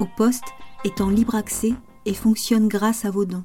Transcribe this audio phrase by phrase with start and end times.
[0.00, 0.44] Au poste
[0.84, 1.72] est en libre accès
[2.06, 3.44] et fonctionne grâce à vos dons.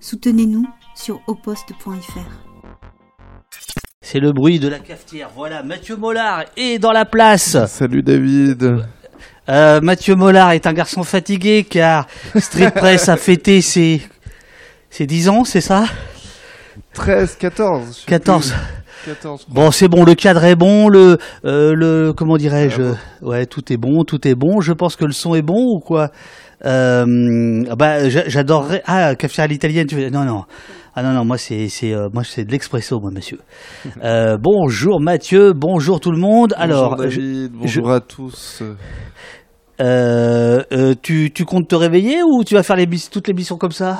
[0.00, 2.50] Soutenez-nous sur auposte.fr.
[4.00, 5.30] C'est le bruit de la cafetière.
[5.34, 7.64] Voilà, Mathieu Mollard est dans la place.
[7.66, 8.84] Salut David.
[9.48, 12.06] Euh, Mathieu Mollard est un garçon fatigué car
[12.36, 14.02] Street Press a fêté ses,
[14.88, 15.84] ses 10 ans, c'est ça?
[16.94, 17.86] 13, 14.
[17.86, 18.52] je sais 14.
[18.52, 18.79] plus.
[19.04, 19.40] 14.
[19.40, 19.64] je crois.
[19.64, 22.82] Bon, c'est bon, le cadre est bon, le, euh, le comment dirais-je
[23.22, 24.60] Ouais, tout est bon, tout est bon.
[24.60, 26.10] Je pense que le son est bon ou quoi?
[26.64, 28.82] Euh, Bah, j'a- j'adorerais.
[28.86, 29.86] Ah, cafetière à l'italienne.
[29.86, 30.44] Tu veux Non, non.
[30.94, 33.38] Ah non, non, moi c'est c'est euh, moi c'est de l'expresso, moi, monsieur.
[34.04, 36.52] Euh, bonjour Mathieu, bonjour tout le monde.
[36.58, 38.62] Alors, bonjour je- David, bonjour à tous.
[39.80, 43.72] euh, tu tu comptes te réveiller ou tu vas faire les toutes les missions comme
[43.72, 43.98] ça?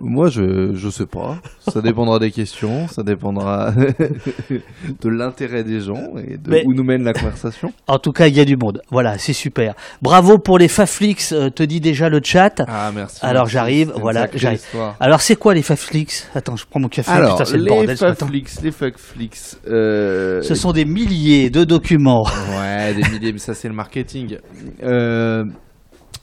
[0.00, 1.38] Moi, je je sais pas.
[1.60, 3.72] Ça dépendra des questions, ça dépendra
[5.00, 7.72] de l'intérêt des gens et de Mais- où nous mène la conversation.
[7.86, 8.82] En tout cas, il y a du monde.
[8.90, 9.74] Voilà, c'est super.
[10.02, 12.62] Bravo pour les Faflix, euh, te dit déjà le chat.
[12.68, 13.20] Ah, merci.
[13.22, 14.60] Alors, j'arrive, voilà, j'arrive.
[15.00, 16.28] Alors, c'est quoi les Faflix?
[16.34, 17.10] Attends, je prends mon café.
[17.10, 17.96] Alors, Putain, les bordel.
[17.96, 22.26] Faflix, les Faflix, euh, Ce sont des milliers de documents.
[22.56, 24.38] Ouais, des milliers, mais ça c'est le marketing.
[24.82, 25.44] Euh,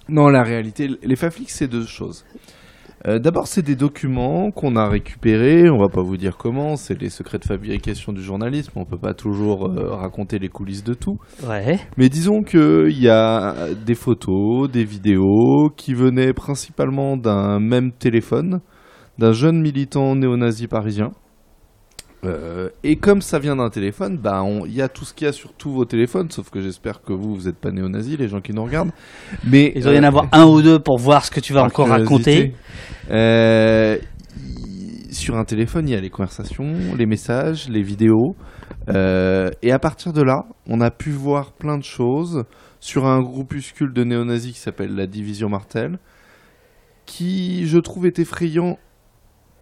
[0.09, 2.25] non, la réalité, les Faflix, c'est deux choses.
[3.05, 5.69] Euh, D'abord, c'est des documents qu'on a récupérés.
[5.69, 6.75] On va pas vous dire comment.
[6.75, 8.71] C'est les secrets de fabrication du journalisme.
[8.75, 11.17] On peut pas toujours euh, raconter les coulisses de tout.
[11.47, 11.79] Ouais.
[11.97, 18.61] Mais disons qu'il y a des photos, des vidéos qui venaient principalement d'un même téléphone,
[19.17, 21.11] d'un jeune militant néo-nazi parisien.
[22.25, 25.29] Euh, et comme ça vient d'un téléphone, bah il y a tout ce qu'il y
[25.29, 28.27] a sur tous vos téléphones, sauf que j'espère que vous, vous n'êtes pas néo-nazi, les
[28.27, 28.91] gens qui nous regardent.
[29.45, 31.53] Mais Il doit y en euh, avoir un ou deux pour voir ce que tu
[31.53, 32.53] vas encore raconter.
[33.11, 33.97] euh,
[35.11, 38.35] sur un téléphone, il y a les conversations, les messages, les vidéos.
[38.89, 42.43] euh, et à partir de là, on a pu voir plein de choses
[42.79, 45.99] sur un groupuscule de néo-nazis qui s'appelle la Division Martel,
[47.05, 48.77] qui, je trouve, est effrayant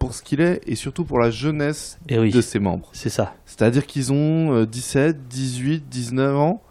[0.02, 2.88] pour ce qu'il est et surtout pour la jeunesse Et Eh oui, de ses membres.
[2.92, 3.34] c'est ça.
[3.46, 6.62] C'est-à-dire qu'ils ont euh, 17, 18, 19 ans.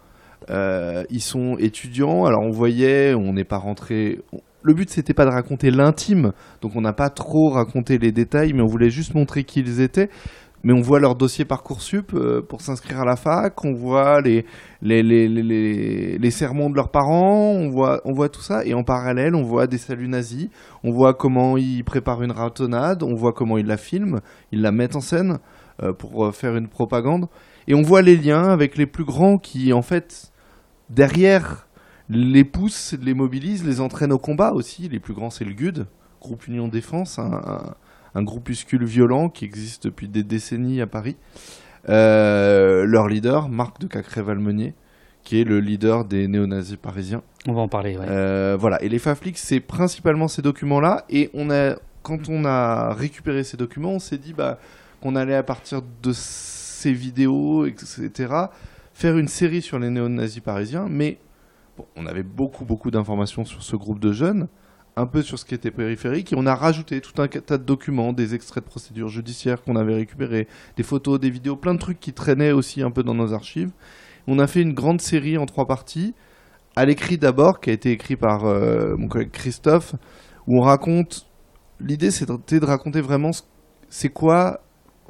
[0.50, 2.26] Euh, ils sont étudiants.
[2.26, 4.20] Alors on voyait, on n'est pas rentré.
[4.62, 8.52] Le but c'était pas de raconter l'intime, donc on n'a pas trop raconté les détails,
[8.52, 10.10] mais on voulait juste montrer qui ils étaient.
[10.64, 14.44] Mais on voit leur dossier parcoursup euh, pour s'inscrire à la fac, on voit les
[14.80, 18.74] les, les, les, les, sermons de leurs parents, on voit on voit tout ça, et
[18.74, 20.48] en parallèle on voit des saluts nazis,
[20.84, 24.20] on voit comment ils préparent une ratonnade, on voit comment ils la filment,
[24.52, 25.38] ils la mettent en scène
[25.82, 27.28] euh, pour euh, faire une propagande.
[27.66, 30.32] Et on voit les liens avec les plus grands qui, en fait,
[30.90, 31.66] derrière,
[32.08, 34.88] les poussent, les mobilisent, les entraînent au combat aussi.
[34.88, 35.86] Les plus grands, c'est le GUD,
[36.20, 37.74] Groupe Union Défense, un,
[38.14, 41.16] un- groupuscule violent qui existe depuis des décennies à Paris.
[41.88, 44.74] Euh, leur leader, Marc de Cacré-Valmenier,
[45.24, 47.22] qui est le leader des néo-nazis parisiens.
[47.46, 47.96] On va en parler.
[47.96, 48.06] Ouais.
[48.08, 48.80] Euh, voilà.
[48.82, 51.04] Et les Faflix, c'est principalement ces documents-là.
[51.10, 54.58] Et on a, quand on a récupéré ces documents, on s'est dit bah,
[55.00, 58.10] qu'on allait à partir de ces vidéos, etc.,
[58.94, 60.86] faire une série sur les néo-nazis parisiens.
[60.88, 61.18] Mais
[61.76, 64.46] bon, on avait beaucoup, beaucoup d'informations sur ce groupe de jeunes,
[64.96, 67.64] un peu sur ce qui était périphérique, et on a rajouté tout un tas de
[67.64, 71.78] documents, des extraits de procédures judiciaires qu'on avait récupérés, des photos, des vidéos, plein de
[71.78, 73.70] trucs qui traînaient aussi un peu dans nos archives.
[74.26, 76.14] On a fait une grande série en trois parties
[76.76, 79.94] à l'écrit d'abord, qui a été écrit par euh, mon collègue Christophe,
[80.46, 81.26] où on raconte.
[81.80, 83.42] L'idée, c'était de raconter vraiment ce-
[83.88, 84.60] c'est quoi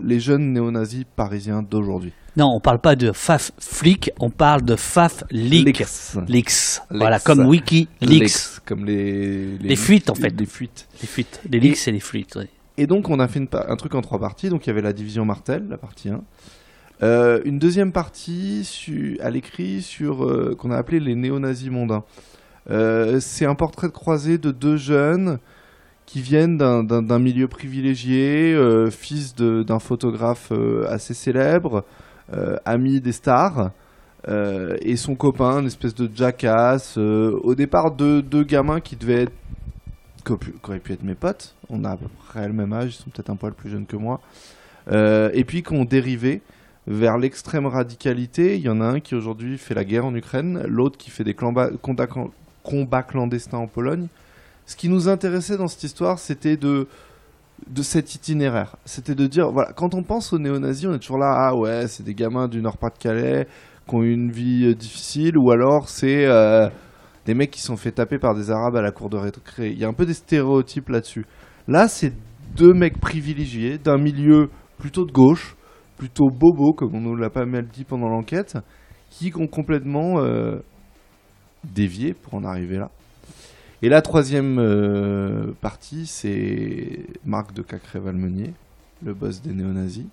[0.02, 2.12] les jeunes néo-nazis parisiens d'aujourd'hui.
[2.36, 5.66] Non, on parle pas de Faf flic, on parle de Faf leak.
[5.78, 6.16] Leaks.
[6.28, 6.80] Leaks.
[6.90, 8.60] Voilà, comme Wiki Leaks.
[8.64, 10.30] Comme les, Les fuites, en fait.
[10.38, 10.88] Les fuites.
[11.02, 11.40] Les fuites.
[11.50, 12.38] Les leaks, c'est les fuites.
[12.78, 14.48] Et donc, on a fait une un truc en trois parties.
[14.48, 16.22] Donc, il y avait la division Martel, la partie 1.
[17.02, 22.04] Euh, une deuxième partie su- à l'écrit sur euh, qu'on a appelé les néo-nazis mondains.
[22.70, 25.38] Euh, c'est un portrait de croisée de deux jeunes
[26.12, 31.84] qui viennent d'un- milieu privilégié, euh, fils d'un photographe euh, assez célèbre,
[32.34, 33.71] euh, ami des stars,
[34.28, 36.99] et son copain, une espèce de jackass.
[36.99, 39.32] au départ, deux, gamins qui devaient être
[40.26, 40.32] qui
[40.64, 41.55] auraient pu- être mes potes.
[41.70, 43.87] On a à peu près le même âge, ils sont peut-être un poil plus jeunes
[43.87, 44.20] que moi.
[44.93, 46.43] Et puis qui ont dérivé
[46.87, 48.56] vers l'extrême radicalité.
[48.56, 51.25] Il y en a un qui aujourd'hui fait la guerre en Ukraine, l'autre qui fait
[51.25, 54.08] des combats clandestins en Pologne.
[54.67, 56.87] Ce qui nous intéressait dans cette histoire, c'était de
[57.82, 58.76] cet itinéraire.
[58.85, 61.88] C'était de dire, voilà, quand on pense aux néo-nazis, on est toujours là, ah ouais,
[61.88, 63.47] c'est des gamins du Nord-Pas-de-Calais
[63.88, 66.69] qui ont eu une vie euh, difficile, ou alors c'est euh,
[67.26, 69.70] des mecs qui sont fait taper par des Arabes à la cour de récré.
[69.70, 71.26] Il y a un peu des stéréotypes là-dessus.
[71.69, 72.12] Là, c'est
[72.56, 75.56] deux mecs privilégiés d'un milieu plutôt de gauche,
[75.97, 78.58] plutôt bobo, comme on nous l'a pas mal dit pendant l'enquête,
[79.11, 80.58] qui ont complètement euh,
[81.65, 82.91] dévié pour en arriver là.
[83.82, 88.52] Et la troisième euh, partie, c'est Marc de Cacré-Valmenier,
[89.05, 90.06] le boss des néo-nazis.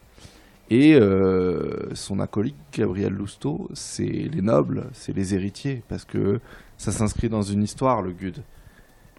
[0.71, 6.39] Et euh, son acolyte, Gabriel Lousteau, c'est les nobles, c'est les héritiers, parce que
[6.77, 8.37] ça s'inscrit dans une histoire, le GUD.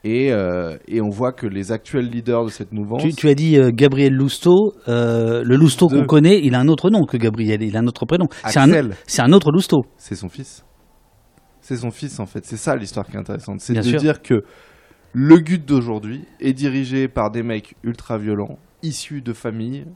[0.03, 3.03] Et, euh, et on voit que les actuels leaders de cette mouvance.
[3.03, 4.73] Tu, tu as dit euh, Gabriel Lousteau.
[4.89, 7.63] euh, le Lousteau qu'on connaît, il a un autre nom que Gabriel.
[7.63, 8.27] Il a un autre prénom.
[8.47, 9.85] C'est un, un autre Lousteau.
[9.99, 10.65] c'est son fils.
[11.71, 12.45] C'est son fils, en fait.
[12.45, 13.61] C'est ça l'histoire qui est intéressante.
[13.61, 14.01] C'est de sûr.
[14.01, 14.43] dire que
[15.13, 19.87] le GUD d'aujourd'hui est dirigé par des mecs ultra violents, issus de familles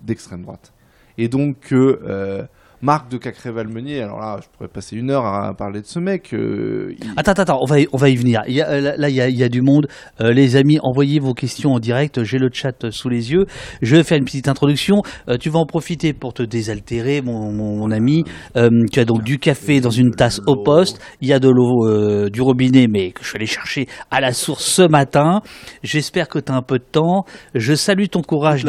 [0.00, 0.72] d'extrême droite.
[1.18, 2.46] Et donc que euh,
[2.82, 6.32] Marc de Cacré-Valmenier, alors là, je pourrais passer une heure à parler de ce mec.
[6.32, 8.40] euh, il- Attends, attends, on va y, on va y venir.
[8.48, 9.86] Il y a, euh, là, il y a, il y a du monde.
[10.22, 12.22] Euh, les amis, envoyez vos questions en direct.
[12.24, 13.44] J'ai le chat sous les yeux.
[13.82, 15.02] Je vais faire une petite introduction.
[15.28, 18.24] Euh, tu vas en profiter pour te désaltérer, mon, mon, mon ami.
[18.54, 21.00] Tu as donc du café dans une tasse au poste.
[21.20, 24.32] Il y a de l'eau du robinet, mais que je suis allé chercher à la
[24.32, 25.42] source ce matin.
[25.82, 27.24] J'espère que tu as un peu de temps.
[27.54, 28.64] Je salue ton courage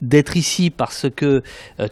[0.00, 1.42] d'être ici parce que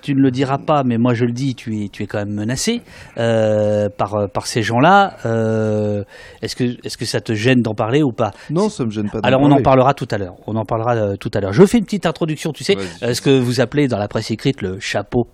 [0.02, 2.18] tu ne le diras pas, mais moi je le dis, tu es, tu es quand
[2.18, 2.82] même menacé
[3.18, 5.16] euh, par, par ces gens-là.
[5.26, 6.04] Euh,
[6.42, 8.32] est-ce que, est-ce que ça te gêne d'en parler ou pas?
[8.50, 9.20] Non, ça me gêne pas.
[9.22, 9.62] Alors on en parler.
[9.62, 10.36] parlera tout à l'heure.
[10.46, 11.52] On en parlera euh, tout à l'heure.
[11.52, 14.62] Je fais une petite introduction, tu sais, ce que vous appelez dans la presse écrite
[14.62, 15.26] le chapeau.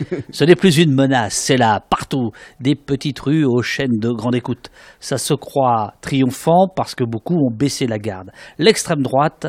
[0.30, 2.30] Ce n'est plus une menace, c'est là, partout,
[2.60, 4.70] des petites rues aux chaînes de grande écoute.
[5.00, 8.30] Ça se croit triomphant parce que beaucoup ont baissé la garde.
[8.58, 9.48] L'extrême droite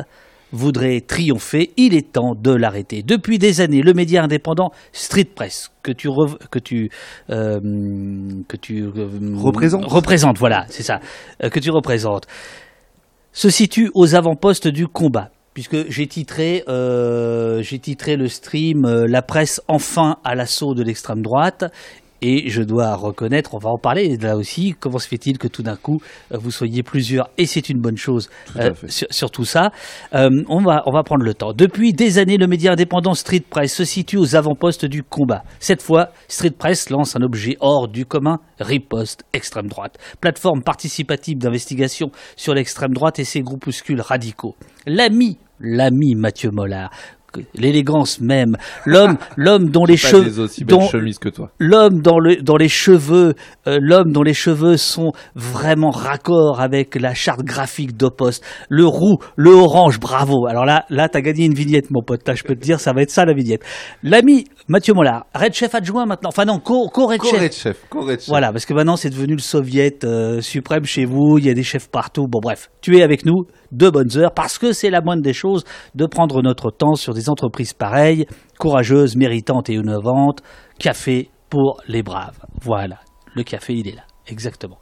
[0.54, 3.02] voudrait triompher, il est temps de l'arrêter.
[3.02, 6.90] Depuis des années, le média indépendant Street Press, que tu, rev- que tu,
[7.30, 7.60] euh,
[8.48, 10.38] que tu euh, Représentes.
[10.38, 11.00] voilà, c'est ça,
[11.42, 12.26] euh, que tu représentes,
[13.32, 15.30] se situe aux avant-postes du combat.
[15.54, 20.82] Puisque j'ai titré, euh, j'ai titré le stream euh, La presse enfin à l'assaut de
[20.82, 21.64] l'extrême droite.
[22.26, 25.62] Et je dois reconnaître, on va en parler là aussi, comment se fait-il que tout
[25.62, 25.98] d'un coup
[26.32, 29.72] euh, vous soyez plusieurs, et c'est une bonne chose euh, sur, sur tout ça.
[30.14, 31.52] Euh, on, va, on va prendre le temps.
[31.52, 35.42] Depuis des années, le média indépendant Street Press se situe aux avant-postes du combat.
[35.60, 41.36] Cette fois, Street Press lance un objet hors du commun, Riposte extrême droite, plateforme participative
[41.36, 44.54] d'investigation sur l'extrême droite et ses groupuscules radicaux.
[44.86, 46.90] L'ami, l'ami Mathieu Mollard,
[47.54, 51.50] l'élégance même, l'homme, l'homme dont les cheveux, dont- que toi.
[51.58, 53.34] l'homme dans, le, dans les cheveux,
[53.66, 59.16] euh, l'homme dont les cheveux sont vraiment raccord avec la charte graphique d'Opost, le roux,
[59.36, 60.46] le orange, bravo.
[60.46, 62.26] Alors là, là, t'as gagné une vignette, mon pote.
[62.26, 63.62] Là, je peux te dire, ça va être ça la vignette.
[64.02, 66.30] L'ami Mathieu Mollard, Red Chef adjoint maintenant.
[66.30, 67.52] Enfin non, co, co Red Chef.
[67.54, 68.28] Chef, de chef.
[68.28, 71.54] Voilà, parce que maintenant c'est devenu le soviet euh, suprême chez vous, il y a
[71.54, 72.26] des chefs partout.
[72.28, 75.32] Bon bref, tu es avec nous de bonnes heures parce que c'est la moindre des
[75.32, 75.64] choses
[75.94, 78.26] de prendre notre temps sur des entreprises pareilles,
[78.58, 80.40] courageuses, méritantes et innovantes.
[80.78, 82.38] Café pour les braves.
[82.62, 82.98] Voilà,
[83.34, 84.02] le café il est là.
[84.26, 84.78] Exactement.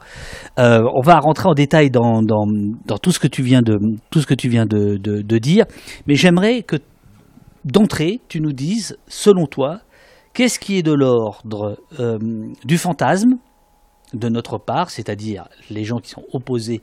[0.58, 2.46] Euh, on va rentrer en détail dans, dans,
[2.86, 3.76] dans tout ce que tu viens de
[4.10, 5.64] tout ce que tu viens de, dire,
[6.06, 6.76] mais j'aimerais que
[7.64, 9.80] d'entrée tu nous dises, selon toi,
[10.32, 12.18] qu'est-ce qui est de l'ordre euh,
[12.64, 13.38] du fantasme
[14.14, 16.82] de notre part, c'est-à-dire les gens qui sont opposés,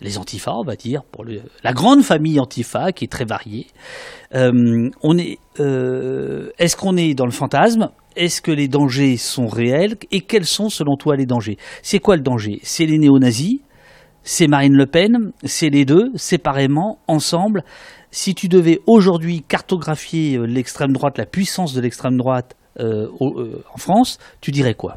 [0.00, 3.66] les antifas, on va dire, pour le- la grande famille antifa qui est très variée.
[4.34, 7.90] Euh, on est, euh, est-ce qu'on est dans le fantasme?
[8.16, 9.96] Est-ce que les dangers sont réels?
[10.10, 11.58] Et quels sont, selon toi, les dangers?
[11.82, 12.60] C'est quoi le danger?
[12.62, 13.60] C'est les néo-nazis?
[14.22, 15.32] C'est Marine Le Pen?
[15.44, 17.62] C'est les deux, séparément, ensemble?
[18.10, 24.18] Si tu devais aujourd'hui cartographier euh, l'extrême droite, la puissance de l'extrême droite en France,
[24.40, 24.96] tu dirais quoi?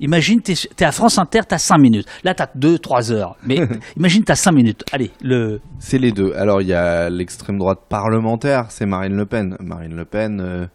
[0.00, 2.06] Imagine, tu es, à France Inter, tu as 5 minutes.
[2.24, 3.36] Là, tu as 2-3 heures.
[3.44, 3.58] Mais
[3.96, 4.84] imagine, tu as 5 minutes.
[4.92, 5.60] Allez, le...
[5.78, 6.32] C'est les deux.
[6.34, 9.56] Alors, il y a l'extrême droite parlementaire, c'est Marine Le Pen.
[9.60, 10.66] Marine Le Pen, euh,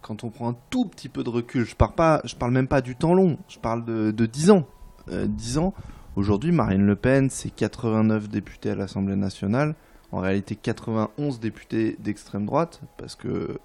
[0.00, 2.68] quand on prend un tout petit peu de recul, je parle, pas, je parle même
[2.68, 4.66] pas du temps long, je parle de, de 10 ans.
[5.10, 5.74] Euh, 10 ans,
[6.16, 9.74] aujourd'hui, Marine Le Pen, c'est 89 députés à l'Assemblée nationale,
[10.12, 13.58] en réalité 91 députés d'extrême droite, parce que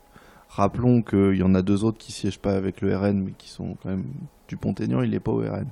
[0.55, 3.49] rappelons qu'il y en a deux autres qui siègent pas avec le RN, mais qui
[3.49, 4.05] sont quand même
[4.47, 5.67] Dupont-Aignan, il n'est pas au RN.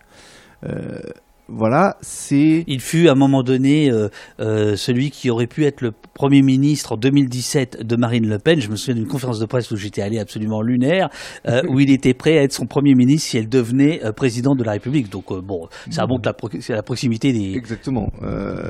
[0.65, 1.00] Euh,
[1.53, 4.07] voilà, c'est il fut à un moment donné euh,
[4.39, 8.61] euh, celui qui aurait pu être le Premier ministre en 2017 de Marine Le Pen.
[8.61, 11.09] Je me souviens d'une conférence de presse où j'étais allé absolument lunaire,
[11.47, 14.63] euh, où il était prêt à être son Premier ministre si elle devenait présidente de
[14.63, 15.09] la République.
[15.09, 17.53] Donc bon, ça montre la, pro- c'est la proximité des...
[17.53, 18.09] Exactement.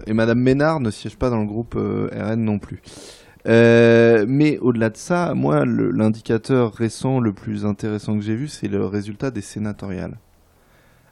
[0.07, 2.81] Et Madame Ménard ne siège pas dans le groupe RN non plus.
[3.47, 8.67] Euh, mais au-delà de ça, moi, l'indicateur récent le plus intéressant que j'ai vu, c'est
[8.67, 10.17] le résultat des sénatoriales.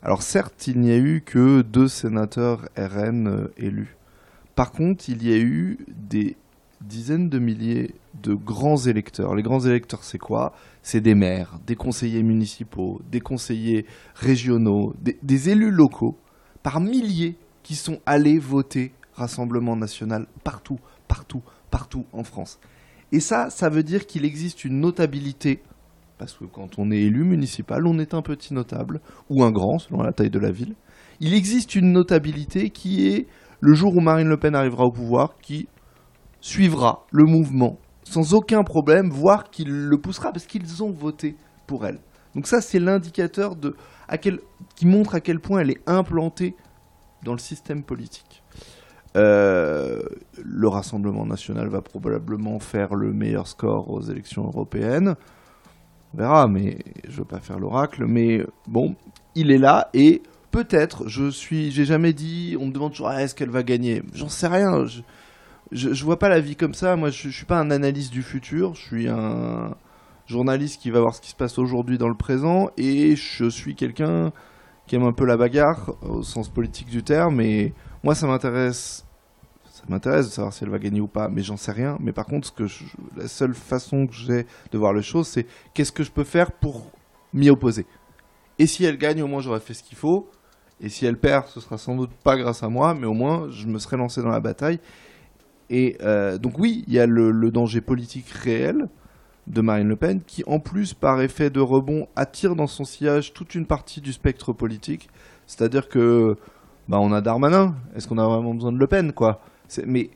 [0.02, 3.98] Alors certes, il n'y a eu que deux sénateurs RN euh, élus.
[4.56, 6.38] Par contre, il y a eu des
[6.82, 9.36] dizaines de milliers de grands électeurs.
[9.36, 10.54] Les grands électeurs, c'est quoi?
[10.82, 16.18] C'est des maires, des conseillers municipaux, des conseillers régionaux, des, élus locaux,
[16.64, 22.60] par milliers qui sont allés voter Rassemblement national partout, partout, partout en France.
[23.12, 25.62] Et ça, ça veut dire qu'il existe une notabilité,
[26.18, 29.80] parce que quand on est élu municipal, on est un petit notable, ou un grand,
[29.80, 30.76] selon la taille de la ville.
[31.20, 33.28] Il existe une notabilité qui est,
[33.62, 35.68] le jour où Marine Le Pen arrivera au pouvoir, qui
[36.40, 37.78] suivra le mouvement
[38.10, 41.36] sans aucun problème, voire qu'il le poussera parce qu'ils ont voté
[41.68, 42.00] pour elle.
[42.36, 43.76] Donc ça, c'est l'indicateur de
[44.08, 44.40] à quel,
[44.76, 46.56] qui montre à quel point elle est implantée
[47.24, 48.39] dans le système politique.
[49.16, 50.02] Euh,
[50.44, 55.16] le Rassemblement national va probablement faire le meilleur score aux élections européennes.
[56.14, 58.06] On verra, mais je veux pas faire l'oracle.
[58.06, 58.96] Mais bon,
[59.36, 62.56] il est là et peut-être, je suis, j'ai jamais dit.
[62.60, 64.04] On me demande toujours, ah, est-ce qu'elle va gagner?
[64.14, 64.86] J'en sais rien.
[64.86, 65.02] Je,
[65.72, 66.96] je, je, vois pas la vie comme ça.
[66.96, 68.76] Moi, je, je suis pas un analyste du futur.
[68.76, 69.76] Je suis un
[70.28, 72.70] journaliste qui va voir ce qui se passe aujourd'hui dans le présent.
[72.78, 74.32] Et je suis quelqu'un
[74.88, 77.42] qui aime un peu la bagarre, au sens politique du terme.
[77.42, 79.06] Et moi, ça m'intéresse.
[79.72, 81.98] Ça m'intéresse de savoir si elle va gagner ou pas, mais j'en sais rien.
[82.02, 82.54] Mais par contre,
[83.16, 86.52] la seule façon que j'ai de voir les choses, c'est qu'est-ce que je peux faire
[86.52, 86.92] pour
[87.34, 87.86] m'y opposer.
[88.58, 90.30] Et si elle gagne, au moins j'aurais fait ce qu'il faut.
[90.82, 93.50] Et si elle perd, ce sera sans doute pas grâce à moi, mais au moins
[93.50, 94.80] je me serais lancé dans la bataille.
[95.70, 98.90] Et euh, donc oui, il y a le, danger politique réel
[99.48, 103.34] de Marine Le Pen, qui en plus, par effet de rebond, attire dans son sillage
[103.34, 105.10] toute une partie du spectre politique.
[105.48, 106.38] C'est-à-dire que,
[106.90, 107.76] bah, on a Darmanin.
[107.96, 109.42] Est-ce qu'on a vraiment besoin de Le Pen, quoi?
[109.86, 110.10] Mais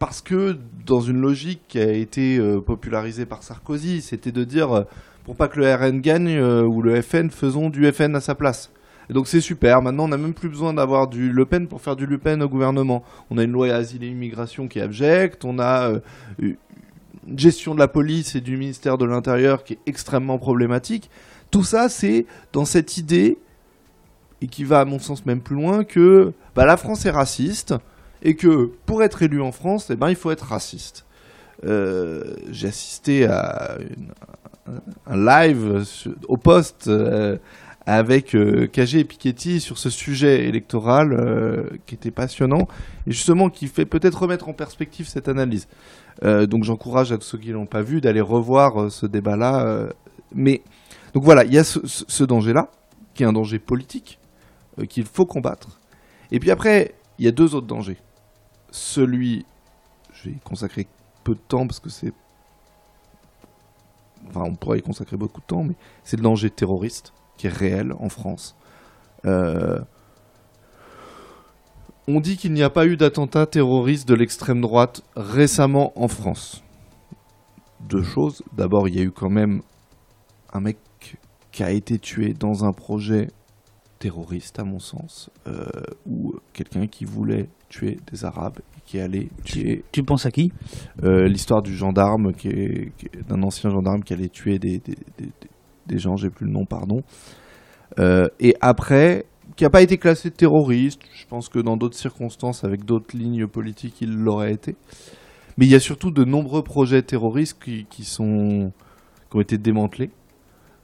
[0.00, 4.72] parce que dans une logique qui a été euh, popularisée par Sarkozy, c'était de dire,
[4.72, 4.82] euh,
[5.24, 8.70] pour pas que le RN gagne ou le FN, faisons du FN à sa place.
[9.08, 9.82] Et donc c'est super.
[9.82, 12.42] Maintenant, on n'a même plus besoin d'avoir du Le Pen pour faire du Le Pen
[12.42, 13.04] au gouvernement.
[13.30, 15.44] On a une loi asile et immigration qui est abjecte.
[15.44, 16.00] On a euh,
[16.40, 21.10] une gestion de la police et du ministère de l'Intérieur qui est extrêmement problématique.
[21.50, 23.38] Tout ça, c'est dans cette idée,
[24.42, 27.74] et qui va à mon sens même plus loin, que bah, la France est raciste
[28.22, 31.04] et que pour être élu en France, eh ben, il faut être raciste.
[31.64, 33.78] Euh, j'ai assisté à
[35.06, 35.84] un live
[36.28, 37.36] au poste euh,
[37.86, 42.66] avec euh, et Piketty sur ce sujet électoral euh, qui était passionnant
[43.06, 45.68] et justement qui fait peut-être remettre en perspective cette analyse.
[46.22, 49.86] Donc j'encourage à ceux qui l'ont pas vu d'aller revoir ce débat-là.
[50.34, 50.62] mais
[51.12, 52.70] donc voilà, il y a ce danger-là
[53.12, 54.18] qui est un danger politique
[54.84, 55.80] qu'il faut combattre.
[56.30, 57.98] Et puis après, il y a deux autres dangers.
[58.70, 59.46] Celui,
[60.26, 60.86] y consacrer
[61.24, 62.12] peu de temps parce que c'est
[64.28, 67.50] enfin on pourrait y consacrer beaucoup de temps, mais c'est le danger terroriste qui est
[67.50, 68.56] réel en France.
[69.24, 69.78] Euh,
[72.08, 76.62] on dit qu'il n'y a pas eu d'attentat terroriste de l'extrême droite récemment en France.
[77.80, 78.42] Deux choses.
[78.52, 79.62] D'abord, il y a eu quand même
[80.52, 80.78] un mec
[81.50, 83.28] qui a été tué dans un projet
[83.98, 85.64] terroriste, à mon sens, euh,
[86.06, 89.84] ou quelqu'un qui voulait tuer des Arabes et qui allait tuer.
[89.92, 90.52] Tu, penses à qui?
[91.02, 92.92] euh, L'histoire du gendarme, qui est,
[93.28, 94.80] d'un ancien gendarme qui allait tuer des,
[95.86, 97.02] des gens, j'ai plus le nom, pardon.
[97.98, 99.24] Euh, et après,
[99.56, 101.00] qui n'a pas été classé terroriste.
[101.14, 104.76] Je pense que dans d'autres circonstances, avec d'autres lignes politiques, il l'aurait été.
[105.56, 108.72] Mais il y a surtout de nombreux projets terroristes qui, sont,
[109.30, 110.10] qui ont été démantelés.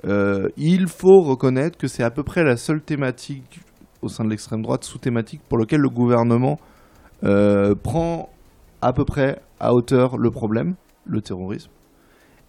[0.05, 3.61] Euh, il faut reconnaître que c'est à peu près la seule thématique
[4.03, 6.59] au sein de l'extrême droite, sous-thématique, pour laquelle le gouvernement
[7.25, 8.31] euh, prend
[8.81, 10.75] à peu près à hauteur le problème,
[11.07, 11.71] le terrorisme.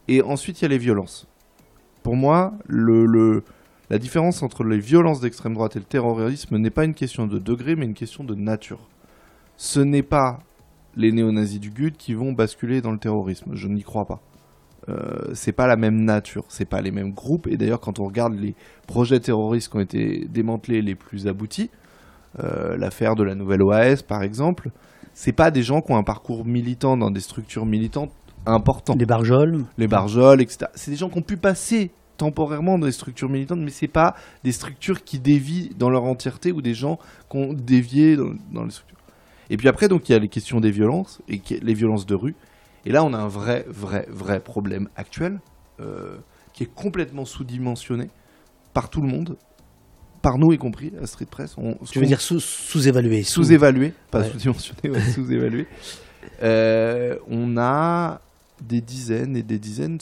[0.07, 1.27] Et ensuite, il y a les violences.
[2.01, 6.95] Pour moi, la différence entre les violences d'extrême droite et le terrorisme n'est pas une
[6.95, 8.89] question de degré, mais une question de nature.
[9.55, 10.39] Ce n'est pas
[10.97, 13.51] les néo-nazis du GUD qui vont basculer dans le terrorisme.
[13.53, 14.19] Je n'y crois pas.
[14.89, 17.47] Euh, c'est pas la même nature, c'est pas les mêmes groupes.
[17.47, 18.55] Et d'ailleurs, quand on regarde les
[18.87, 21.69] projets terroristes qui ont été démantelés les plus aboutis,
[22.43, 24.71] euh, l'affaire de la nouvelle OAS par exemple,
[25.13, 28.11] c'est pas des gens qui ont un parcours militant dans des structures militantes
[28.45, 28.95] important.
[28.97, 29.63] Les barjols.
[29.77, 30.65] Les barjols, etc.
[30.75, 34.15] C'est des gens qui ont pu passer temporairement dans des structures militantes, mais c'est pas
[34.43, 36.99] des structures qui dévient dans leur entièreté ou des gens
[37.29, 38.97] qui ont dévié dans, les structures.
[39.49, 42.15] Et puis après, donc il y a les questions des violences et les violences de
[42.15, 42.35] rue.
[42.85, 45.39] Et là, on a un vrai, vrai, vrai problème actuel
[45.79, 46.17] euh,
[46.53, 48.09] qui est complètement sous-dimensionné
[48.73, 49.37] par tout le monde,
[50.21, 51.55] par nous y compris, à Street Press.
[51.57, 55.67] On, tu veux dire sous-évalué Sous-évalué, pas sous-dimensionné, sous-évalué.
[56.41, 58.21] Euh, on a
[58.61, 59.99] des dizaines et des dizaines,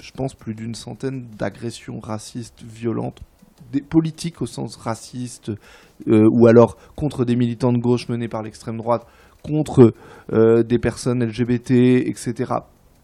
[0.00, 3.20] je pense plus d'une centaine d'agressions racistes violentes,
[3.72, 5.50] des politiques au sens raciste,
[6.08, 9.06] euh, ou alors contre des militants de gauche menés par l'extrême droite,
[9.42, 9.94] contre
[10.32, 11.70] euh, des personnes LGBT,
[12.06, 12.52] etc.,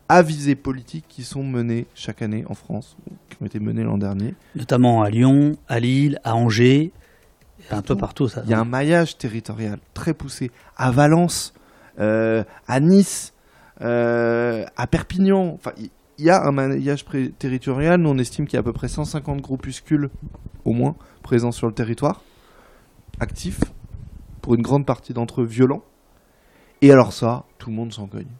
[0.08, 2.96] à visée politique qui sont menées chaque année en France,
[3.28, 4.34] qui ont été menées l'an dernier.
[4.54, 6.92] Notamment à Lyon, à Lille, à Angers,
[7.70, 8.28] un peu partout.
[8.28, 8.42] Ça.
[8.44, 10.50] Il y a un maillage territorial très poussé.
[10.76, 11.52] À Valence,
[11.98, 13.34] euh, à Nice,
[13.82, 15.54] euh, à Perpignan.
[15.54, 17.04] Enfin, il y a un maillage
[17.38, 18.00] territorial.
[18.00, 20.10] Nous, on estime qu'il y a à peu près 150 groupuscules,
[20.64, 22.22] au moins, présents sur le territoire,
[23.20, 23.60] actifs,
[24.40, 25.82] pour une grande partie d'entre eux violents.
[26.80, 28.30] Et alors ça, tout le monde s'en cogne.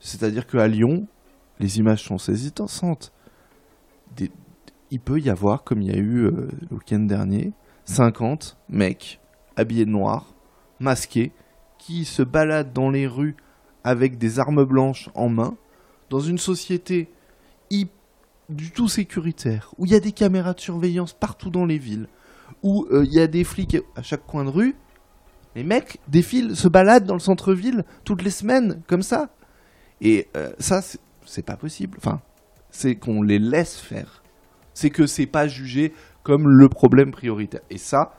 [0.00, 1.06] C'est-à-dire qu'à Lyon,
[1.60, 3.12] les images sont saisissantes.
[4.90, 7.52] Il peut y avoir, comme il y a eu euh, le week-end dernier,
[7.84, 9.20] 50 mecs
[9.56, 10.34] habillés de noir,
[10.78, 11.32] masqués,
[11.78, 13.36] qui se baladent dans les rues
[13.82, 15.56] avec des armes blanches en main,
[16.10, 17.08] dans une société
[18.48, 22.08] du tout sécuritaire, où il y a des caméras de surveillance partout dans les villes,
[22.62, 24.76] où euh, il y a des flics à chaque coin de rue,
[25.54, 29.30] les mecs défilent, se baladent dans le centre-ville toutes les semaines, comme ça.
[30.00, 31.96] Et euh, ça, c'est- pas possible.
[31.98, 32.20] Enfin,
[32.70, 34.22] c'est qu'on les laisse faire.
[34.74, 35.92] C'est que c'est pas jugé
[36.22, 37.60] comme le problème prioritaire.
[37.70, 38.14] Et ça,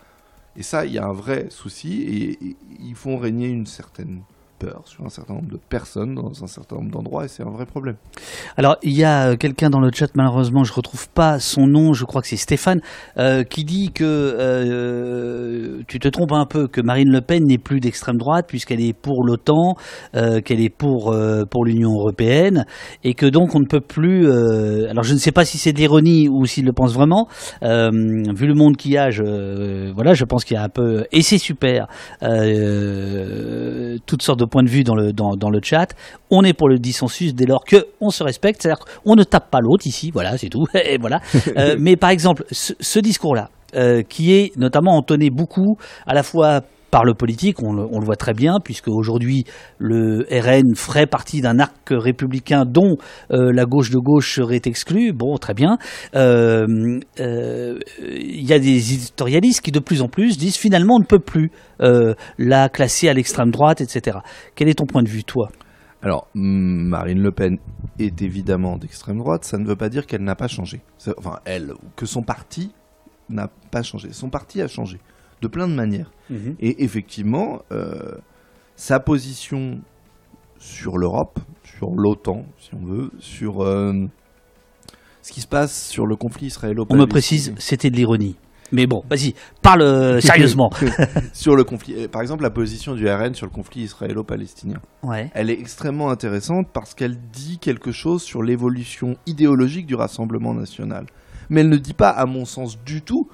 [0.56, 2.02] et ça, il y a un vrai souci.
[2.04, 4.22] Et ils font régner une certaine
[4.58, 7.50] peur sur un certain nombre de personnes dans un certain nombre d'endroits, et c'est un
[7.50, 7.96] vrai problème.
[8.58, 11.94] Alors, il y a euh, quelqu'un dans le chat, malheureusement, je retrouve pas son nom,
[11.94, 12.82] je crois que c'est Stéphane,
[13.18, 17.58] euh, qui dit que euh, tu te trompes un peu, que Marine Le Pen n'est
[17.58, 19.76] plus d'extrême droite puisqu'elle est pour l'OTAN,
[20.14, 21.16] qu'elle est pour
[21.50, 22.66] pour l'Union européenne,
[23.04, 24.30] et que donc on ne peut plus.
[24.90, 27.28] alors, je ne sais pas si c'est de l'ironie ou s'il le pense vraiment.
[27.62, 29.10] vu le monde qu'il y a,
[29.94, 31.88] voilà, je pense qu'il y a un peu, et c'est super,
[34.06, 35.94] toutes sortes de points de vue dans le dans, dans le chat.
[36.30, 39.50] On est pour le dissensus dès lors que on se respecte, c'est-à-dire qu'on ne tape
[39.52, 40.66] pas l'autre ici, voilà, c'est tout.
[40.74, 41.22] Et voilà.
[41.58, 46.24] Euh, mais par exemple, ce, ce discours-là, euh, qui est notamment entonné beaucoup, à la
[46.24, 46.62] fois
[46.96, 49.44] par le politique, on le, voit très bien, puisque aujourd'hui
[49.80, 52.96] le RN ferait partie d'un arc républicain dont
[53.32, 55.12] euh, la gauche de gauche serait exclue.
[55.12, 55.78] Bon, très bien.
[56.16, 61.00] Euh, euh, Il y a des éditorialistes qui de plus en plus disent finalement on
[61.00, 61.52] ne peut plus
[62.38, 64.20] la classer à l'extrême droite, etc.
[64.56, 65.50] Quel est ton point de vue, toi?
[66.02, 67.58] Alors, mm, Marine Le Pen
[68.00, 70.80] est évidemment d'extrême droite, ça ne veut pas dire qu'elle n'a pas changé.
[71.18, 72.72] Enfin, elle, que son parti
[73.28, 74.14] n'a pas changé.
[74.14, 75.02] Son parti a changé,
[75.42, 76.12] de plein de manières.
[76.60, 78.16] Et effectivement, euh,
[78.76, 79.80] sa position
[80.58, 83.94] sur l'Europe, sur l'OTAN, si on veut, sur euh,
[85.22, 87.06] ce qui se passe sur le conflit On israélo-palestinien.
[87.06, 88.38] me précise, c'était de l'ironie.
[88.72, 90.72] Mais bon, vas-y, parle euh, sérieusement.
[91.34, 92.08] sur le conflit.
[92.08, 94.80] Par exemple, la position du RN sur le conflit israélo-palestinien.
[95.04, 95.30] Ouais.
[95.36, 101.06] Elle est extrêmement intéressante parce qu'elle dit quelque chose sur l'évolution idéologique du Rassemblement national.
[101.50, 103.30] Mais elle ne dit pas, à mon sens, du tout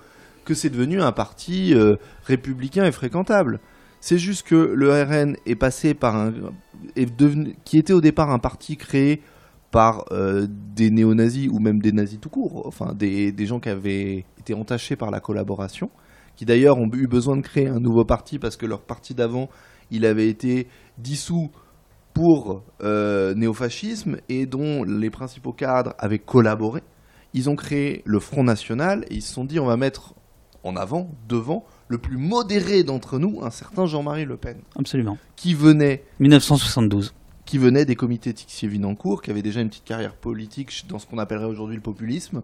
[0.45, 3.59] que c'est devenu un parti euh, républicain et fréquentable.
[3.99, 6.33] C'est juste que le RN est passé par un.
[7.63, 9.21] Qui était au départ un parti créé
[9.69, 13.69] par euh, des néo-nazis ou même des nazis tout court, enfin des, des gens qui
[13.69, 15.89] avaient été entachés par la collaboration,
[16.35, 19.49] qui d'ailleurs ont eu besoin de créer un nouveau parti parce que leur parti d'avant,
[19.91, 21.51] il avait été dissous
[22.13, 26.81] pour euh, néofascisme et dont les principaux cadres avaient collaboré.
[27.33, 30.15] Ils ont créé le Front National et ils se sont dit on va mettre
[30.63, 35.17] en avant, devant, le plus modéré d'entre nous, un certain Jean-Marie Le Pen, Absolument.
[35.35, 37.13] qui venait 1972.
[37.45, 41.17] qui venait des comités Tixier-Vinancourt, qui avait déjà une petite carrière politique dans ce qu'on
[41.17, 42.43] appellerait aujourd'hui le populisme.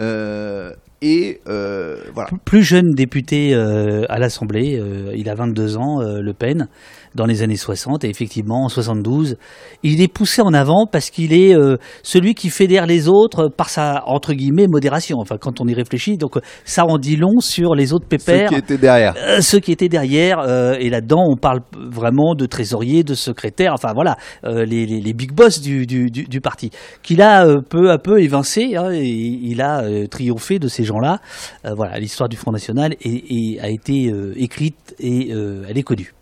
[0.00, 2.30] Euh, et euh, voilà.
[2.44, 4.80] Plus jeune député euh, à l'Assemblée,
[5.14, 6.68] il a 22 ans, Le Pen,
[7.14, 9.36] dans les années 60, et effectivement, en 72,
[9.82, 13.68] il est poussé en avant parce qu'il est euh, celui qui fédère les autres par
[13.68, 15.18] sa, entre guillemets, modération.
[15.20, 18.48] Enfin, quand on y réfléchit, donc ça en dit long sur les autres Ceux pépères.
[18.48, 19.14] qui étaient derrière.
[19.18, 23.72] Euh, ceux qui étaient derrière, euh, et là-dedans, on parle vraiment de trésoriers, de secrétaires,
[23.74, 26.70] enfin voilà, euh, les, les, les big boss du, du, du, du parti,
[27.02, 30.84] qu'il a euh, peu à peu évincé, hein, et il a euh, triomphé de ces
[30.84, 31.18] gens-là.
[31.66, 35.78] Euh, voilà, l'histoire du Front National est- est- a été euh, écrite et euh, elle
[35.78, 36.12] est connue.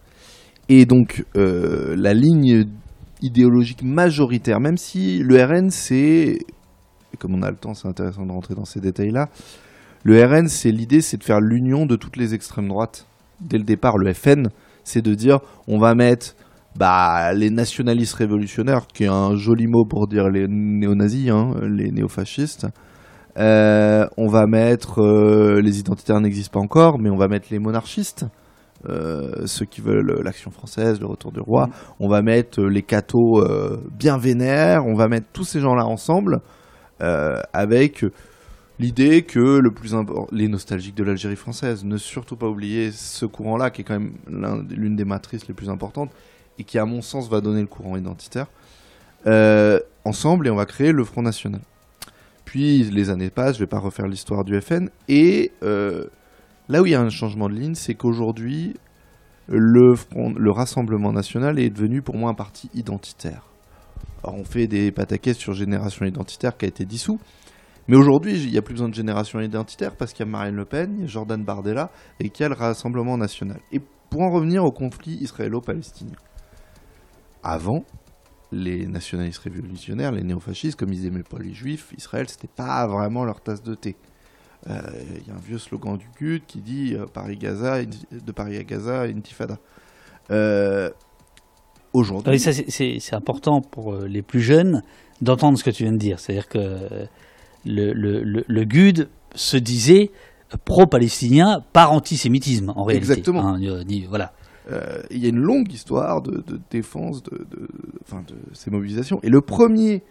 [0.73, 2.65] Et donc, euh, la ligne
[3.23, 6.39] idéologique majoritaire, même si le RN, c'est.
[7.19, 9.31] Comme on a le temps, c'est intéressant de rentrer dans ces détails-là.
[10.05, 13.07] Le RN, c'est l'idée, c'est de faire l'union de toutes les extrêmes droites.
[13.41, 14.47] Dès le départ, le FN,
[14.85, 16.37] c'est de dire on va mettre
[16.77, 21.91] bah, les nationalistes révolutionnaires, qui est un joli mot pour dire les néo-nazis, hein, les
[21.91, 22.69] néofascistes.
[23.39, 27.59] Euh, on va mettre euh, les identitaires n'existent pas encore, mais on va mettre les
[27.59, 28.27] monarchistes,
[28.89, 31.69] euh, ceux qui veulent l'action française, le retour du roi.
[31.99, 34.87] On va mettre euh, les cathos euh, bien vénères.
[34.87, 36.41] On va mettre tous ces gens-là ensemble
[37.03, 38.05] euh, avec
[38.79, 39.95] l'idée que le plus
[40.33, 44.15] les nostalgiques de l'Algérie française, ne surtout pas oublier ce courant-là qui est quand même
[44.29, 46.11] l'un- l'une des matrices les plus importantes.
[46.59, 48.47] et qui, à mon sens, va donner le courant identitaire,
[50.05, 51.63] ensemble, et on va créer le Front National.
[52.45, 55.53] Puis les années passent, je vais pas refaire l'histoire du FN, et
[56.71, 58.75] là où il y a un changement de ligne, c'est qu'aujourd'hui,
[59.49, 59.95] le,
[60.51, 63.43] Rassemblement National est devenu pour moi un parti identitaire.
[64.23, 67.19] Alors on fait des pataquès sur Génération Identitaire qui a été dissous,
[67.89, 70.55] mais aujourd'hui, il n'y a plus besoin de Génération Identitaire parce qu'il y a Marine
[70.55, 73.59] Le Pen, il y a Jordan Bardella et qu'il y a le Rassemblement National.
[73.73, 76.17] Et pour en revenir au conflit israélo-palestinien.
[77.43, 77.85] Avant,
[78.53, 83.25] les nationalistes révolutionnaires, les néofascistes, comme ils aimaient pas les juifs, Israël, c'était pas vraiment
[83.25, 83.97] leur tasse de thé.
[84.69, 84.81] Euh,
[85.23, 88.63] Il y a un vieux slogan du GUD qui dit euh, Paris-Gaza, de Paris à
[88.65, 89.59] Gaza, intifada.
[90.31, 90.91] Euh,
[91.93, 94.83] Aujourd'hui, ça, c'est- important pour les plus jeunes
[95.23, 96.21] d'entendre ce que tu viens de dire.
[96.21, 96.59] C'est-à-dire que
[97.67, 100.11] le, le, le, le GUD se disait
[100.65, 103.11] pro-palestinien par antisémitisme, en réalité.
[103.13, 103.55] Exactement.
[103.57, 104.33] Hein, voilà.
[104.71, 107.67] Euh, il y a une longue histoire de, de défense de, de,
[108.03, 109.19] enfin, de ces mobilisations.
[109.25, 110.05] Et le premier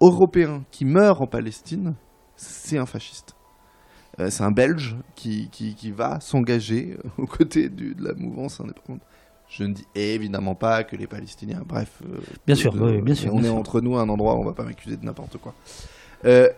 [0.00, 1.94] Européen qui meurt en Palestine,
[2.36, 3.34] c'est un fasciste.
[4.20, 8.14] Euh, c'est un Belge qui, qui, qui va s'engager euh, aux côtés du- de la
[8.14, 9.02] mouvance indépendante.
[9.48, 12.00] Je ne dis évidemment pas que les Palestiniens, bref.
[12.04, 13.56] euh, Bien sûr, de- oui, bien sûr, On bien est sûr.
[13.56, 15.54] entre nous à un endroit où on va pas m'accuser de n'importe quoi.
[16.24, 16.48] Euh,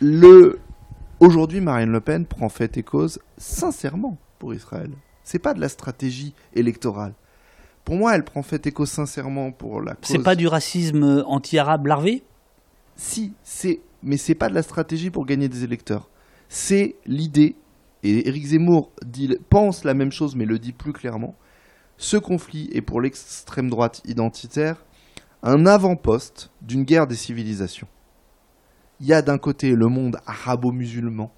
[0.00, 0.58] le...
[1.20, 4.90] Aujourd'hui, Marine Le Pen prend fait et cause sincèrement pour Israël.
[5.22, 7.14] C'est pas de la stratégie électorale.
[7.84, 10.04] Pour moi, elle prend fait et cause sincèrement pour la cause.
[10.08, 12.22] C'est pas du racisme anti-arabe larvé?
[12.96, 16.10] Si, c'est, mais c'est pas de la stratégie pour gagner des électeurs.
[16.48, 17.56] C'est l'idée,
[18.02, 18.92] et Éric Zemmour
[19.48, 21.34] pense la même chose, mais le dit plus clairement.
[21.96, 24.84] Ce conflit est pour l'extrême droite identitaire
[25.42, 27.88] un avant-poste d'une guerre des civilisations.
[29.00, 31.32] Il y a d'un côté le monde arabo-musulman,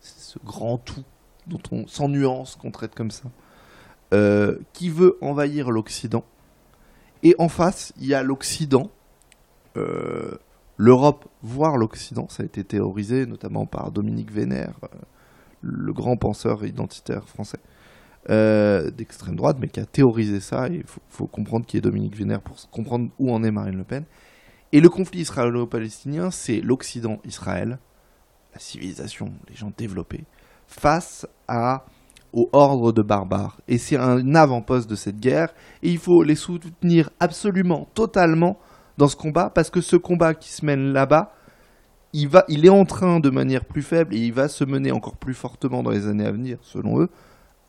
[0.00, 1.04] ce grand tout
[1.46, 3.24] dont on, sans nuance qu'on traite comme ça,
[4.12, 6.24] euh, qui veut envahir l'Occident.
[7.22, 8.90] Et en face, il y a l'Occident,
[9.76, 10.36] euh,
[10.76, 12.28] l'Europe, voire l'Occident.
[12.28, 14.98] Ça a été théorisé notamment par Dominique Vénère, euh,
[15.62, 17.60] le grand penseur identitaire français
[18.30, 20.68] euh, d'extrême droite, mais qui a théorisé ça.
[20.68, 24.04] Il faut, comprendre qui est Dominique Vénère pour comprendre où en est Marine Le Pen.
[24.72, 27.78] Et le conflit israélo-palestinien, c'est l'Occident-Israël,
[28.52, 30.24] la civilisation, les gens développés,
[30.66, 31.84] face à
[32.32, 33.60] au ordre de barbares.
[33.68, 35.54] Et c'est un avant-poste de cette guerre.
[35.82, 38.58] Et il faut les soutenir absolument, totalement
[38.96, 41.34] dans ce combat, parce que ce combat qui se mène là-bas,
[42.12, 45.34] il, est en train de manière plus faible et il va se mener encore plus
[45.34, 47.08] fortement dans les années à venir, selon eux,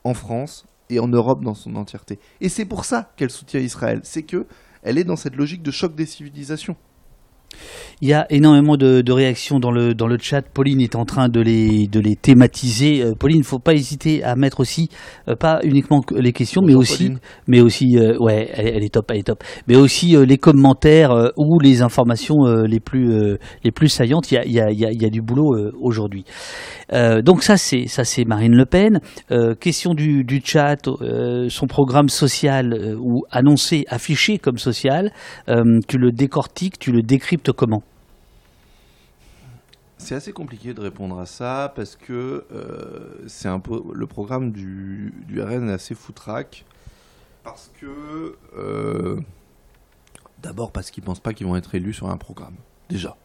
[0.04, 2.20] en France et en Europe dans son entièreté.
[2.42, 4.02] Et c'est pour ça qu'elle soutient Israël.
[4.04, 4.46] C'est que
[4.84, 6.76] elle est dans cette logique de choc des civilisations.
[8.02, 10.41] Il y a énormément de, de réactions dans le, dans le chat.
[10.41, 13.02] Pauline est en train de les, de les thématiser.
[13.02, 14.89] Euh, Pauline, il ne faut pas hésiter à mettre aussi,
[15.28, 17.20] euh, pas uniquement que les questions, mais aussi, Pauline.
[17.48, 19.44] mais aussi, euh, ouais, elle, elle est top, elle est top.
[19.68, 24.32] Mais aussi les commentaires ou les informations les plus, les plus saillantes.
[24.32, 26.26] Il y a, il y a, il y a, du boulot aujourd'hui.
[26.91, 29.00] Donc ça, c'est, ça, c'est Marine Le Pen.
[29.60, 30.78] Question du, du chat,
[31.50, 35.12] son programme social ou annoncé, affiché comme social.
[35.48, 37.84] tu le décortiques, tu le décryptes comment
[39.97, 43.62] C'est assez compliqué de répondre à ça parce que euh, un
[43.93, 46.65] le programme du, RN est assez foutraque
[47.43, 49.19] parce que euh,
[50.41, 52.55] d'abord parce qu'ils pensent pas qu'ils vont être élus sur un programme
[52.89, 53.15] déjà.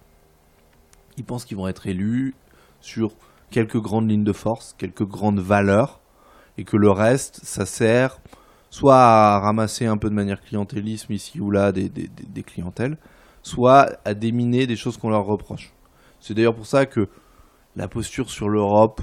[1.17, 2.35] Ils pensent qu'ils vont être élus
[2.81, 3.15] sur
[3.51, 6.01] quelques grandes lignes de force, quelques grandes valeurs
[6.59, 8.21] et que le reste ça sert
[8.71, 12.97] soit à ramasser un peu de manière clientélisme ici ou là des clientèles,
[13.43, 15.73] soit à déminer des choses qu'on leur reproche.
[16.21, 17.09] C'est d'ailleurs pour ça que
[17.77, 19.01] la posture sur l'Europe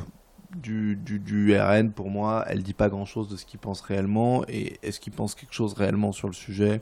[0.55, 4.43] du, RN, pour moi, elle dit pas grand-chose de ce qu'ils pensent réellement.
[4.47, 6.81] Et est-ce qu'ils pensent quelque chose réellement sur le sujet?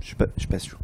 [0.00, 0.78] Je suis pas, suis pas sûr.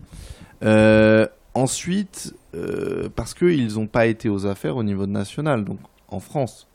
[0.64, 6.20] Euh, ensuite, euh, parce qu'ils n'ont pas été aux affaires au niveau national, donc en
[6.20, 6.68] France.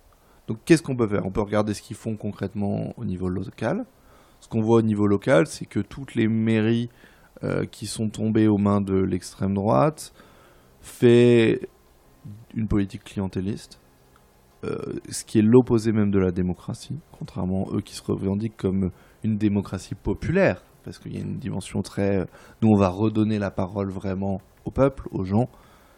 [0.48, 1.26] Donc qu'est-ce qu'on peut faire?
[1.26, 3.86] On peut regarder ce qu'ils font concrètement au niveau local.
[4.41, 6.89] Ce qu'on voit au niveau local, c'est que toutes les mairies
[7.44, 10.14] euh, qui sont tombées aux mains de l'extrême droite
[10.82, 11.68] fait
[12.56, 13.80] une politique clientéliste,
[14.64, 14.78] euh,
[15.10, 18.92] ce qui est l'opposé même de la démocratie, contrairement à eux qui se revendiquent comme
[19.24, 22.20] une démocratie populaire, parce qu'il y a une dimension très...
[22.20, 22.26] euh,
[22.62, 25.50] Nous, on va redonner la parole vraiment au peuple, aux gens.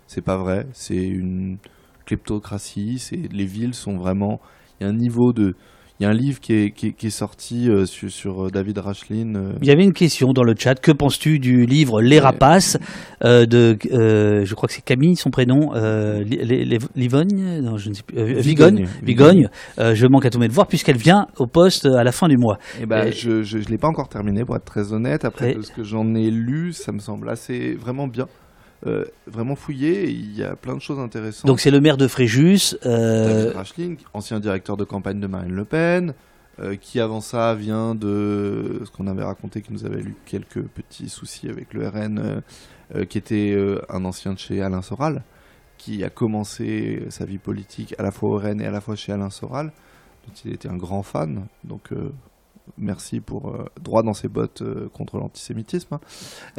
[0.08, 1.58] C'est pas vrai, c'est une
[2.06, 4.40] kleptocratie, les villes sont vraiment...
[4.80, 5.56] Il y a un niveau de...
[6.00, 8.52] Il y a un livre qui est, qui est, qui est sorti euh, sur, sur,
[8.52, 9.36] David Rachlin.
[9.36, 10.76] euh, Il y avait une question dans le chat.
[10.76, 12.78] Que penses-tu du livre Les Rapaces
[13.24, 17.62] euh, de, euh, je crois que c'est Camille, son prénom, euh, Li- Li- Li- Livogne,
[17.62, 19.48] non, je ne sais plus, euh, Vigogne, Vigogne.
[19.80, 22.36] Euh, je manque à tomber de voir puisqu'elle vient au poste à la fin du
[22.38, 22.58] mois.
[22.82, 25.24] Eh ben, Et- je je l'ai pas encore terminé pour être très honnête.
[25.24, 28.28] Après Et- ce que j'en ai lu, ça me semble assez vraiment bien,
[28.86, 30.10] Euh, vraiment fouillé.
[30.10, 31.48] Il y a plein de choses intéressantes.
[31.48, 32.76] Donc c'est le maire de Fréjus.
[32.86, 36.14] euh, David ancien directeur de campagne de Marine Le Pen,
[36.60, 40.62] euh, qui avant ça vient de ce qu'on avait raconté, qui nous avait eu quelques
[40.62, 42.42] petits soucis avec le RN, euh,
[42.96, 43.58] euh, qui était
[43.90, 45.24] un ancien de chez Alain Soral,
[45.78, 48.96] qui a commencé sa vie politique à la fois au RN et à la fois
[48.96, 49.72] chez Alain Soral,
[50.28, 51.48] dont il était un grand fan.
[51.64, 51.90] Donc
[52.78, 55.96] merci pour euh, droit dans ses bottes euh, contre l'antisémitisme.
[55.96, 56.00] hein.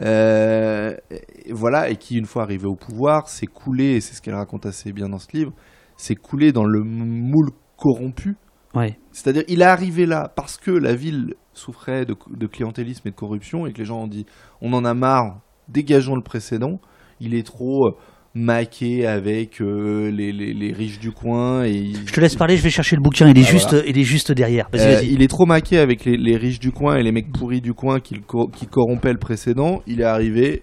[0.03, 4.23] Euh, et voilà, et qui une fois arrivé au pouvoir, s'est coulé, et c'est ce
[4.23, 5.53] qu'elle raconte assez bien dans ce livre,
[5.97, 8.37] s'est coulé dans le moule corrompu.
[8.75, 8.99] ouais.
[9.13, 13.17] C'est-à-dire, il est arrivé là parce que la ville souffrait de, de clientélisme et de
[13.17, 14.27] corruption et que les gens ont dit
[14.61, 16.81] on en a marre, dégageons le précédent.
[17.19, 17.97] Il est trop
[18.39, 22.57] maqué avec euh, les, les- les riches du coin et il- Je te laisse parler.
[22.59, 23.29] Je vais chercher le bouquin.
[23.31, 23.87] Il est Ah, juste, voilà.
[23.87, 24.69] il est juste derrière.
[24.73, 25.13] Vas-y, Euh, vas-y.
[25.13, 27.73] il est trop maqué avec les, les riches du coin et les mecs pourris du
[27.73, 28.21] coin qui,
[28.71, 29.83] corrompaient le précédent.
[29.87, 30.63] Il est arrivé,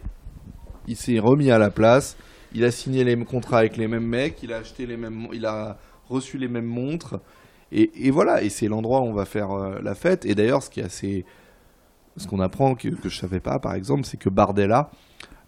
[0.88, 2.16] il s'est remis à la place,
[2.54, 5.28] il a signé les mêmes contrats avec les mêmes mecs, il a acheté les mêmes,
[5.34, 7.16] il a reçu les mêmes montres.
[7.72, 10.26] Et, et voilà, et c'est l'endroit où on va faire euh, la fête.
[10.28, 11.26] Et d'ailleurs, ce qui est assez.
[12.18, 14.92] Ce qu'on apprend, que, que je savais pas, par exemple, c'est que Bardella,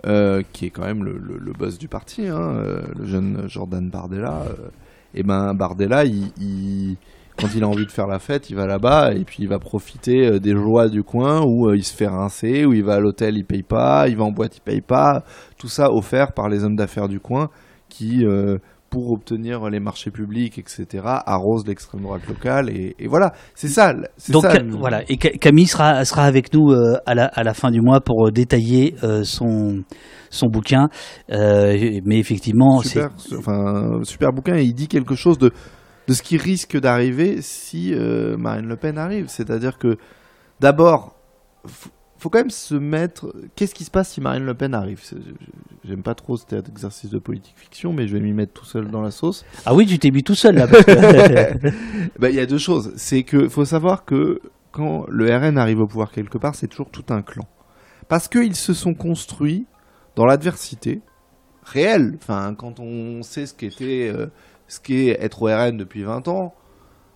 [0.06, 4.44] euh, qui est quand même le, boss du parti, hein, euh, le jeune Jordan Bardella,
[4.50, 4.70] euh,
[5.14, 6.04] et ben Bardella,
[7.38, 9.60] quand il a envie de faire la fête, il va là-bas et puis il va
[9.60, 13.38] profiter des joies du coin où il se fait rincer, où il va à l'hôtel,
[13.38, 15.24] il paye pas, il va en boîte, il paye pas.
[15.58, 17.50] Tout ça offert par les hommes d'affaires du coin
[17.90, 18.26] qui,
[18.96, 22.70] pour obtenir les marchés publics, etc., arrosent l'extrême droite locale.
[22.70, 23.94] Et, et voilà, c'est ça.
[24.30, 27.54] Donc ça, voilà, et Ca- Camille sera, sera avec nous euh, à, la, à la
[27.54, 29.84] fin du mois pour euh, détailler euh, son,
[30.30, 30.88] son bouquin.
[31.30, 35.52] Euh, mais effectivement, c'est super, enfin, super bouquin et il dit quelque chose de,
[36.08, 37.94] de ce qui risque d'arriver si
[38.38, 39.28] Marine Le Pen arrive.
[39.28, 39.98] C'est-à-dire que
[40.62, 41.18] d'abord,
[42.18, 43.34] faut quand même se mettre.
[43.56, 45.02] Qu'est-ce qui se passe si Marine Le Pen arrive?
[45.84, 48.90] J'aime pas trop cet exercice de politique fiction, mais je vais m'y mettre tout seul
[48.90, 49.46] dans la sauce.
[49.66, 50.68] ah oui, tu t'es mis tout seul là.
[50.68, 51.70] parce que-
[52.20, 52.94] Bah, Il y a deux choses.
[52.96, 54.40] C'est que faut savoir que
[54.72, 57.48] quand le RN arrive au pouvoir quelque part, c'est toujours tout un clan.
[58.08, 59.66] Parce qu'ils se sont construits
[60.16, 61.02] dans l'adversité
[61.64, 62.14] réelle.
[62.18, 64.28] Enfin, quand on sait ce qu'était, euh,
[64.68, 66.54] ce qu'est être au RN depuis 20 ans,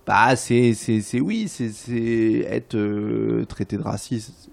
[0.07, 4.49] bah c'est, c'est, oui, c'est, c'est être euh, traité de raciste.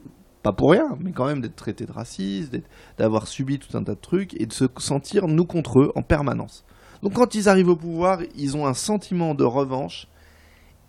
[0.46, 2.56] Pas pour rien, mais quand même d'être traité de raciste,
[2.98, 6.02] d'avoir subi tout un tas de trucs et de se sentir nous contre eux en
[6.02, 6.64] permanence.
[7.02, 10.06] Donc quand ils arrivent au pouvoir, ils ont un sentiment de revanche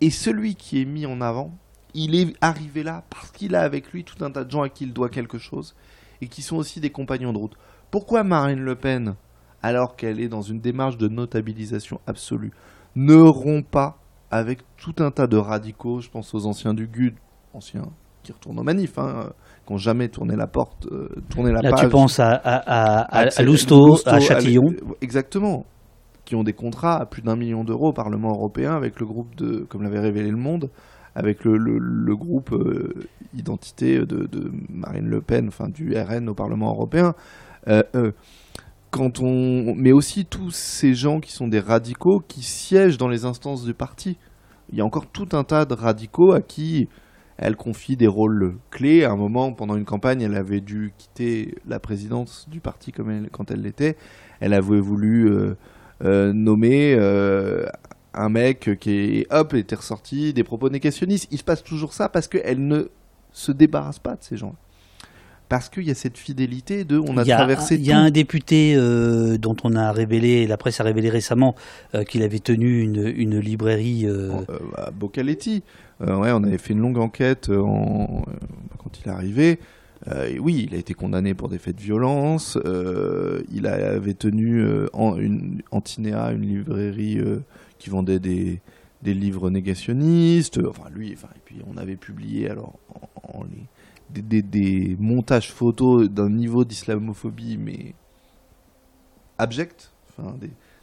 [0.00, 1.58] et celui qui est mis en avant,
[1.92, 4.68] il est arrivé là parce qu'il a avec lui tout un tas de gens à
[4.68, 5.74] qui il doit quelque chose
[6.20, 7.56] et qui sont aussi des compagnons de route.
[7.90, 9.16] Pourquoi Marine Le Pen,
[9.60, 12.52] alors qu'elle est dans une démarche de notabilisation absolue,
[12.94, 13.98] ne rompt pas
[14.30, 17.16] avec tout un tas de radicaux Je pense aux anciens du GUD,
[17.52, 17.90] anciens
[18.22, 19.32] qui retournent aux manifs, hein,
[19.68, 21.80] qui n'ont jamais tourné la porte, euh, tourné la là, page.
[21.82, 24.70] tu penses à, à, à, à- Lousteau, Lousteau, à Châtillon.
[24.70, 25.66] l'é- Exactement.
[26.24, 29.34] Qui ont des contrats à plus d'un million d'euros au Parlement européen avec le groupe
[29.36, 30.70] de, comme l'avait révélé le Monde,
[31.14, 32.94] avec le, le- le groupe euh,
[33.34, 37.14] identité de, de Marine Le Pen, enfin du RN au Parlement européen.
[37.68, 38.12] Euh, euh,
[38.90, 43.24] quand on, mais aussi tous ces gens qui sont des radicaux qui siègent dans les
[43.26, 44.16] instances du parti.
[44.72, 46.88] Il y a encore tout un tas de radicaux à qui
[47.38, 49.04] elle confie des rôles clés.
[49.04, 53.10] À un moment, pendant une campagne, elle avait dû quitter la présidence du parti comme
[53.10, 53.96] elle- quand elle l'était.
[54.40, 55.54] Elle avait voulu euh,
[56.04, 57.66] euh, nommer euh,
[58.14, 61.28] un mec qui est, hop, était ressorti des propos négationnistes.
[61.30, 62.88] Il se passe toujours ça parce qu'elle ne
[63.32, 64.54] se débarrasse pas de ces gens.
[65.48, 67.90] Parce qu'il y a cette fidélité de on a Il y a, traversé il y
[67.90, 68.00] a tout.
[68.02, 68.76] un député
[69.38, 71.54] dont on a révélé, la presse a révélé récemment,
[72.06, 74.06] qu'il avait tenu une, une librairie.
[74.76, 75.62] à Bocaletti.
[76.00, 78.20] Euh, ouais, on avait fait une longue enquête euh, euh,
[78.78, 79.58] quand il est arrivé.
[80.40, 82.56] Oui, il a été condamné pour des faits de violence.
[83.52, 87.20] il avait tenu en, une Antinéa, une librairie
[87.78, 88.62] qui vendait des,
[89.02, 90.60] des livres négationnistes.
[90.66, 92.78] Enfin, lui, et puis on avait publié alors
[94.08, 97.94] des- des montages photos d'un niveau d'islamophobie, mais
[99.36, 99.92] abject.
[100.10, 100.36] Enfin,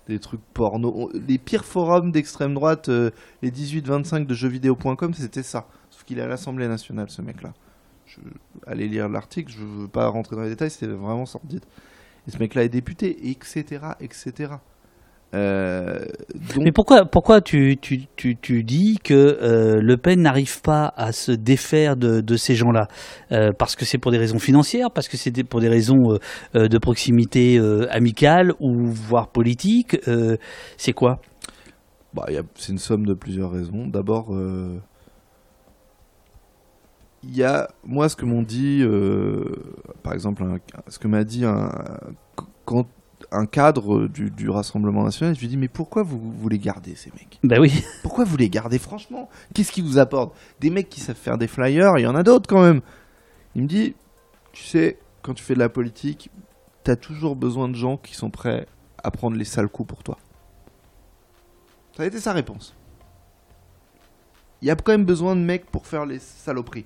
[0.07, 1.11] des, trucs porno.
[1.27, 5.67] Les pires forums d'extrême droite, euh, les 18-25 de jeuxvideo.com, c'était ça.
[5.89, 7.53] Sauf qu'il est à l'Assemblée nationale, ce mec-là.
[8.05, 8.19] Je...
[8.67, 11.63] Allez lire l'article, je veux pas rentrer dans les détails, c'était vraiment sordide.
[12.27, 14.53] Et ce mec-là est député, etc., etc.
[15.35, 15.99] Euh,
[16.55, 20.93] donc, Mais pourquoi, pourquoi tu, tu, tu, tu dis que euh, Le Pen n'arrive pas
[20.95, 22.87] à se défaire de, de ces gens-là?
[23.33, 26.17] Euh, Parce que c'est pour des raisons financières Parce que c'est pour des raisons
[26.53, 29.97] de proximité amicale ou voire politique
[30.77, 31.19] C'est quoi?
[32.13, 33.87] Bah, c'est une somme de plusieurs raisons.
[33.87, 34.33] D'abord,
[37.23, 38.83] il y a, moi, ce que m'ont dit,
[40.03, 41.69] par exemple, un- ce que m'a dit un,
[42.65, 42.87] quand,
[43.35, 46.95] un cadre du, du Rassemblement National, je lui dis, mais pourquoi vous, vous les gardez,
[46.95, 47.39] ces mecs?
[47.43, 47.83] Ben oui.
[48.01, 49.29] Pourquoi vous les gardez franchement?
[49.53, 52.23] Qu'est-ce qui vous apporte Des mecs qui savent faire des flyers, il y en a
[52.23, 52.81] d'autres quand même.
[53.55, 53.95] Il me dit,
[54.51, 56.29] tu sais, quand tu fais de la politique,
[56.83, 58.67] t'as toujours besoin de gens qui sont prêts
[59.03, 60.17] à prendre les sales coups pour toi.
[61.95, 62.75] Ça a été sa réponse.
[64.61, 66.85] Il y a quand même besoin de mecs pour faire les saloperies.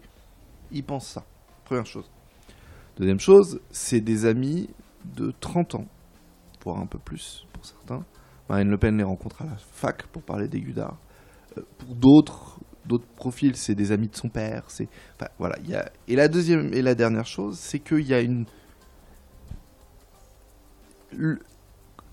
[0.72, 1.24] Il pense ça.
[1.66, 2.10] Première chose.
[2.98, 4.70] Deuxième chose, c'est des amis
[5.06, 5.86] de 30 ans,
[6.63, 8.04] voire un peu plus pour certains.
[8.50, 10.98] Marine Le Pen les rencontre à la fac pour parler des Gudards.
[11.58, 14.63] Euh, pour d'autres, d'autres profils, c'est des amis de son père.
[14.67, 14.88] C'est,
[15.38, 15.56] voilà.
[16.08, 18.45] Et la deuxième et la dernière chose, c'est qu'il y a une,
[21.12, 21.39] Le-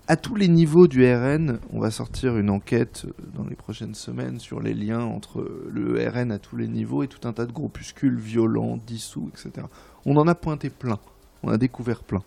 [0.07, 4.39] à tous les niveaux du RN, on va sortir une enquête dans les prochaines semaines
[4.39, 7.51] sur les liens entre le RN à tous les niveaux et tout un tas de
[7.51, 9.67] groupuscules violents, dissous, etc.
[10.05, 10.97] On en a pointé plein.
[11.43, 12.21] On a découvert plein.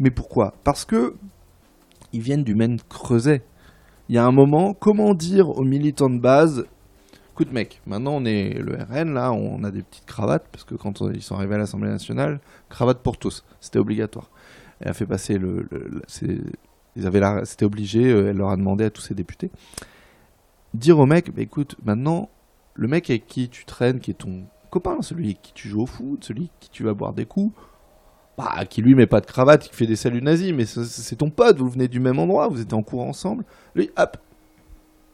[0.00, 0.54] Mais pourquoi?
[0.64, 1.14] Parce que
[2.12, 3.42] ils viennent du même creuset.
[4.08, 6.66] Il y a un moment, comment dire aux militants de base
[7.32, 10.74] Écoute mec, maintenant on est le RN, là on a des petites cravates, parce que
[10.74, 14.30] quand ils sont arrivés à l'Assemblée nationale, cravate pour tous, c'était obligatoire.
[14.80, 15.66] Elle a fait passer le...
[16.96, 19.50] ils avaient c'était obligé, euh, elle leur a demandé à tous ses députés.
[20.74, 22.28] Dire au mec, bah, écoute, maintenant,
[22.74, 25.82] le mec avec qui tu traînes, qui est ton copain, celui avec qui tu joues
[25.82, 27.54] au foot, celui avec qui tu vas boire des coups,
[28.40, 31.30] bah, qui lui met pas de cravate, qui fait des saluts nazis, mais c'est ton
[31.30, 33.44] pote, vous venez du même endroit, vous êtes en cours ensemble.
[33.74, 34.16] Lui, hop,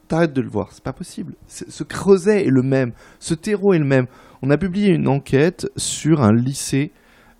[0.09, 1.35] t'arrêtes de le voir, c'est pas possible.
[1.47, 4.07] Ce creuset est le même, ce terreau est le même.
[4.43, 6.93] On a publié une enquête sur un lycée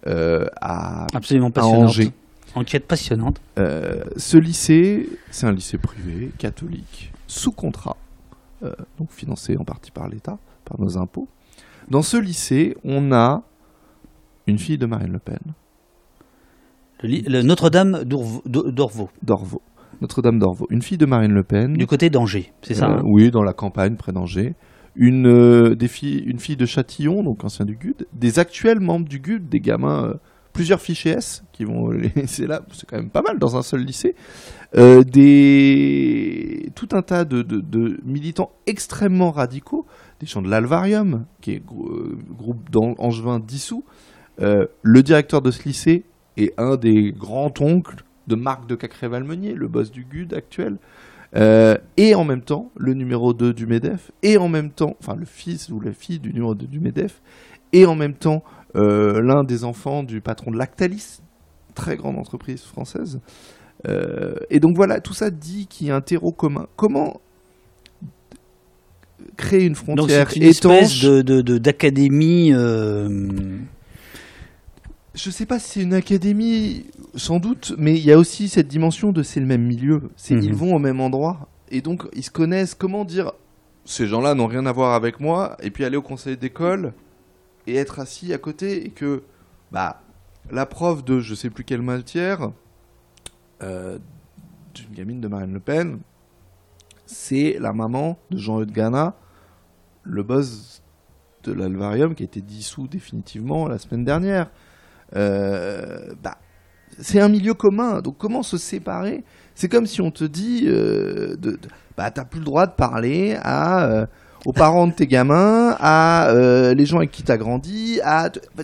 [0.07, 1.65] euh, à, Absolument à.
[1.65, 2.13] Angers.
[2.55, 3.41] Enquête passionnante.
[3.59, 7.97] Euh, ce lycée, c'est un lycée privé, catholique, sous contrat,
[8.63, 11.29] euh, donc financé en partie par l'État, par nos impôts.
[11.91, 13.43] Dans ce lycée, on a
[14.47, 15.39] une fille de Marine Le Pen,
[17.03, 19.63] Le, Notre-Dame d'Orv- d'Or- d'Orvaux, d'Orvaux,
[20.01, 20.67] Notre-Dame d'Orvaux.
[20.71, 21.75] Une fille de Marine Le Pen.
[21.75, 24.55] du côté d'Angers, c'est ça Euh, hein Oui, dans la campagne, près d'Angers.
[24.99, 28.07] Une, euh, des filles, une fille de Châtillon, donc ancien du GUD.
[28.15, 30.15] Des actuels membres du GUD, des gamins, euh,
[30.55, 32.63] plusieurs fichiers S qui vont les laisser là.
[32.73, 34.15] C'est quand même pas mal dans un seul lycée.
[35.37, 36.71] Des...
[36.75, 39.87] Tout un tas de, de- de militants extrêmement radicaux.
[40.21, 41.91] Des gens de l'Alvarium, qui est grou-
[42.39, 43.85] groupe d'angevins dissous.
[44.39, 46.05] Le directeur de ce lycée
[46.37, 50.79] est un des grands-oncles de Marc de Cacré-Valmenier, le boss du GUD actuel.
[51.35, 55.17] Euh, et en même temps le numéro 2 du MEDEF, et en même temps, enfin
[55.17, 57.21] le fils ou la fille du numéro 2 du MEDEF,
[57.73, 58.43] et en même temps
[58.77, 61.21] euh, l'un des enfants du patron de Lactalis,
[61.75, 63.21] très grande entreprise française.
[63.89, 66.67] Euh, et donc voilà, tout ça dit qu'il y a un terreau commun.
[66.77, 67.21] Comment
[69.37, 71.25] créer une Donc frontière c'est une espèce étanche
[71.61, 72.53] d'académie.
[75.17, 78.69] Je sais pas si c'est une académie, sans doute, mais il y a aussi cette
[78.69, 80.11] dimension de c'est le même milieu.
[80.17, 80.43] C'est Mhm.
[80.43, 82.75] ils vont au même endroit et donc ils se connaissent.
[82.75, 83.33] Comment dire
[83.87, 86.93] Ces gens-là n'ont rien à voir avec moi et puis aller au conseil d'école
[87.67, 89.23] et être assis à côté et que
[89.73, 90.03] bah
[90.51, 92.51] la prof de je sais plus quelle matière
[93.63, 93.99] euh,
[94.75, 95.99] d'une gamine de Marine Le Pen,
[97.07, 99.15] c'est la maman de Jean-Eudes Gana,
[100.03, 100.83] le boss
[101.45, 104.51] de l'Alvarium qui a été dissous définitivement la semaine dernière.
[105.15, 106.39] Euh, bah,
[106.99, 109.25] c'est un milieu commun, donc comment se séparer?
[109.55, 111.37] C'est comme si on te dit, euh,
[111.97, 114.07] bah t'as plus le droit de parler à euh,
[114.45, 116.33] aux parents de tes gamins, à
[116.75, 118.01] les gens avec qui t'as grandi,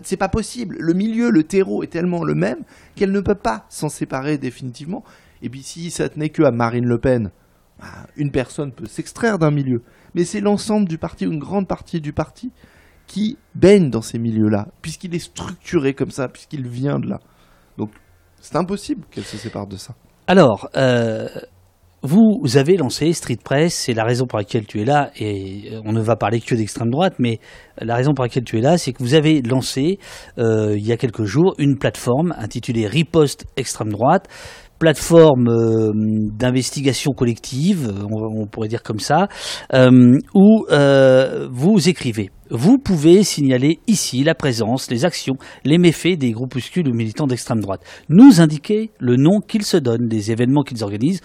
[0.03, 0.77] c'est pas possible.
[0.79, 2.59] Le milieu, le terreau est tellement le même
[2.95, 5.03] qu'elle ne peut pas s'en séparer définitivement.
[5.43, 7.31] Et puis si ça tenait que à Marine Le Pen,
[7.81, 9.83] bah, une personne peut s'extraire d'un milieu,
[10.15, 12.53] mais c'est l'ensemble du parti, une grande partie du parti,
[13.13, 17.21] qui baigne dans ces milieux-là, puisqu'il est structuré comme ça, puisqu'il vient de là.
[17.77, 17.91] Donc,
[18.41, 19.95] c'est impossible qu'elle se sépare de ça.
[20.27, 21.29] Alors, euh,
[22.03, 25.83] vous avez lancé Street Press, c'est la raison pour laquelle tu es là, et euh,
[25.85, 27.39] on ne va parler que d'extrême droite, mais
[27.79, 29.99] la raison pour laquelle tu es là, c'est que vous avez lancé,
[30.39, 34.27] euh, il y a quelques jours, une plateforme intitulée Riposte Extrême Droite,
[34.83, 39.29] plateforme euh, d'investigation collective, on, pourrait dire comme ça,
[39.75, 42.31] euh, où euh, vous écrivez.
[42.51, 47.61] Vous pouvez signaler ici la présence, les actions, les méfaits des groupuscules ou militants d'extrême
[47.61, 47.83] droite.
[48.09, 51.21] Nous indiquer le nom qu'ils se donnent, des événements qu'ils organisent,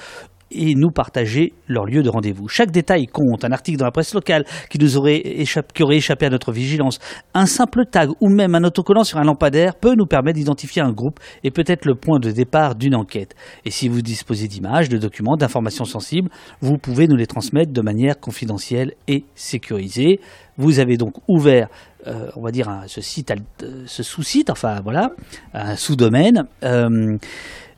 [0.52, 2.48] et nous partager leur lieu de rendez-vous.
[2.48, 3.44] Chaque détail compte.
[3.44, 7.00] Un article dans la presse locale qui nous aurait échappé, à notre vigilance,
[7.34, 10.92] un simple tag ou même un autocollant sur un lampadaire peut nous permettre d'identifier un
[10.92, 13.36] groupe et peut-être le point de départ d'une enquête.
[13.66, 16.30] Et si vous disposez d'images, de documents, d'informations sensibles,
[16.62, 20.20] vous pouvez nous les transmettre de manière confidentielle et sécurisée.
[20.58, 21.68] Vous avez donc ouvert,
[22.08, 25.12] euh, on va dire, euh, ce sous-site, enfin voilà,
[25.54, 26.46] un sous-domaine.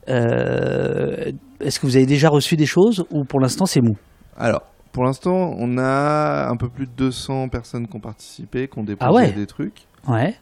[0.09, 3.97] Euh, Est-ce que vous avez déjà reçu des choses ou pour l'instant c'est mou
[4.37, 8.79] Alors, pour l'instant, on a un peu plus de 200 personnes qui ont participé, qui
[8.79, 9.85] ont déposé Ah ouais des trucs.
[10.07, 10.35] Ouais.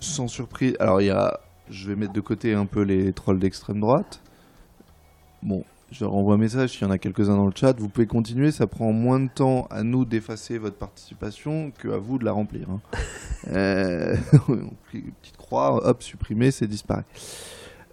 [0.00, 0.74] Sans surprise.
[0.80, 1.38] Alors, il y a.
[1.70, 4.20] Je vais mettre de côté un peu les trolls d'extrême droite.
[5.42, 7.78] Bon, je leur envoie un message s'il y en a quelques-uns dans le chat.
[7.78, 12.18] Vous pouvez continuer, ça prend moins de temps à nous d'effacer votre participation qu'à vous
[12.18, 12.68] de la remplir.
[12.70, 12.80] hein.
[13.52, 14.16] Euh,
[14.90, 17.02] petite croix, hop, supprimé, c'est disparu.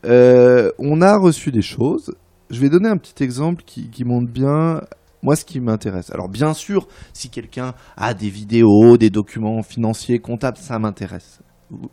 [0.06, 2.14] Euh, on a reçu des choses.
[2.49, 4.82] Je vais donner un petit exemple qui, qui montre bien
[5.24, 6.12] moi ce qui m'intéresse.
[6.12, 11.41] Alors bien sûr, si quelqu'un a des vidéos, des documents financiers, comptables, ça m'intéresse.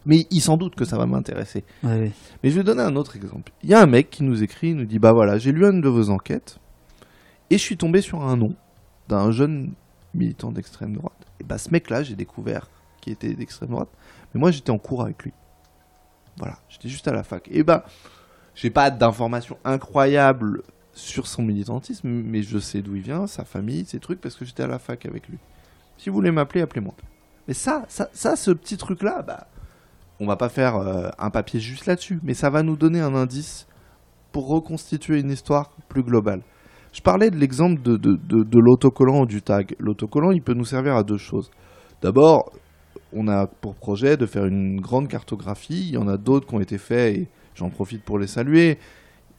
[0.06, 1.64] Mais il s'en doute que ça va m'intéresser.
[1.84, 2.10] Ouais.
[2.42, 3.52] Mais je vais donner un autre exemple.
[3.62, 5.64] Il y a un mec qui nous écrit, il nous dit Bah voilà, j'ai lu
[5.64, 6.58] une de vos enquêtes
[7.50, 8.54] et je suis tombé sur un nom
[9.08, 9.74] d'un jeune
[10.14, 11.26] militant d'extrême droite.
[11.40, 12.68] Et bah ce mec-là, j'ai découvert
[13.00, 13.90] qu'il était d'extrême droite,
[14.34, 15.32] mais moi j'étais en cours avec lui.
[16.38, 17.48] Voilà, j'étais juste à la fac.
[17.50, 17.84] Et bah,
[18.54, 20.62] j'ai pas d'informations incroyables
[20.92, 24.44] sur son militantisme, mais je sais d'où il vient, sa famille, ses trucs, parce que
[24.44, 25.38] j'étais à la fac avec lui.
[25.96, 26.94] Si vous voulez m'appeler, appelez-moi.
[27.46, 29.46] Mais ça, ça, ça ce petit truc-là, bah,
[30.20, 33.14] on va pas faire euh, un papier juste là-dessus, mais ça va nous donner un
[33.14, 33.66] indice
[34.32, 36.42] pour reconstituer une histoire plus globale.
[36.92, 39.76] Je parlais de l'exemple de, de, de l'autocollant ou du tag.
[39.78, 41.50] L'autocollant, il peut nous servir à deux choses.
[42.02, 42.52] D'abord,
[43.12, 45.80] on a pour projet de faire une grande cartographie.
[45.88, 48.78] Il y en a d'autres qui ont été faits et j'en profite pour les saluer.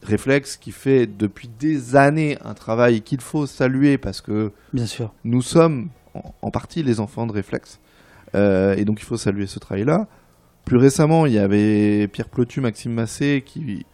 [0.02, 5.12] Réflexe qui fait depuis des années un travail qu'il faut saluer parce que Bien sûr.
[5.24, 7.80] nous sommes en, en partie les enfants de Réflexe.
[8.34, 10.06] Euh, et donc il faut saluer ce travail-là.
[10.64, 13.84] Plus récemment, il y avait Pierre Plotu, Maxime Massé qui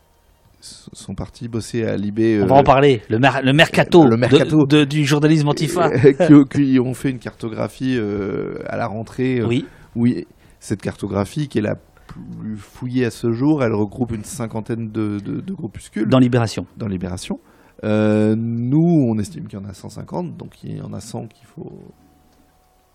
[0.93, 2.41] sont partis bosser à Libé.
[2.43, 3.03] On va en parler.
[3.09, 4.67] Le, mer- le mercato, le de- mercato.
[4.67, 5.91] de- du journalisme antifa.
[5.91, 9.39] qui, qui ont fait une cartographie euh, à la rentrée.
[9.41, 9.67] euh, Oui.
[9.95, 10.27] Oui,
[10.61, 15.19] cette cartographie qui est la plus fouillée à ce jour, elle regroupe une cinquantaine de,
[15.19, 16.67] de- de groupuscules Dans Libération.
[16.77, 17.41] dans Libération.
[17.85, 21.27] Euh, nous, on estime qu'il y en a 150, donc il y en a 100
[21.27, 21.73] qu'il faut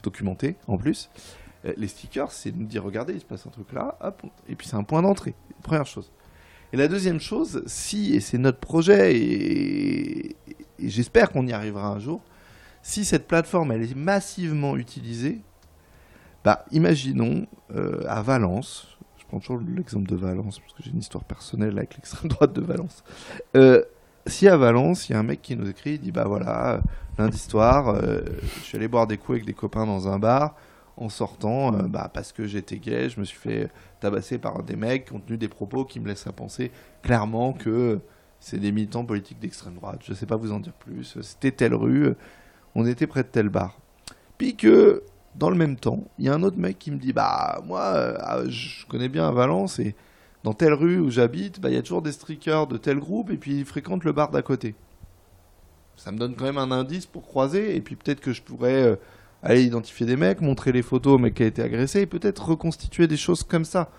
[0.04, 1.10] documenter en plus.
[1.66, 4.56] Euh, les stickers, c'est nous dire regardez, il se passe un truc là, hop, et
[4.56, 5.36] puis c'est un point d'entrée.
[5.62, 6.12] Première chose.
[6.74, 10.36] Et la deuxième chose, si, et c'est notre projet, et,
[10.80, 12.22] j'espère qu'on y arrivera un jour,
[12.82, 15.42] si cette plateforme elle est massivement utilisée,
[16.44, 17.46] bah, imaginons
[17.76, 21.78] euh, à Valence, je prends toujours l'exemple de Valence parce que j'ai une histoire personnelle
[21.78, 23.04] avec l'extrême droite de Valence.
[23.56, 23.84] Euh,
[24.26, 26.76] si à Valence, il y a un mec qui nous écrit, il dit bah voilà,
[26.76, 26.80] euh,
[27.20, 30.56] lundi soir, je suis allé boire des coups avec des copains dans un bar.
[30.98, 33.70] En sortant, euh, bah, parce que j'étais gay, je me suis fait
[34.00, 36.72] tabasser par des mecs qui ont tenu des propos qui me laissent à penser
[37.02, 38.00] clairement que
[38.40, 40.02] c'est des militants politiques d'extrême droite.
[40.04, 41.18] Je sais pas vous en dire plus.
[41.22, 42.14] C'était telle rue,
[42.76, 43.80] on était près de tel bar.
[44.38, 45.04] Puis que
[45.36, 47.82] dans le même temps, il y a un autre mec qui me dit Bah, moi,
[47.82, 49.96] euh, ah, je connais bien à Valence et
[50.44, 53.30] dans telle rue où j'habite, bah, il y a toujours des streakers de tel groupe
[53.30, 54.76] et puis ils fréquentent le bar d'à côté.
[55.96, 58.84] Ça me donne quand même un indice pour croiser et puis peut-être que je pourrais
[58.84, 58.96] euh,
[59.44, 62.50] aller identifier des mecs, montrer les photos au mec qui a été agressé et peut-être
[62.50, 63.90] reconstituer des choses comme ça.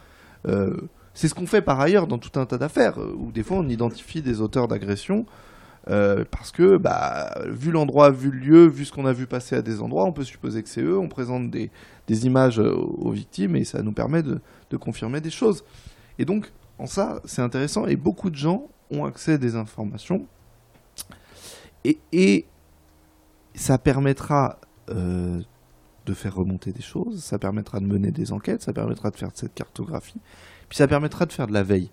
[0.47, 0.76] Euh,
[1.14, 3.59] c'est ce qu'on fait par ailleurs dans tout un tas d'affaires euh, où des fois
[3.59, 5.26] on identifie des auteurs d'agression.
[5.88, 9.57] euh, parce que, bah, vu l'endroit, vu le lieu, vu ce qu'on a vu passer
[9.57, 10.99] à des endroits, on peut supposer que c'est eux.
[10.99, 11.70] On présente des,
[12.07, 14.40] des images aux victimes et ça nous permet de,
[14.70, 15.64] de confirmer des choses.
[16.18, 20.26] Et donc, en ça, c'est intéressant et beaucoup de gens ont accès à des informations.
[21.84, 22.47] Et, et
[23.55, 24.59] ça permettra
[24.95, 29.28] de faire remonter des choses, ça permettra de mener des enquêtes, ça permettra de faire
[29.34, 30.20] cette cartographie,
[30.68, 31.90] puis ça permettra de faire de la veille.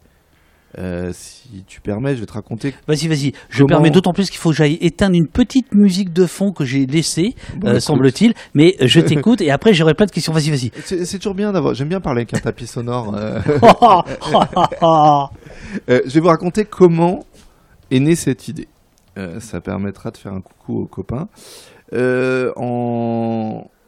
[0.78, 2.76] Euh, si tu permets, je vais te raconter.
[2.88, 3.34] Vas-y, vas-y.
[3.50, 6.52] Je Comment- permets d'autant plus qu'il faut que j'aille éteindre une petite musique de fond
[6.52, 8.36] que j'ai laissée, Bon, euh, semble-t-il.
[8.54, 10.32] Mais je t'écoute et après j'aurai plein de questions.
[10.32, 10.72] Vas-y, vas-y.
[10.86, 11.74] C'est toujours bien d'avoir.
[11.74, 13.16] J'aime bien parler avec un tapis sonore.
[13.16, 13.40] euh.
[15.90, 17.26] Euh, je vais vous raconter comment
[17.92, 18.68] est née cette idée.
[19.18, 21.28] Euh, ça permettra de faire un coucou aux copains.
[21.94, 22.52] Euh.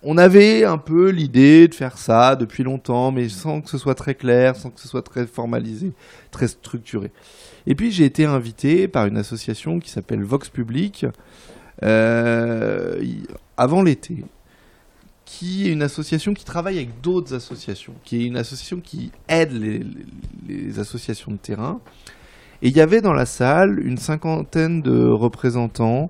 [0.03, 3.93] On avait un peu l'idée de faire ça depuis longtemps, mais sans que ce soit
[3.93, 5.91] très clair, sans que ce soit très formalisé,
[6.31, 7.11] très structuré.
[7.67, 11.05] Et puis j'ai été invité par une association qui s'appelle Vox Public
[11.83, 12.99] euh,
[13.57, 14.23] avant l'été,
[15.25, 19.51] qui est une association qui travaille avec d'autres associations, qui est une association qui aide
[19.51, 19.85] les-
[20.47, 21.79] les associations de terrain.
[22.63, 26.09] Et il y avait dans la salle une cinquantaine de représentants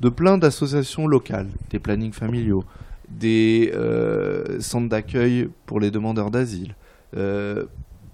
[0.00, 2.64] de plein d'associations locales, des plannings familiaux,
[3.08, 6.74] des euh, centres d'accueil pour les demandeurs d'asile,
[7.16, 7.66] euh,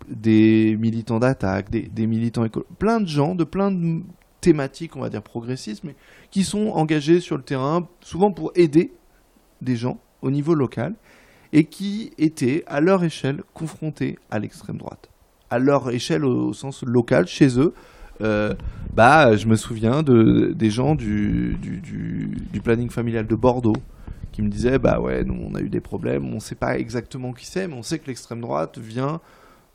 [0.08, 4.02] des militants d'attaque, des, militants écolo, plein de gens de plein de
[4.40, 5.96] thématiques, on va dire progressistes, mais
[6.30, 8.92] qui sont engagés sur le terrain, souvent pour aider
[9.60, 10.94] des gens au niveau local,
[11.52, 15.08] et qui étaient, à leur échelle, confrontés à l'extrême droite.
[15.50, 17.72] À leur échelle au, sens local, chez eux,
[18.20, 18.54] euh,
[18.94, 23.76] bah, je me souviens de, des gens du, du, planning familial de Bordeaux
[24.32, 26.78] qui me disaient bah ouais, nous on a eu des problèmes, on ne sait pas
[26.78, 29.20] exactement qui c'est, mais on sait que l'extrême droite vient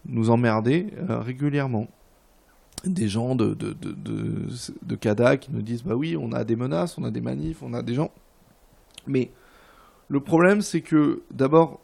[0.06, 1.88] nous emmerder euh, régulièrement.
[2.84, 3.96] Des gens de, de, de,
[4.82, 7.62] de, CADA qui nous disent bah oui, on a des menaces, on a des manifs,
[7.62, 8.12] on a des gens.
[9.06, 9.32] Mais
[10.08, 11.80] le problème, c'est que d'abord,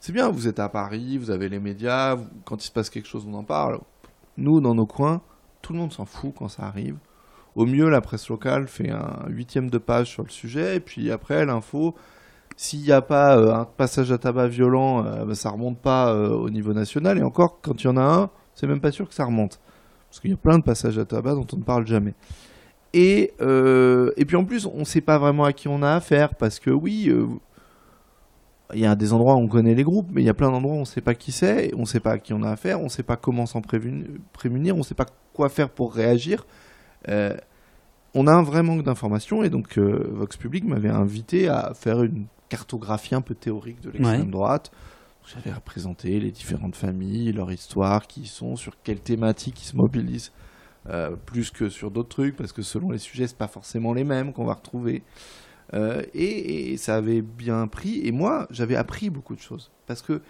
[0.00, 3.06] c'est bien, vous êtes à Paris, vous avez les médias, quand il se passe quelque
[3.06, 3.78] chose, on en parle.
[4.38, 5.20] Nous, dans nos coins,
[5.62, 6.96] tout le monde s'en fout quand ça arrive.
[7.54, 11.10] Au mieux, la presse locale fait un huitième de page sur le sujet, et puis
[11.10, 11.94] après, l'info,
[12.56, 16.12] s'il n'y a pas euh, un passage à tabac violent, euh, bah, ça remonte pas
[16.12, 18.90] euh, au niveau national, et encore, quand il y en a un, c'est même pas
[18.90, 19.60] sûr que ça remonte.
[20.08, 22.14] Parce qu'il y a plein de passages à tabac dont on ne parle jamais.
[22.94, 25.92] Et, euh, et puis en plus, on ne sait pas vraiment à qui on a
[25.92, 27.10] affaire, parce que oui,
[28.74, 30.50] il y a des endroits où on connaît les groupes, mais il y a plein
[30.50, 32.42] d'endroits où on ne sait pas qui c'est, on ne sait pas à qui on
[32.42, 35.70] a affaire, on ne sait pas comment s'en prémunir, on ne sait pas quoi faire
[35.70, 36.46] pour réagir.
[37.08, 37.34] Euh,
[38.14, 42.02] on a un vrai manque d'informations, et donc euh, Vox Public m'avait invité à faire
[42.02, 44.26] une cartographie un peu théorique de l'extrême Ouais.
[44.30, 44.70] droite.
[45.26, 50.32] J'avais représenté les différentes familles, leur histoire, qui sont, sur quelles thématiques ils se mobilisent,
[50.90, 54.04] euh, plus que sur d'autres trucs, parce que selon les sujets, c'est pas forcément les
[54.04, 55.02] mêmes qu'on va retrouver.
[55.74, 58.00] Euh, et, et ça avait bien pris.
[58.06, 59.70] Et moi, j'avais appris beaucoup de choses.
[59.86, 60.20] Parce que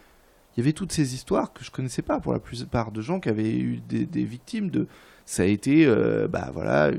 [0.56, 3.20] il y avait toutes ces histoires que je connaissais pas pour la plupart de gens
[3.20, 4.86] qui avaient eu des, des victimes de.
[5.24, 6.90] Ça a été, euh, bah voilà,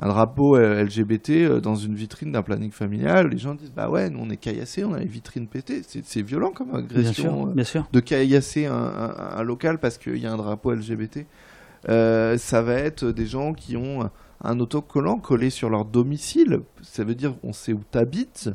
[0.00, 3.28] un drapeau euh, LGBT euh, dans une vitrine d'un planning familial.
[3.28, 5.82] Les gens disent, bah ouais, nous on est caillassés, on a les vitrines pétées.
[5.84, 7.44] C'est violent comme Bien agression.
[7.44, 7.86] sûr, bien sûr.
[7.92, 11.26] de caillasser un, un- un local parce qu'il y a un drapeau LGBT.
[11.88, 14.10] Euh, ça va être des gens qui ont
[14.42, 16.60] un autocollant collé sur leur domicile.
[16.82, 18.50] Ça veut dire on sait où t'habites.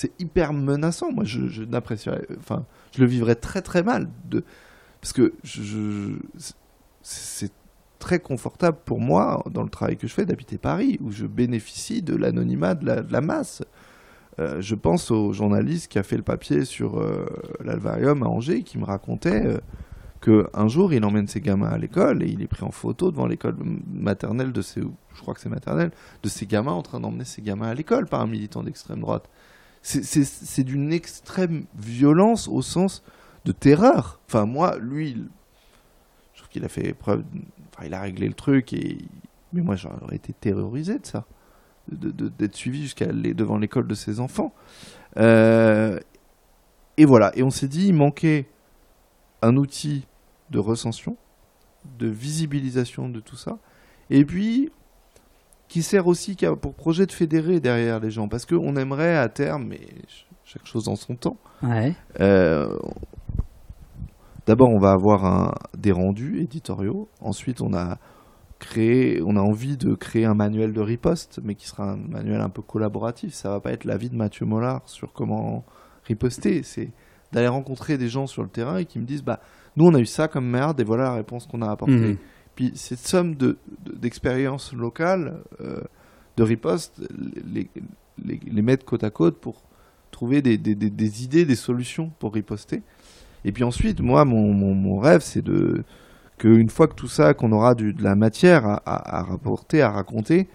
[0.00, 1.12] C'est hyper menaçant.
[1.12, 1.42] Moi, je,
[2.38, 2.64] enfin,
[2.96, 4.44] je le vivrais très très mal de
[5.02, 5.34] parce que
[7.02, 7.52] c'est
[7.98, 12.00] très confortable pour moi dans le travail que je fais d'habiter Paris où je bénéficie
[12.00, 13.62] de l'anonymat de la, de la masse.
[14.38, 17.26] Euh, je pense au journaliste qui a fait le papier sur euh,
[17.62, 19.58] l'Alvarium à Angers qui me racontait euh,
[20.22, 23.10] que un jour il emmène ses gamins à l'école et il est pris en photo
[23.10, 23.56] devant l'école
[23.92, 25.90] maternelle de ses, je crois que c'est maternelle,
[26.22, 29.28] de ses gamins en train d'emmener ses gamins à l'école par un militant d'extrême droite.
[29.82, 33.02] C'est- d'une extrême violence au sens
[33.44, 34.20] de terreur.
[34.26, 35.16] Enfin moi, lui,
[36.34, 37.24] je trouve qu'il a fait preuve,
[37.72, 38.98] enfin il a réglé le truc et
[39.52, 41.24] mais moi j'aurais été terrorisé de ça,
[41.90, 44.52] d'être suivi jusqu'à aller devant l'école de ses enfants.
[45.16, 45.98] Euh,
[46.96, 47.32] et voilà.
[47.34, 48.46] Et on s'est dit, il manquait
[49.42, 50.06] un outil
[50.50, 51.16] de recension,
[51.98, 53.58] de visibilisation de tout ça,
[54.10, 54.70] et puis
[55.70, 59.66] qui sert aussi pour projet de fédérer derrière les gens, parce qu'on aimerait à terme,
[59.68, 61.36] mais ch- chaque chose en son temps.
[61.62, 61.94] Ouais.
[62.20, 62.76] euh,
[64.46, 67.08] D'abord, on va avoir un, des rendus éditoriaux.
[67.20, 67.98] Ensuite, on a
[68.58, 72.40] créé, on a envie de créer un manuel de riposte, mais qui sera un manuel
[72.40, 73.32] un peu collaboratif.
[73.32, 75.64] Ça va pas être l'avis de Mathieu Mollard sur comment
[76.04, 76.62] riposter.
[76.64, 76.90] C'est
[77.32, 79.38] d'aller rencontrer des gens sur le terrain et qui me disent, bah,
[79.76, 81.94] nous, on a eu ça comme merde et voilà la réponse qu'on a apportée.
[81.94, 82.16] Mhm.
[82.56, 85.80] Puis cette somme de, de- d'expériences locales, euh,
[86.36, 87.00] de riposte,
[87.52, 87.68] les,
[88.24, 89.62] les, mettre côte à côte pour
[90.10, 92.82] trouver des, des, des- idées, des solutions pour riposter.
[93.44, 95.84] Et puis ensuite, moi, mon, mon, rêve, c'est de
[96.38, 99.82] qu'une fois que tout ça, qu'on aura du, de la matière à, à, à rapporter,
[99.82, 100.48] à raconter,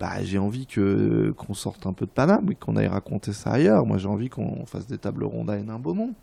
[0.00, 3.52] bah, j'ai envie que qu'on sorte un peu de Paname et qu'on aille raconter ça
[3.52, 3.86] ailleurs.
[3.86, 6.14] Moi, j'ai envie qu'on fasse des tables rondes à Hénin-Beaumont.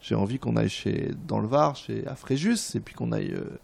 [0.00, 3.32] J'ai envie qu'on aille chez, dans le Var, chez à Fréjus, et puis qu'on aille
[3.32, 3.58] euh,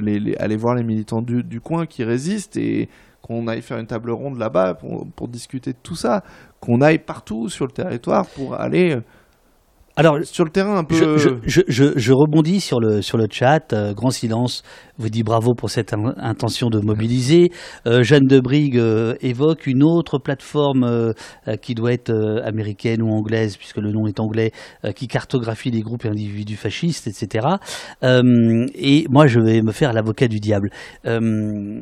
[0.00, 2.88] les- aller voir les militants du, coin qui résistent et
[3.20, 6.24] qu'on aille faire une table ronde là-bas pour, pour discuter de tout ça.
[6.60, 9.00] Qu'on aille partout sur le territoire pour aller euh,
[9.94, 10.94] Alors, sur le terrain un peu.
[10.94, 13.74] je, je, je, je- je rebondis sur le, sur le chat.
[13.74, 14.62] Euh, Grand Silence
[14.96, 17.50] vous dit bravo pour cette in- intention de mobiliser.
[17.86, 21.12] Euh, Jeanne de Brigue euh, évoque une autre plateforme euh,
[21.46, 24.52] euh, qui doit être euh, américaine ou anglaise, puisque le nom est anglais,
[24.86, 27.46] euh, qui cartographie les groupes et individus fascistes, etc.
[28.02, 28.22] Euh,
[28.74, 30.70] et moi, je vais me faire l'avocat du diable.
[31.04, 31.80] Euh,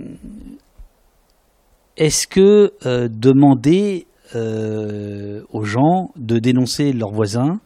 [1.96, 7.60] Est-ce que euh, demander euh, aux gens de dénoncer leurs voisins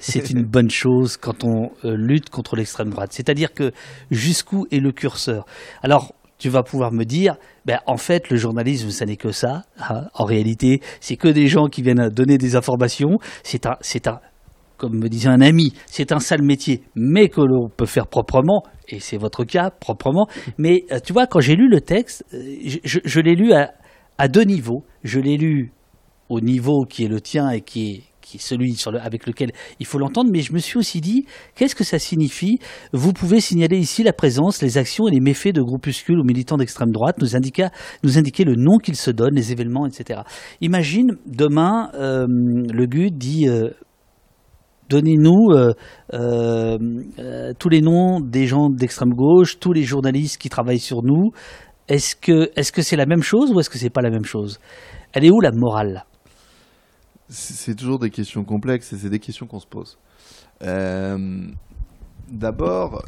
[0.00, 3.12] c'est une bonne chose quand on euh, lutte contre l'extrême droite.
[3.12, 3.72] C'est-à-dire que
[4.10, 5.46] jusqu'où est le curseur?
[5.82, 7.36] Alors, tu vas pouvoir me dire,
[7.66, 9.64] ben, en fait, le journalisme, ça n'est que ça.
[9.78, 10.06] Hein.
[10.14, 13.18] En réalité, c'est que des gens qui viennent donner des informations.
[13.42, 14.20] C'est un, c'est un,
[14.78, 18.62] comme me disait un ami, c'est un sale métier, mais que l'on peut faire proprement,
[18.88, 20.26] et c'est votre cas, proprement.
[20.56, 22.38] Mais euh, tu vois, quand j'ai lu le texte, euh,
[22.82, 23.74] je, l'ai lu à,
[24.16, 24.82] à, deux niveaux.
[25.04, 25.72] Je l'ai lu
[26.30, 29.86] au niveau qui est le tien et qui est, qui est celui avec lequel il
[29.86, 32.58] faut l'entendre, mais je me suis aussi dit, qu'est-ce que ça signifie?
[32.92, 36.56] Vous pouvez signaler ici la présence, les actions et les méfaits de groupuscules ou militants
[36.56, 40.20] d'extrême droite, nous, indiquer, le nom qu'ils se donnent, les événements, etc.
[40.60, 43.48] Imagine, demain, euh, le GUD dit
[44.90, 45.72] donnez-nous euh,
[46.12, 46.78] euh,
[47.18, 51.30] euh, tous les noms des gens d'extrême gauche, tous les journalistes qui travaillent sur nous.
[51.88, 54.60] Est-ce que c'est la même chose ou est-ce que c'est pas la même chose?
[55.12, 56.04] Elle est où la morale?
[57.30, 59.98] C'est toujours des questions complexes et c'est des questions qu'on se pose.
[62.28, 63.04] D'abord,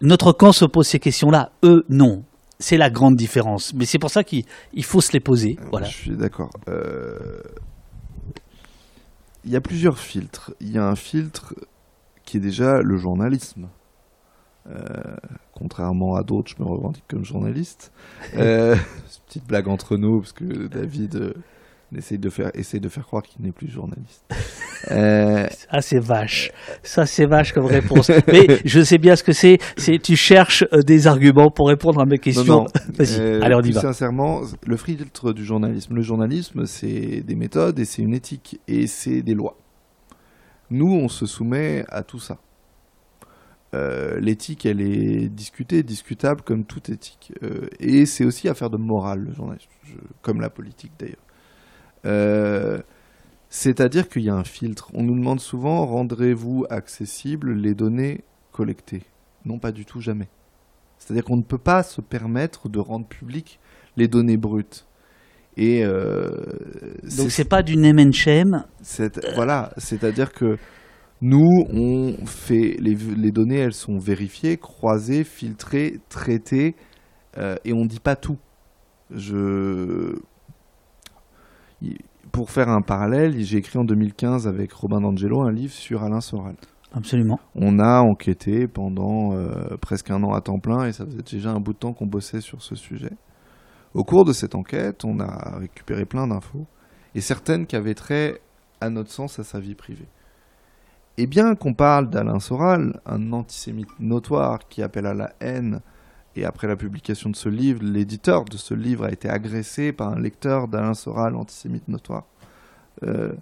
[0.00, 2.24] notre camp se pose ces questions-là, eux non.
[2.58, 3.72] C'est la grande différence.
[3.72, 4.44] Mais c'est pour ça qu'il
[4.82, 5.56] faut se les poser.
[5.70, 5.86] Voilà.
[5.86, 6.50] Je suis d'accord
[9.44, 10.52] il y a plusieurs filtres.
[10.60, 11.54] Il y a un filtre
[12.24, 13.68] qui est déjà le journalisme.
[14.68, 14.76] Euh,
[15.54, 17.92] contrairement à d'autres, je me revendique comme journaliste.
[18.36, 18.76] Euh,
[19.26, 21.32] petite blague entre nous, parce que David euh,
[21.98, 24.24] essaye de faire, essaye de faire croire qu'il n'est plus journaliste.
[24.90, 28.10] Euh, ça c'est vache, ça c'est vache comme réponse.
[28.28, 29.58] Mais je sais bien ce que c'est.
[29.76, 32.64] C'est tu cherches euh, des arguments pour répondre à mes questions.
[32.94, 33.82] Vas-y, euh, allez on y va.
[33.82, 35.94] Sincèrement, le filtre du journalisme.
[35.94, 39.58] Le journalisme, c'est des méthodes et c'est une éthique et c'est des lois.
[40.70, 42.38] Nous, on se soumet à tout ça.
[44.18, 47.34] l'éthique, elle est discutée, discutable comme toute éthique.
[47.78, 49.68] et c'est aussi affaire de morale, le journalisme,
[50.22, 51.20] comme la politique d'ailleurs.
[52.06, 52.78] Euh,
[53.48, 54.90] c'est-à-dire qu'il y a un filtre.
[54.94, 59.02] On nous demande souvent rendrez-vous accessibles les données collectées?
[59.44, 60.28] Non, pas du tout, jamais.
[60.98, 63.58] C'est-à-dire qu'on ne peut pas se permettre de rendre publiques
[63.96, 64.86] les données brutes.
[65.56, 66.30] Et euh,
[67.18, 68.12] donc c'est pas du name
[69.34, 70.56] Voilà, c'est-à-dire que
[71.20, 76.76] nous on fait les, les, données, elles sont vérifiées, croisées, filtrées, traitées,
[77.36, 78.38] euh, et on dit pas tout.
[79.10, 80.16] Je
[82.32, 86.20] pour faire un parallèle, j'ai écrit en 2015 avec Robin D'Angelo un livre sur Alain
[86.20, 86.56] Soral.
[86.92, 87.38] Absolument.
[87.54, 91.50] On a enquêté pendant euh, presque un an à temps plein et ça faisait déjà
[91.50, 93.12] un bout de temps qu'on bossait sur ce sujet.
[93.94, 96.66] Au cours de cette enquête, on a récupéré plein d'infos
[97.14, 98.40] et certaines qui avaient trait,
[98.80, 100.08] à notre sens, à sa vie privée.
[101.16, 105.80] Et bien qu'on parle d'Alain Soral, un antisémite notoire qui appelle à la haine,
[106.36, 110.08] et après la publication de ce livre, l'éditeur de ce livre a été agressé par
[110.08, 112.24] un lecteur d'Alain Soral, antisémite notoire.
[113.02, 113.32] Euh,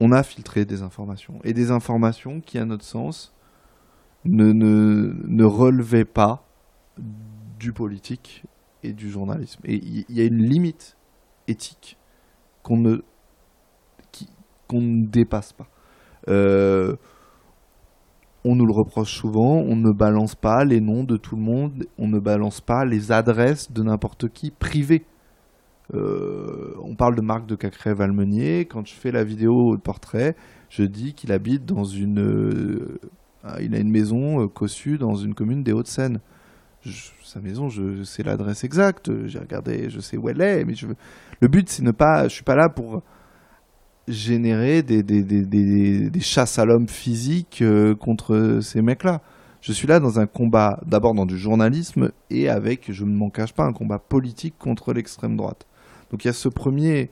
[0.00, 1.38] on a filtré des informations.
[1.44, 3.34] Et des informations qui, à notre sens,
[4.24, 6.46] ne, ne, relevaient pas
[7.58, 8.44] du politique
[8.82, 9.60] et du journalisme.
[9.64, 10.96] Et il y, a une limite
[11.46, 11.98] éthique
[12.62, 13.02] qu'on ne,
[14.72, 15.68] ne dépasse pas.
[16.28, 16.96] Euh,
[18.44, 21.86] on nous le reproche souvent, on ne balance pas les noms de tout le monde,
[21.98, 25.04] on ne balance pas les adresses de n'importe qui privées.
[25.92, 28.66] Euh, on parle de Marc de Cacré-Valmenier.
[28.66, 30.34] Quand je fais la vidéo de portrait,
[30.68, 32.20] je dis qu'il habite dans une.
[32.20, 32.98] Euh,
[33.60, 36.20] il a une maison euh, cossue dans une commune des Hauts-de-Seine.
[37.22, 39.10] sa maison, je, sais l'adresse exacte.
[39.26, 40.64] J'ai regardé, je sais où elle est.
[40.64, 40.74] Mais
[41.40, 42.28] le but, c'est ne pas.
[42.28, 43.02] Je suis pas là pour
[44.08, 49.20] générer des, chasses à l'homme physique euh, contre ces mecs-là.
[49.60, 53.30] Je suis là dans un combat, d'abord dans du journalisme et avec, je ne m'en
[53.30, 55.66] cache pas, un combat politique contre l'extrême droite.
[56.10, 57.10] Donc il y a ce premier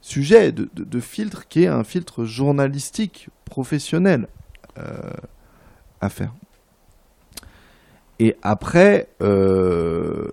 [0.00, 4.28] sujet de, de, filtre qui est un filtre journalistique, professionnel
[4.78, 5.00] euh,
[6.00, 6.34] à faire.
[8.18, 10.30] Et après, euh,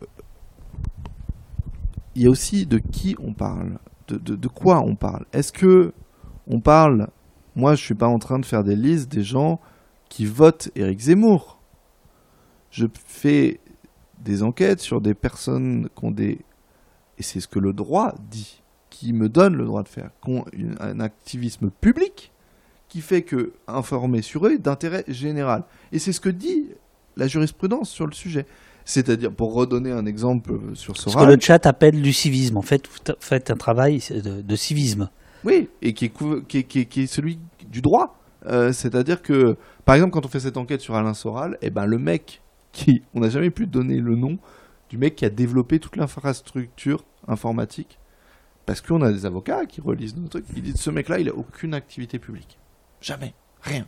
[2.15, 3.77] il y a aussi de qui on parle
[4.07, 5.25] de, quoi on parle?
[5.33, 5.93] Est-ce que
[6.47, 7.07] on parle
[7.55, 9.59] Moi, je suis pas en train de faire des listes des gens
[10.09, 11.59] qui votent Éric Zemmour.
[12.69, 13.59] Je fais
[14.19, 16.39] des enquêtes sur des personnes qui ont des
[17.17, 20.31] et c'est ce que le droit dit, qui me donne le droit de faire, qui
[20.31, 20.45] ont
[20.79, 22.31] un activisme public
[22.87, 25.63] qui fait que informer sur eux est d'intérêt général.
[25.91, 26.69] Et c'est ce que dit
[27.17, 28.45] la jurisprudence sur le sujet.
[28.85, 31.19] C'est-à-dire, pour redonner un exemple sur Soral...
[31.19, 32.57] Ce que le chat appelle du civisme.
[32.57, 35.09] En fait, vous faites un travail de, civisme.
[35.43, 38.19] Oui, et qui est, qui est, celui du droit.
[38.45, 39.55] Euh, c'est-à-dire que,
[39.85, 43.01] par exemple, quand on fait cette enquête sur Alain Soral, eh ben, le mec qui...
[43.15, 44.37] On n'a jamais pu donner le nom
[44.89, 47.97] du mec qui a développé toute l'infrastructure informatique.
[48.67, 51.33] Parce qu'on a des avocats qui relisent nos trucs, ils disent ce mec-là, il a
[51.33, 52.57] aucune activité publique.
[53.01, 53.33] Jamais.
[53.61, 53.87] Rien.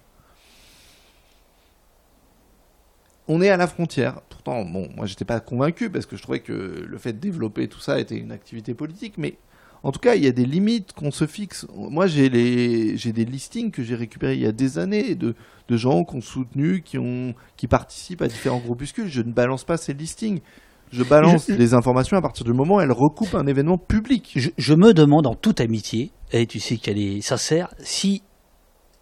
[3.28, 4.21] On est à la frontière.
[4.30, 6.53] Pourtant, bon, moi, j'étais pas convaincu parce que je trouvais que
[6.88, 9.38] le fait de développer tout ça était une activité politique, mais
[9.84, 11.65] en tout cas, il y a des limites qu'on se fixe.
[11.75, 15.36] Moi, j'ai les, j'ai des listings que j'ai récupérés il y a des années de,
[15.69, 19.07] de gens qui ont soutenu, qui ont, qui participent à différents groupuscules.
[19.07, 20.39] Je ne balance pas ces listings.
[20.91, 24.32] Je balance Je- les informations à partir du moment où elles recoupent un événement public.
[24.36, 28.23] Je, je me demande en toute amitié, et tu sais qu'elle est sincère, si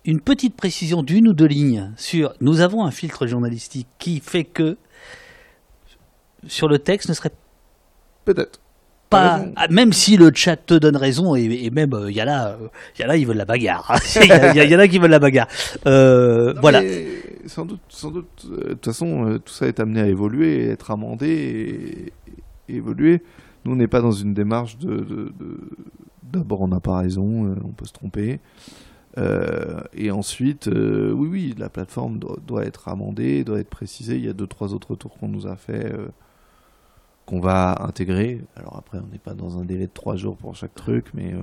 [0.05, 4.43] une petite précision d'une ou deux lignes sur nous avons un filtre journalistique qui fait
[4.43, 4.77] que
[6.47, 7.31] sur le texte ne serait
[8.23, 8.59] Peut-être.
[9.09, 12.25] pas, ah, même si le chat te donne raison, et, et même il y a
[12.25, 12.57] là,
[12.95, 13.95] il y a là ils veulent la bagarre.
[14.15, 15.47] Il y, y a- y en a qui veulent la bagarre.
[15.85, 16.81] Euh, Non, voilà.
[17.47, 18.45] Sans doute, sans doute.
[18.51, 22.11] euh, De toute façon, euh, tout ça est amené à évoluer, être amendé
[22.67, 23.21] et, et évoluer.
[23.63, 25.31] Nous, on n'est pas dans une démarche de.
[26.23, 28.39] D'abord, on n'a pas raison, euh, on peut se tromper.
[29.17, 34.15] Euh, et ensuite, euh, oui, oui, la plateforme doit, doit être amendée, doit être précisée.
[34.17, 36.07] Il y a deux, trois autres retours qu'on nous a fait, euh,
[37.25, 38.41] qu'on va intégrer.
[38.55, 41.33] Alors après, on n'est pas dans un délai de trois jours pour chaque truc, mais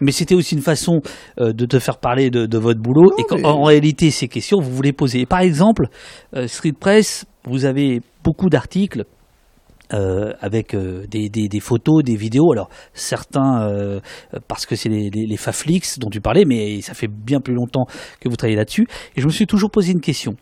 [0.00, 1.00] Mais c'était aussi une façon
[1.38, 4.28] de te faire parler de, de votre boulot Non, et qu'en mais- en réalité, ces
[4.28, 5.20] questions, vous posez.
[5.20, 5.86] Et par exemple,
[6.46, 9.04] Street Press, vous avez beaucoup d'articles
[9.92, 12.52] euh, avec euh, des, des- des photos, des vidéos.
[12.52, 14.00] Alors certains euh,
[14.48, 17.54] parce que c'est les, les, les Faflix dont tu parlais, mais ça fait bien plus
[17.54, 17.86] longtemps
[18.20, 18.86] que vous travaillez là-dessus.
[19.16, 20.34] Et je me suis toujours posé une question.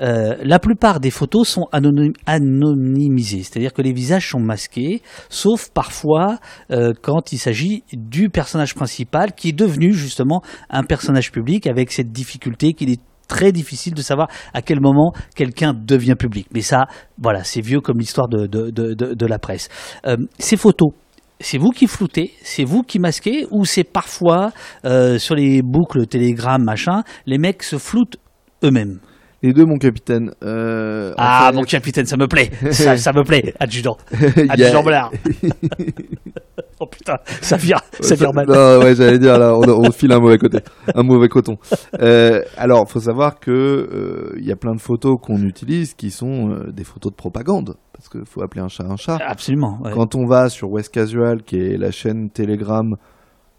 [0.00, 5.70] Euh, la plupart des photos sont anony- anonymisées, c'est-à-dire que les visages sont masqués, sauf
[5.72, 6.38] parfois
[6.70, 11.92] euh, quand il s'agit du personnage principal qui est devenu justement un personnage public avec
[11.92, 16.48] cette difficulté qu'il est très difficile de savoir à quel moment quelqu'un devient public.
[16.52, 16.86] Mais ça,
[17.18, 19.68] voilà, c'est vieux comme l'histoire de, la presse.
[20.06, 20.90] Euh, ces photos,
[21.40, 24.50] c'est vous qui floutez, c'est vous qui masquez, ou c'est parfois
[24.84, 28.16] euh, sur les boucles Telegram, machin, les mecs se floutent
[28.64, 28.98] eux-mêmes?
[29.42, 30.32] Les deux, mon capitaine.
[30.42, 33.96] euh, Ah, mon capitaine, ça me plaît, ça, ça me plaît, adjudant,
[34.48, 35.12] adjudant Blard.
[36.80, 38.46] oh putain, ça vire, ça vire mal.
[38.48, 40.58] Non, ouais, j'allais dire là, on, on file un mauvais côté,
[40.94, 41.56] un mauvais coton.
[42.00, 46.10] Euh, alors, faut savoir que euh, il y a plein de photos qu'on utilise qui
[46.10, 49.18] sont euh, des photos de propagande, parce qu'il faut appeler un chat un chat.
[49.24, 49.78] Absolument.
[49.82, 49.92] ouais.
[49.92, 52.96] Quand on va sur West Casual, qui est la chaîne Telegram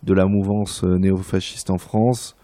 [0.03, 2.35] de la mouvance euh, néofasciste en France,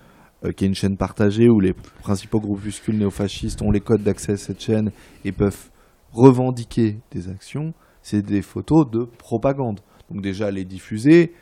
[0.43, 4.33] euh, qui est une chaîne partagée où les principaux groupuscules néofascistes ont les codes d'accès
[4.33, 4.91] à cette chaîne
[5.23, 5.69] et peuvent
[6.11, 9.79] revendiquer des actions, c'est des photos de propagande.
[10.11, 11.33] Donc déjà les diffuser,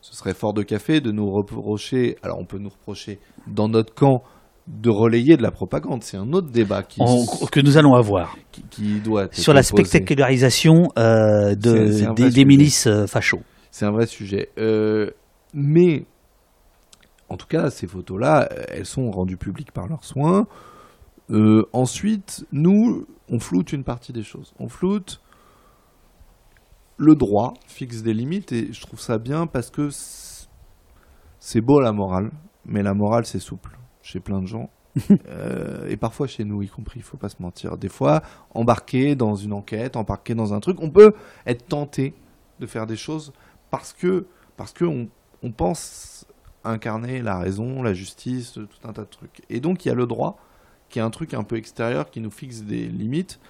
[0.00, 3.94] ce serait fort de café de nous reprocher, alors on peut nous reprocher dans notre
[3.94, 4.22] camp
[4.68, 7.00] de relayer de la propagande, c'est un autre débat qui,
[7.52, 12.06] que nous allons avoir qui, qui doit être sur la spectacularisation euh, de, C'est- c'est
[12.06, 13.42] un vrai des, milices euh, fachos.
[13.70, 14.48] C'est un vrai sujet.
[14.58, 15.10] Euh,
[15.54, 16.06] mais,
[17.28, 20.46] en tout cas, ces photos-là, elles sont rendues publiques par leurs soins.
[21.30, 24.54] Euh, ensuite, nous, on floute une partie des choses.
[24.58, 25.20] On floute
[26.98, 30.48] le droit, fixe des limites, et je trouve ça bien parce que c'est-
[31.38, 32.30] c'est beau la morale,
[32.64, 34.70] mais la morale, c'est souple chez plein de gens.
[35.28, 37.76] Euh, et parfois chez nous y compris, il faut pas se mentir.
[37.76, 38.22] Des fois,
[38.54, 41.12] embarqué dans une enquête, embarqué dans un truc, on peut
[41.44, 42.14] être tenté
[42.60, 43.32] de faire des choses
[43.70, 45.08] parce que parce que on,
[45.42, 46.25] on pense
[46.70, 49.42] incarner la raison, la justice, tout un tas de trucs.
[49.50, 50.38] Et donc il y a le droit
[50.88, 53.40] qui est un truc un peu extérieur qui nous fixe des limites.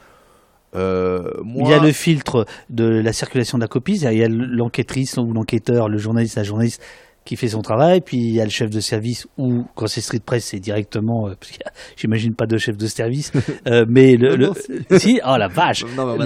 [0.74, 4.38] Euh, moi, Il y a le filtre de la circulation de la copie, c'est-à-dire il
[4.38, 6.82] y a l'enquêtrice ou l'enquêteur, le journaliste, la journaliste
[7.26, 10.00] qui fait son travail, puis il y a le chef de service ou quand c'est
[10.00, 11.62] street press, c'est directement, euh, parce qu'il
[11.98, 13.32] j'imagine pas de chef de service,
[13.68, 14.46] euh, mais le, Non, le-
[14.90, 15.20] non, si.
[15.26, 15.84] oh la vache.
[15.96, 16.16] non,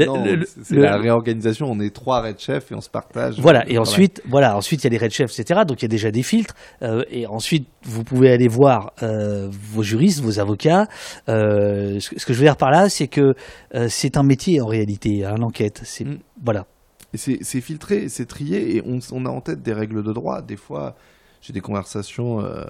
[0.62, 1.66] c'est la réorganisation.
[1.68, 3.34] On est trois red chefs et on se partage.
[3.40, 5.62] Voilà, le et ensuite, voilà, ensuite il y a les red chefs, etc.
[5.66, 6.54] Donc il y a déjà des filtres.
[6.82, 10.86] euh, et ensuite, vous pouvez aller voir euh, vos juristes, vos avocats.
[11.28, 13.34] Euh, ce, que- ce que je veux dire par là, c'est que
[13.74, 15.80] euh, c'est un métier en réalité, hein, l'enquête.
[15.84, 16.18] C'est Mm.
[16.44, 16.66] voilà.
[17.12, 20.42] Et c'est filtré, c'est trié, et on, on a en tête des règles de droit.
[20.42, 20.94] Des fois,
[21.40, 22.64] j'ai des conversations euh,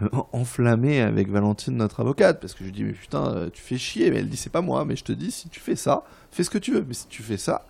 [0.32, 3.78] enflammées avec Valentine, notre avocate, parce que je lui dis, mais putain, euh, tu fais
[3.78, 4.10] chier.
[4.10, 6.44] Mais elle dit, c'est pas moi, mais je te dis, si tu fais ça, fais
[6.44, 6.84] ce que tu veux.
[6.86, 7.66] Mais si tu fais ça,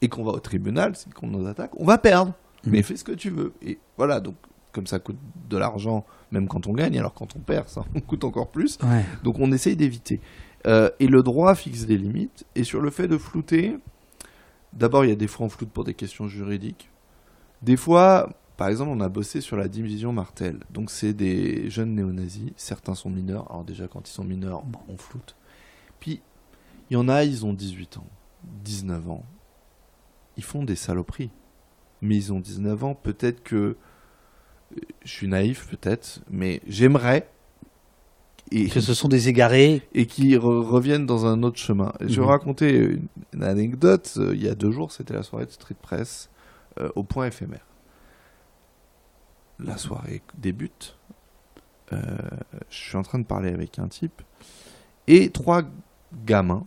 [0.00, 2.34] et qu'on va au tribunal, c'est qu'on nous attaque, on va perdre.
[2.64, 2.72] Mhm.
[2.72, 3.52] Mais fais ce que tu veux.
[3.62, 4.34] Et voilà, donc,
[4.72, 5.18] comme ça coûte
[5.48, 8.78] de l'argent, même quand on gagne, alors quand on perd, ça coûte encore plus.
[8.82, 9.04] Ouais.
[9.22, 10.20] Donc on essaye d'éviter.
[10.66, 12.44] Euh, et le droit fixe des limites.
[12.54, 13.76] Et sur le fait de flouter,
[14.72, 16.90] d'abord il y a des fois on floute pour des questions juridiques.
[17.62, 20.60] Des fois, par exemple, on a bossé sur la division Martel.
[20.70, 22.52] Donc c'est des jeunes néo-nazis.
[22.56, 23.50] Certains sont mineurs.
[23.50, 25.36] Alors déjà quand ils sont mineurs, bon, on floute.
[26.00, 26.20] Puis
[26.90, 28.06] il y en a, ils ont 18 ans,
[28.64, 29.24] 19 ans.
[30.36, 31.30] Ils font des saloperies.
[32.00, 32.94] Mais ils ont 19 ans.
[32.94, 33.76] Peut-être que euh,
[35.04, 37.30] je suis naïf, peut-être, mais j'aimerais
[38.52, 39.82] et, Que ce sont des égarés.
[39.94, 41.92] et qui re- reviennent dans un autre chemin.
[42.00, 42.30] Et Je vais Mhm.
[42.32, 44.12] raconter une, une anecdote.
[44.18, 46.30] Euh, Il y a deux jours, c'était la soirée de Street Press
[46.80, 47.66] euh, au point éphémère.
[49.58, 50.96] La soirée débute.
[51.92, 51.98] Euh,
[52.70, 54.22] je suis en train de parler avec un type.
[55.06, 55.62] Et trois
[56.24, 56.64] gamins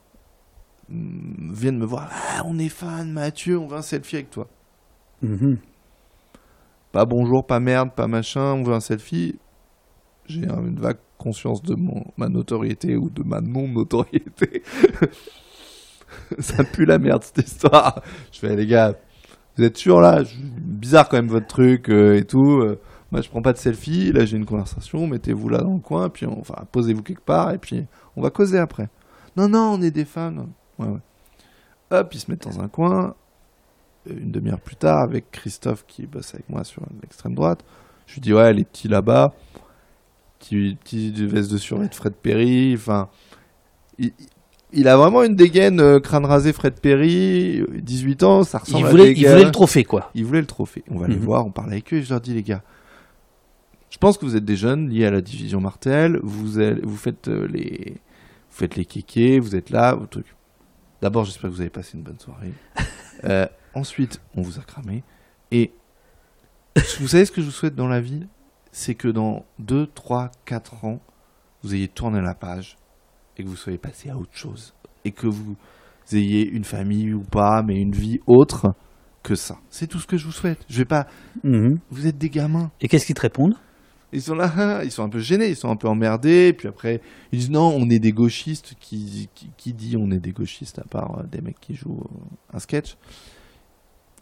[0.89, 2.09] mm, viennent me voir.
[2.11, 4.47] Ah, on est fan, Mathieu, on veut un selfie avec toi.
[5.21, 5.57] Mhm.
[6.91, 9.37] Pas bonjour, pas merde, pas machin, on veut un selfie.
[10.27, 14.63] J'ai un- une vague conscience de mon, ma notoriété ou de ma non-notoriété.
[16.39, 18.01] Ça pue la merde cette histoire.
[18.31, 18.93] Je fais les gars,
[19.57, 20.23] vous êtes sûrs là?
[20.57, 22.59] Bizarre quand même votre truc euh, et tout.
[22.59, 22.79] Euh,
[23.11, 26.09] moi je prends pas de selfie, là j'ai une conversation, mettez-vous là dans le coin,
[26.09, 27.85] puis on- enfin posez-vous quelque part et puis
[28.15, 28.89] on va causer après.
[29.37, 30.87] Non, non, on est des ouais.
[31.91, 33.15] Hop, ils se mettent dans un coin,
[34.09, 37.63] une demi-heure plus tard avec Christophe qui bosse avec moi sur l'extrême droite.
[38.07, 39.33] Je lui dis ouais les petits là-bas,
[40.49, 43.09] petits vestes de survêt de Fred Perry, enfin
[43.97, 44.11] il,
[44.73, 48.83] il a vraiment une dégaine euh, crâne rasé Fred Perry, euh, 18 ans, ça ressemble
[48.83, 50.11] Il à voulait, des il voulait le trophée, quoi.
[50.15, 50.83] ils voulaient le trophée.
[50.89, 51.21] On va les Mhm.
[51.21, 52.61] voir, on parle avec eux et je leur dis les gars,
[53.89, 56.97] je pense que vous êtes des jeunes liés à la division Martel, vous, allez- vous
[56.97, 57.93] faites euh, les
[58.49, 60.33] vous faites les kékés, vous êtes là, vos trucs.
[61.01, 62.53] D'abord, j'espère que vous avez passé une bonne soirée.
[63.23, 65.01] Euh, ensuite, on vous a cramé.
[65.49, 65.71] Et
[66.99, 68.27] vous savez ce que je vous souhaite dans la vie?
[68.77, 70.99] C'est que dans 2, 3, 4 ans,
[71.63, 72.75] vous ayez tourné la page
[73.37, 74.73] et que vous soyez passé à autre chose.
[75.05, 75.55] Et que vous
[76.11, 78.73] ayez une famille ou pas, mais une vie autre
[79.23, 79.59] que ça.
[79.69, 80.59] C'est tout ce que je vous souhaite.
[80.67, 81.07] Je vais pas.
[81.45, 81.79] Mhm.
[81.89, 82.69] Vous êtes des gamins.
[82.81, 83.55] Et qu'est-ce qu'ils te répondent?
[84.11, 86.51] Ils sont là, ils sont un peu gênés, ils sont un peu emmerdés.
[86.51, 86.99] Puis après,
[87.31, 88.73] ils disent non, on est des gauchistes.
[88.81, 92.03] Qui, qui, qui dit on est des gauchistes à part euh, des mecs qui jouent
[92.03, 92.97] euh, un sketch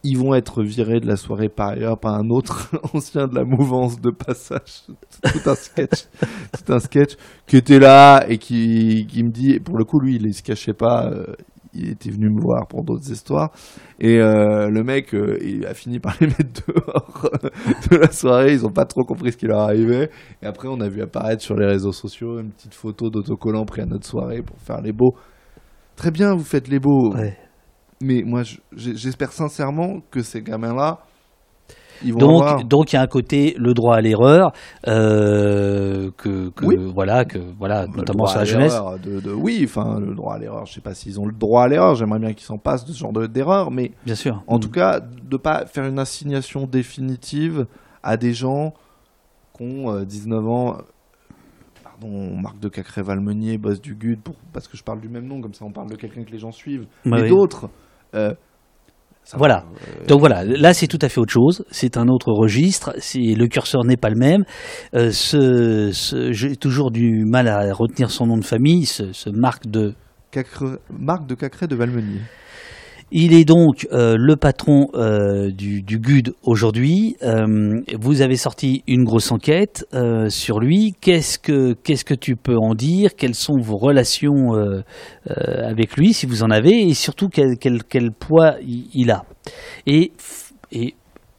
[0.04, 3.45] Ils vont être virés de la soirée par ailleurs par un autre ancien de la
[3.45, 4.84] mouvance de passage.
[4.88, 6.06] Tout un sketch,
[6.66, 7.16] tout un sketch
[7.47, 10.43] qui était là et qui, qui me dit, pour le coup, lui, il ne se
[10.43, 11.10] cachait pas.
[11.10, 11.26] euh,
[11.74, 13.51] il était venu me voir pour d'autres histoires.
[13.99, 17.30] Et euh, le mec, euh, il a fini par les mettre dehors
[17.89, 18.54] de la soirée.
[18.54, 20.10] Ils ont pas trop compris ce qui leur arrivait.
[20.41, 23.82] Et après, on a vu apparaître sur les réseaux sociaux une petite photo d'autocollant pris
[23.82, 25.16] à notre soirée pour faire les beaux.
[25.95, 27.14] Très bien, vous faites les beaux.
[27.16, 27.38] Ouais.
[28.04, 28.41] Mais moi,
[28.76, 30.99] j'espère sincèrement que ces gamins-là,
[32.04, 32.58] ils vont avoir...
[32.58, 34.51] Donc, donc il y a un côté le droit à l'erreur,
[34.88, 36.76] euh, que, que Oui.
[36.93, 38.76] voilà, que voilà, Le notamment sur la jeunesse.
[39.01, 40.66] De, de- oui, enfin, le droit à l'erreur.
[40.66, 41.95] Je sais pas s'ils ont le droit à l'erreur.
[41.95, 43.72] J'aimerais bien qu'ils s'en passent de ce genre de- d'erreur.
[43.72, 44.43] Mais Bien sûr.
[44.47, 47.68] en tout cas, de pas faire une assignation définitive
[48.04, 48.74] à des gens
[49.56, 50.78] qui ont euh, 19 ans.
[51.84, 55.39] Pardon, Marc de Cacré-Valmenier, boss du GUD, pour, parce que je parle du même nom,
[55.41, 56.88] comme ça on parle de quelqu'un que les gens suivent.
[57.06, 57.30] Ouais, mais oui.
[57.30, 57.70] d'autres.
[58.16, 58.34] Euh,
[59.24, 59.64] ça Voilà.
[59.66, 62.93] va, euh, Donc voilà, là c'est tout à fait autre chose, c'est un autre registre,
[63.16, 64.43] le curseur n'est pas le même.
[64.95, 69.30] Euh, ce, ce- J'ai toujours du mal à retenir son nom de famille, ce, ce
[69.30, 69.93] Marc de...
[70.32, 72.22] Cacré- Marc de Cacré de Valmenier.
[73.16, 77.16] Il est donc euh, le patron euh, du, du GUD aujourd'hui.
[77.22, 79.86] Euh, vous avez sorti une grosse enquête
[80.30, 80.95] sur lui.
[80.99, 83.16] Qu'est-ce que tu peux en dire?
[83.16, 84.53] Quelles sont vos relations
[85.28, 89.26] avec lui, si vous en avez, et surtout quel, poids il, a?
[89.86, 90.11] Et,
[90.72, 90.95] et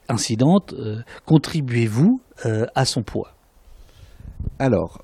[0.09, 0.75] incidente,
[1.27, 3.33] contribuez-vous à son poids?
[4.61, 5.03] Alors,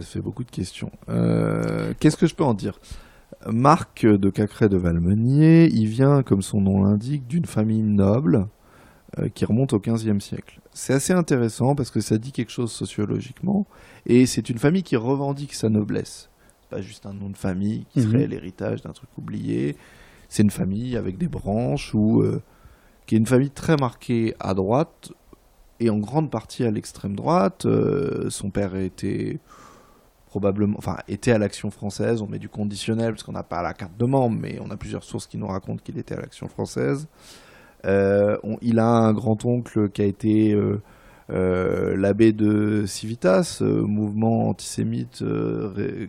[0.00, 0.90] fait beaucoup de questions.
[1.98, 2.78] Qu'est-ce que je peux en dire?
[3.50, 8.46] Marc de Cacré de Valmenier, il vient, comme son nom l'indique, d'une famille noble
[9.18, 10.60] euh, qui remonte au XVe siècle.
[10.72, 13.66] C'est assez intéressant parce que ça dit quelque chose sociologiquement,
[14.06, 16.30] et c'est une famille qui revendique sa noblesse.
[16.62, 18.10] C'est pas juste un nom de famille qui Mhm.
[18.10, 19.76] serait l'héritage d'un truc oublié.
[20.28, 22.40] C'est une famille avec des branches ou euh,
[23.06, 25.12] qui est une famille très marquée à droite
[25.80, 27.66] et en grande partie à l'extrême droite.
[27.66, 29.38] Euh, son père était
[30.34, 32.20] probablement, enfin, était à l'Action française.
[32.20, 34.76] On met du conditionnel parce qu'on n'a pas la carte de membre, mais on a
[34.76, 37.06] plusieurs sources qui nous racontent qu'il était à l'Action française.
[37.86, 40.82] Euh, il a un grand-oncle qui a été euh,
[41.30, 45.22] euh, l'abbé de Civitas, mouvement antisémite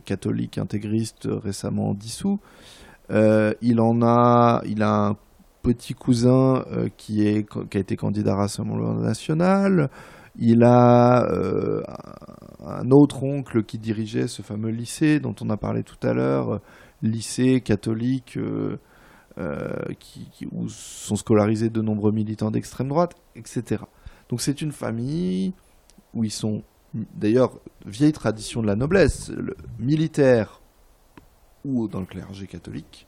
[0.06, 2.40] catholique intégriste récemment dissous.
[3.12, 5.18] Il en a, il a un
[5.62, 6.66] petit cousin
[6.98, 9.92] qui, est, qui a été candidat à Rassemblement national.
[10.38, 11.82] Il a euh,
[12.66, 16.62] un autre oncle qui dirigeait ce fameux lycée dont on a parlé tout à l'heure,
[17.02, 18.78] lycée catholique euh,
[19.38, 19.70] euh,
[20.00, 23.84] qui, qui- où sont scolarisés de nombreux militants d'extrême droite, etc.
[24.30, 25.54] Donc c'est une famille
[26.14, 26.64] où ils sont,
[26.94, 30.62] d'ailleurs, vieille tradition de la noblesse, le militaire
[31.64, 33.08] ou dans le clergé catholique.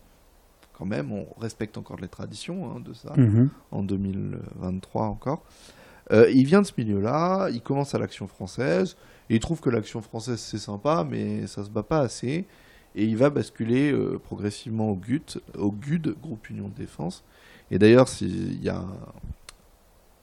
[0.78, 3.50] Quand même, on respecte encore les traditions hein, de ça Mhm.
[3.72, 5.44] en 2023 encore.
[6.12, 8.96] Euh, il vient de ce milieu-là, il commence à l'Action française,
[9.30, 12.46] et il trouve que l'Action française c'est sympa, mais ça se bat pas assez,
[12.96, 17.24] et il va basculer euh, progressivement au GUT, au GUD, Groupe Union de Défense.
[17.72, 18.88] Et d'ailleurs, il y a un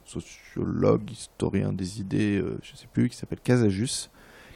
[0.04, 4.10] sociologue, historien des idées, euh, je sais plus, qui s'appelle Casajus,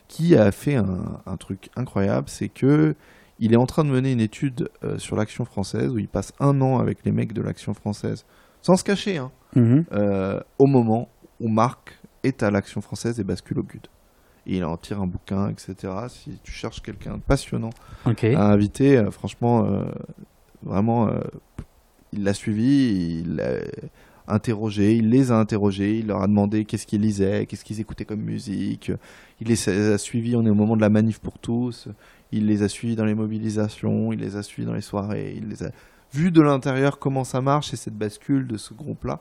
[0.09, 2.95] qui a fait un, un truc incroyable, c'est que
[3.41, 6.33] il est en train de mener une étude euh, sur l'action française où il passe
[6.41, 8.25] un an avec les mecs de l'action française,
[8.63, 9.85] sans se cacher, hein, Mhm.
[9.93, 11.09] euh, au moment
[11.41, 13.87] où Marc est à l'action française et bascule au GUD.
[14.47, 15.93] Et il en tire un bouquin, etc.
[16.09, 17.71] Si tu cherches quelqu'un de passionnant
[18.35, 19.85] à inviter, euh, franchement, euh,
[20.63, 21.21] vraiment, euh,
[22.13, 23.59] il l'a suivi, il l'a
[24.27, 28.05] interrogé, il les a interrogés, il leur a demandé qu'est-ce qu'ils lisaient, qu'est-ce qu'ils écoutaient
[28.05, 28.91] comme musique.
[29.41, 31.89] Il les a suivis, on est au moment de la manif pour tous,
[32.33, 35.49] il les a suivis dans les mobilisations, il les a suivis dans les soirées, il
[35.49, 35.71] les a
[36.13, 39.21] vus de l'intérieur comment ça marche et cette bascule de ce groupe-là.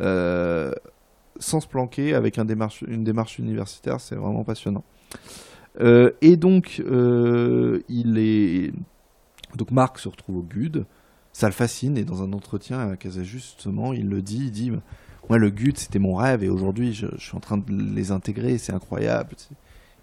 [0.00, 0.72] euh,
[1.38, 4.84] sans se planquer, avec une démarche universitaire, c'est vraiment passionnant.
[5.80, 8.72] Euh, et donc, euh, il est.
[9.56, 10.84] Donc, Marc se retrouve au GUD.
[11.32, 11.98] Ça le fascine.
[11.98, 14.44] Et dans un entretien à Casa, justement, il le dit.
[14.46, 14.72] Il dit
[15.28, 16.42] Moi, le GUD, c'était mon rêve.
[16.42, 17.64] Et aujourd'hui, je, suis en train de
[17.94, 18.58] les intégrer.
[18.58, 19.34] C'est incroyable.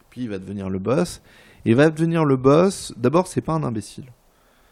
[0.10, 1.22] Puis, il va devenir le boss.
[1.66, 2.94] Et il va devenir le boss.
[2.98, 4.06] D'abord, c'est pas un imbécile.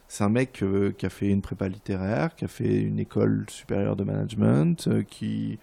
[0.08, 3.46] C'est un mec euh, qui a fait une prépa littéraire, qui a fait une école
[3.50, 5.58] supérieure de management, qui,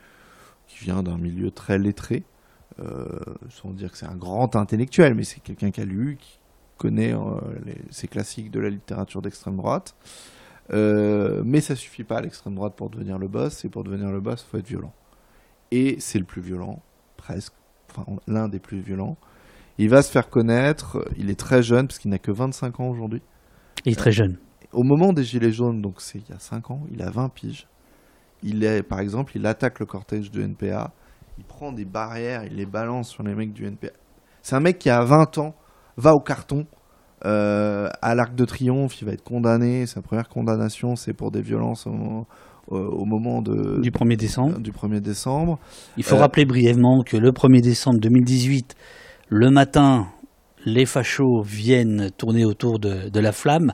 [0.68, 2.24] qui vient d'un milieu très lettré.
[2.80, 3.08] Euh,
[3.50, 6.38] sans dire que c'est un grand intellectuel, mais c'est quelqu'un qui a lu, qui
[6.76, 9.96] connaît euh, les, ces classiques de la littérature d'extrême droite.
[10.72, 14.12] Euh, mais ça suffit pas à l'extrême droite pour devenir le boss, et pour devenir
[14.12, 14.92] le boss, il faut être violent.
[15.72, 16.80] Et c'est le plus violent,
[17.16, 17.54] presque,
[17.90, 19.16] enfin l'un des plus violents.
[19.78, 22.90] Il va se faire connaître, il est très jeune, parce qu'il n'a que 25 ans
[22.90, 23.22] aujourd'hui.
[23.86, 24.38] Il est très jeune.
[24.72, 27.30] Au moment des Gilets jaunes, donc c'est il y a 5 ans, il a 20
[27.30, 27.66] piges.
[28.42, 30.92] Il est, par exemple, il attaque le cortège du NPA,
[31.38, 33.88] il prend des barrières, il les balance sur les mecs du NPA.
[34.42, 35.54] C'est un mec qui a 20 ans,
[35.96, 36.66] va au carton,
[37.24, 39.86] euh, à l'Arc de Triomphe, il va être condamné.
[39.86, 44.58] Sa première condamnation, c'est pour des violences au, moment de, Du 1er décembre.
[44.60, 45.58] du 1er décembre.
[45.96, 48.76] Il faut Euh, rappeler brièvement que le 1er décembre 2018,
[49.28, 50.06] le matin,
[50.64, 53.72] les fachos viennent tourner autour de, de la flamme,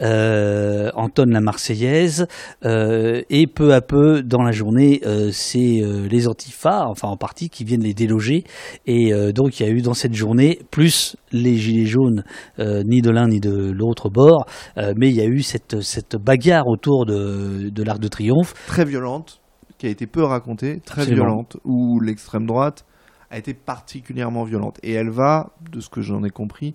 [0.00, 2.26] euh, entonnent la Marseillaise,
[2.64, 7.16] euh, et peu à peu, dans la journée, euh, c'est euh, les antifas, enfin en
[7.16, 8.44] partie, qui viennent les déloger.
[8.86, 12.24] Et euh, donc il y a eu dans cette journée, plus les gilets jaunes,
[12.58, 14.46] euh, ni de l'un ni de l'autre bord,
[14.78, 18.54] euh, mais il y a eu cette, cette bagarre autour de, de l'Arc de Triomphe.
[18.66, 19.40] très violente,
[19.78, 21.26] qui a été peu racontée, très Absolument.
[21.26, 22.84] violente, où l'extrême droite
[23.32, 24.78] a été particulièrement violente.
[24.82, 26.74] Et elle va, de ce que j'en ai compris,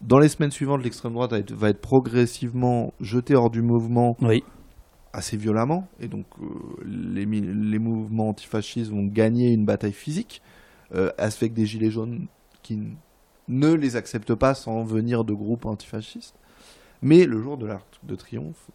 [0.00, 4.44] dans les semaines suivantes, l'extrême droite va être, progressivement jetée hors du mouvement Oui.
[5.12, 5.88] assez violemment.
[5.98, 6.46] Et donc, euh,
[6.84, 7.26] les,
[7.78, 10.40] mouvements antifascistes vont gagner une bataille physique,
[10.94, 12.28] euh, avec des gilets jaunes
[12.62, 12.78] qui
[13.48, 16.36] ne les acceptent pas sans venir de groupes antifascistes.
[17.02, 18.70] Mais le jour de l'Arc de Triomphe,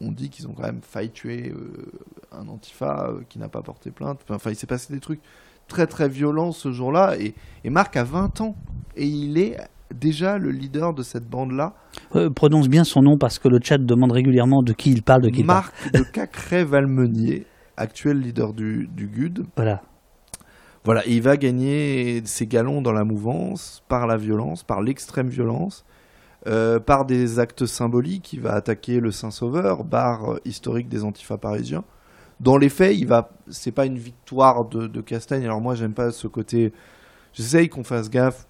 [0.00, 1.92] on dit qu'ils ont quand même failli tuer euh,
[2.32, 4.24] un antifa qui n'a pas porté plainte.
[4.28, 5.20] Enfin, il s'est passé des trucs
[5.70, 7.16] très très violents ce jour-là.
[7.18, 8.54] Et, et Marc a 20 ans.
[8.96, 9.56] Et il est
[9.94, 11.74] déjà le leader de cette bande-là.
[12.14, 15.22] Euh, prononce bien son nom parce que le chat demande régulièrement de qui il parle,
[15.22, 15.64] de qui il parle.
[15.64, 17.46] Marc de Cacré-Valmenier,
[17.76, 19.46] actuel leader du, du GUD.
[19.56, 19.82] Voilà.
[20.84, 25.28] Voilà, et il va gagner ses galons dans la mouvance par la violence, par l'extrême
[25.28, 25.84] violence,
[26.46, 28.32] euh, par des actes symboliques.
[28.32, 31.84] Il va attaquer le Saint-Sauveur, bar euh, historique des antifas parisiens.
[32.40, 35.44] Dans les faits, il va, c'est pas une victoire de, de Castagne.
[35.44, 36.72] Alors moi, j'aime pas ce côté.
[37.32, 38.46] J'essaye qu'on fasse gaffe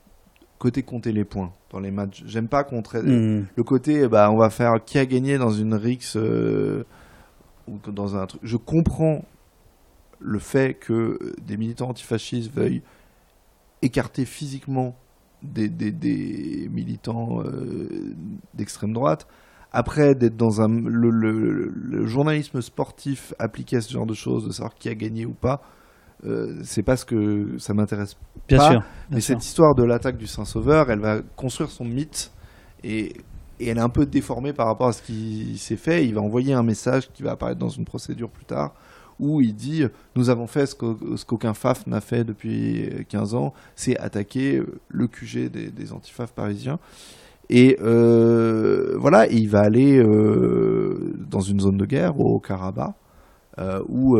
[0.59, 2.22] côté compter les points dans les matchs.
[2.26, 3.45] J'aime pas qu'on Hmm.
[3.57, 6.84] le côté bah on va faire qui a gagné dans une rix euh,
[7.66, 9.24] ou dans un truc je comprends
[10.18, 12.82] le fait que des militants antifascistes veuillent
[13.80, 14.97] écarter physiquement
[15.43, 18.14] des, des, des militants euh,
[18.53, 19.26] d'extrême droite
[19.72, 24.46] après d'être dans un le, le- le journalisme sportif appliqué à ce genre de choses
[24.46, 25.60] de savoir qui a gagné ou pas
[26.26, 28.14] euh, c'est pas ce que ça m'intéresse
[28.48, 28.80] Bien pas, sûr.
[28.80, 29.34] bien mais sûr.
[29.36, 32.30] cette histoire de l'attaque du Saint-Sauveur, elle va construire son mythe
[32.84, 33.14] et,
[33.58, 36.04] et elle est un peu déformée par rapport à ce qui s'est fait.
[36.06, 38.74] Il va envoyer un message qui va apparaître dans une procédure plus tard
[39.18, 40.74] où il dit Nous avons fait ce
[41.24, 46.78] qu'aucun FAF n'a fait depuis 15 ans, c'est attaquer le QG des, des antifaf parisiens.
[47.53, 52.94] Et euh, voilà, il va aller euh, dans une zone de guerre au Karabakh.
[53.59, 54.16] euh, où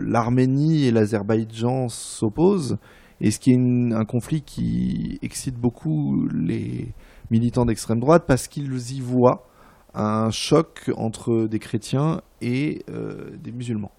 [0.00, 2.78] l'Arménie et l'Azerbaïdjan s'opposent,
[3.20, 3.58] et ce qui est
[3.92, 6.94] un conflit qui excite beaucoup les
[7.32, 9.44] militants d'extrême droite parce qu'ils y voient
[9.92, 12.84] un choc entre des chrétiens et
[13.42, 13.92] des musulmans.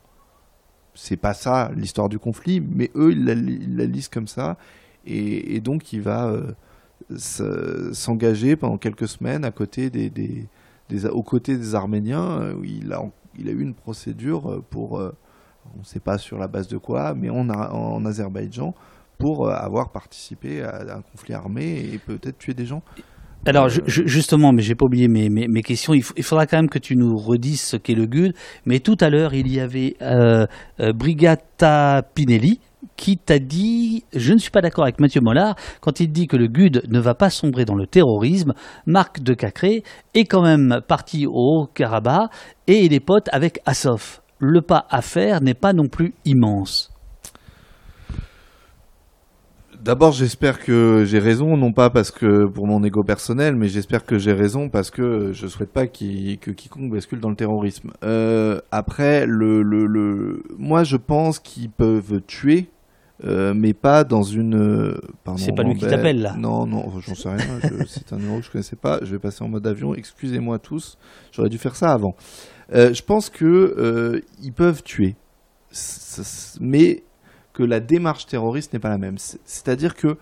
[0.96, 4.58] c'est pas ça l'histoire du conflit, mais eux, ils la, lisent comme ça.
[5.06, 6.34] Et, donc, il va
[7.16, 10.48] s'engager pendant quelques semaines à côté des, des,
[10.90, 12.42] des- aux côtés des Arméniens.
[12.42, 13.02] euh, où il, a,
[13.38, 15.16] il a eu une procédure euh, pour, euh,
[15.76, 18.74] on ne sait pas sur la base de quoi, mais en, A- en Azerbaïdjan,
[19.18, 22.82] pour euh, avoir participé à un conflit armé et peut-être tuer des gens.
[23.46, 25.94] Alors ju- ju- justement, mais j'ai pas oublié mes, mes, mes questions.
[25.94, 28.34] Il, faudra quand même que tu nous redises ce qu'est le GUD.
[28.66, 30.46] Mais tout à l'heure, il y avait euh,
[30.82, 32.60] euh, Brigata Pinelli
[32.96, 36.38] qui t'a dit, je ne suis pas d'accord avec Mathieu Mollard quand il dit que
[36.38, 38.54] le GUD ne va pas sombrer dans le terrorisme.
[38.86, 42.32] Marc de Cacré est quand même parti au Haut-Karabakh
[42.68, 44.22] et il est pote avec Assov.
[44.40, 46.92] Le pas à faire n'est pas non plus immense.
[49.82, 54.06] D'abord, j'espère que j'ai raison, non pas parce que pour mon ego personnel, mais j'espère
[54.06, 57.92] que j'ai raison parce que je souhaite pas que quiconque bascule dans le terrorisme.
[58.04, 62.70] Euh, après, le, le, le- moi, je pense qu'ils peuvent tuer,
[63.24, 64.56] euh, mais pas dans une.
[64.56, 64.98] euh,
[65.38, 66.36] C'est pas lui qui t'appelle, là.
[66.38, 67.38] Non, non, j'en sais rien.
[67.88, 69.00] C'est un numéro que je connaissais pas.
[69.02, 69.96] Je vais passer en mode avion.
[69.96, 70.98] Excusez-moi tous.
[71.32, 72.16] J'aurais dû faire ça avant.
[72.74, 75.16] Euh, je pense que euh, ils peuvent tuer,
[76.60, 77.04] mais
[77.60, 79.18] que la démarche terroriste n'est pas la même.
[79.18, 80.18] C'est- C'est-à-dire que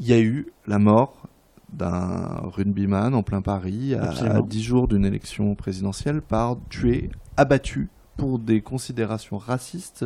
[0.00, 1.28] il y a eu la mort
[1.72, 7.88] d'un rugbyman en plein Paris à, à 10 jours d'une élection présidentielle par tué, abattu
[8.16, 10.04] pour des considérations racistes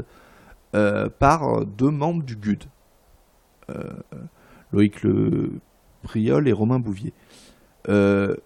[0.75, 2.65] euh, par deux membres du GUD.
[3.71, 3.91] Euh,
[4.73, 5.53] Loïc Le
[6.03, 7.15] Priol et Romain Bouvier.
[7.89, 8.37] Euh,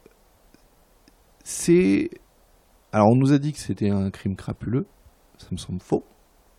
[1.43, 2.09] c'est
[2.93, 4.87] alors on nous a dit que c'était un crime crapuleux,
[5.39, 6.05] ça me semble faux.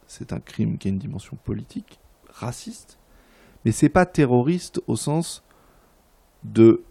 [0.08, 2.00] C'est un crime qui a une dimension politique,
[2.30, 3.00] raciste,
[3.64, 5.44] mais c'est pas terroriste au sens
[6.44, 6.84] de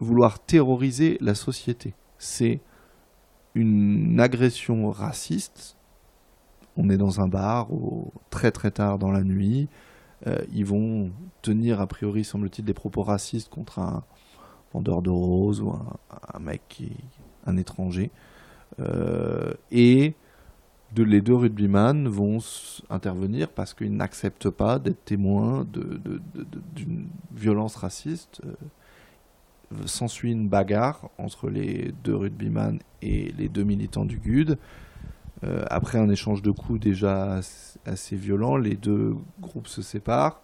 [0.00, 1.94] vouloir terroriser la société.
[2.18, 2.60] C'est
[3.54, 5.76] une agression raciste.
[6.76, 9.68] On est dans un bar au- très très tard dans la nuit.
[10.26, 11.10] Euh, ils vont
[11.42, 14.04] tenir a priori, semble-t-il, des propos racistes contre un
[14.72, 16.92] vendeur de roses ou un, mec qui
[17.46, 18.10] un étranger.
[18.80, 20.14] Euh, et
[20.96, 22.38] les deux rugbyman vont
[22.90, 25.66] intervenir parce qu'ils n'acceptent pas d'être témoins
[26.74, 28.40] d'une violence raciste.
[28.44, 28.52] Euh,
[29.84, 34.56] S'ensuit une bagarre entre les deux rugbyman et les deux militants du GUD.
[35.44, 40.40] Euh, après un échange de coups déjà as- assez violent, les deux groupes se séparent.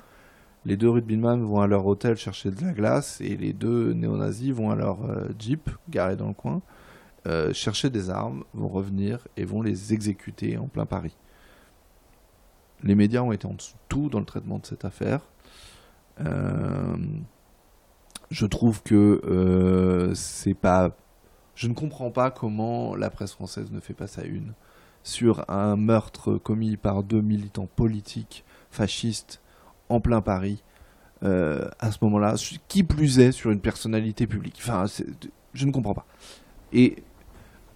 [0.66, 4.50] Les deux rugbyman vont à leur hôtel chercher de la glace et les deux néo-nazis
[4.52, 6.60] vont à leur euh, jeep garé dans le coin
[7.26, 11.16] euh, chercher des armes, vont revenir et vont les exécuter en plein Paris.
[12.82, 15.20] Les médias ont été en dessous de tout dans le traitement de cette affaire.
[16.20, 16.96] Euh,
[18.30, 20.96] je trouve que euh, c'est pas.
[21.54, 24.52] Je ne comprends pas comment la presse française ne fait pas sa une
[25.02, 29.40] sur un meurtre commis par deux militants politiques fascistes
[29.88, 30.62] en plein Paris.
[31.24, 32.34] euh, à ce moment-là,
[32.68, 34.58] qui plus est sur une personnalité publique.
[34.62, 34.84] Enfin,
[35.54, 36.06] je ne comprends pas.
[36.72, 37.02] Et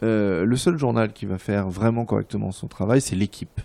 [0.02, 3.60] euh, le seul journal qui va faire vraiment correctement son travail, c'est l'équipe.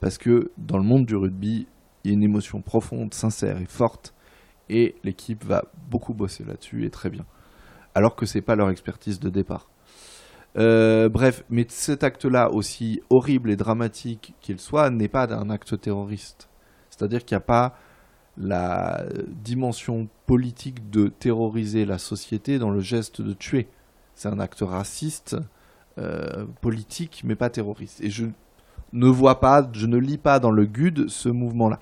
[0.00, 1.66] Parce que dans le monde du rugby,
[2.04, 4.14] il y a une émotion profonde, sincère et forte.
[4.68, 7.24] Et l'équipe va beaucoup bosser là-dessus et très bien.
[7.94, 9.68] Alors que c'est pas leur expertise de départ.
[10.56, 15.80] Euh, bref, mais cet acte-là, aussi horrible et dramatique qu'il soit, n'est pas un acte
[15.80, 16.48] terroriste.
[16.90, 17.76] C'est-à-dire qu'il n'y a pas
[18.36, 23.68] la dimension politique de terroriser la société dans le geste de tuer.
[24.14, 25.36] C'est un acte raciste,
[25.98, 28.00] euh, politique, mais pas terroriste.
[28.02, 28.26] Et je
[28.92, 31.78] ne vois pas, je ne lis pas dans le GUD ce mouvement-là.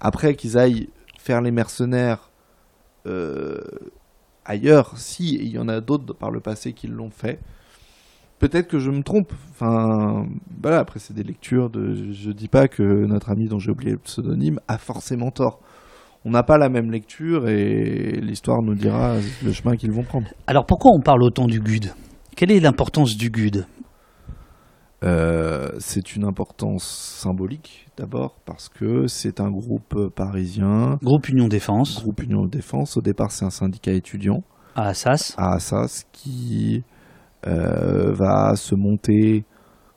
[0.00, 0.88] Après qu'ils aillent
[1.18, 2.30] faire les mercenaires
[3.06, 3.60] euh,
[4.44, 7.40] ailleurs, si, il y en a d'autres par le passé qui l'ont fait.
[8.38, 9.32] Peut-être que je me trompe.
[9.50, 10.26] Enfin,
[10.60, 12.12] voilà, après c'est des lectures de.
[12.12, 15.60] Je dis pas que notre ami dont j'ai oublié le pseudonyme a forcément tort.
[16.24, 19.14] On n'a pas la même lecture et l'histoire nous dira
[19.44, 20.28] le chemin qu'ils vont prendre.
[20.46, 21.92] Alors pourquoi on parle autant du GUD?
[22.36, 23.64] Quelle est l'importance du GUD
[25.02, 32.02] Euh, c'est une importance symbolique d'abord parce que c'est un groupe parisien, Groupe Union Défense
[32.02, 32.98] groupe Union Défense.
[32.98, 34.42] Au départ, c'est un syndicat étudiant
[34.74, 35.34] à Assas.
[35.38, 36.82] à Assas qui
[37.46, 39.44] euh, va se monter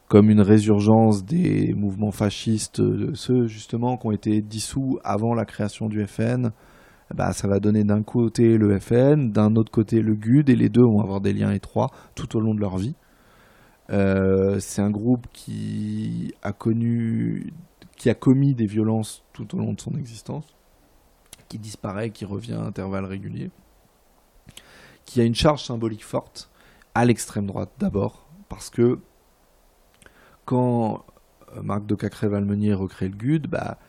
[0.07, 2.81] comme une résurgence des mouvements fascistes,
[3.15, 6.51] ceux justement qui ont été dissous avant la création du FN.
[7.13, 10.69] Bah, ça va donner d'un côté le FN, d'un autre côté le GUD, et les
[10.69, 12.95] deux vont avoir des liens étroits tout au long de leur vie.
[13.89, 17.51] Euh, c'est un groupe qui a connu,
[17.97, 20.45] qui a commis des violences tout au long de son existence,
[21.47, 23.49] qui disparaît, qui revient à intervalles réguliers,
[25.05, 26.51] qui a une charge symbolique forte
[26.93, 28.99] à l'extrême droite d'abord, parce que
[30.45, 31.03] quand
[31.63, 33.79] Marc de Cacré-Valmenier recrée le GUD, bah,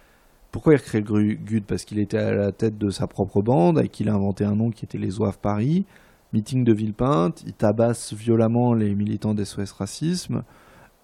[0.50, 1.64] pourquoi il recrée le GUD?
[1.64, 4.56] Parce qu'il était à la tête de sa propre bande et qu'il a inventé un
[4.56, 5.86] nom qui était les Oeufs Paris.
[6.32, 10.44] Meeting de Villepinte, il tabasse violemment les militants d'SOS Racisme.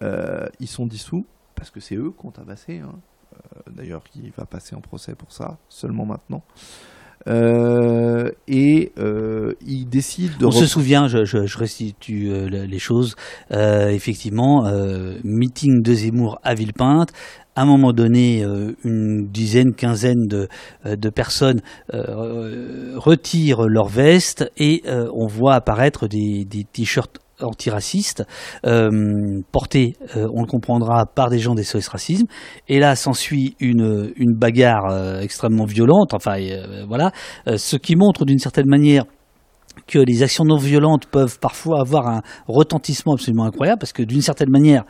[0.03, 2.79] Euh, ils sont dissous parce que c'est eux qui ont tabassé.
[2.79, 2.95] Hein.
[3.35, 6.43] Euh, d'ailleurs, il va passer en procès pour ça, seulement maintenant.
[7.29, 10.47] Euh, et euh, il décide de.
[10.47, 13.17] On se souvient, je, je, je restitue euh, les choses.
[13.51, 14.65] Effectivement,
[15.25, 17.13] meeting de Zemmour à Villepinte.
[17.55, 18.45] À un moment donné,
[18.85, 20.49] une dizaine, quinzaine de,
[20.85, 21.61] de personnes
[21.93, 28.25] retirent leur veste et on voit apparaître des, des t-shirts antiraciste,
[28.67, 32.27] euh, porté, euh, on le comprendra, par des gens des SOS Racisme.
[32.69, 37.13] Et là s'ensuit une, une bagarre euh, extrêmement violente, enfin euh, voilà,
[37.57, 39.05] ce qui montre d'une certaine manière
[39.87, 44.23] que les actions non violentes peuvent parfois avoir un retentissement absolument incroyable, parce que d'une
[44.23, 44.85] certaine manière,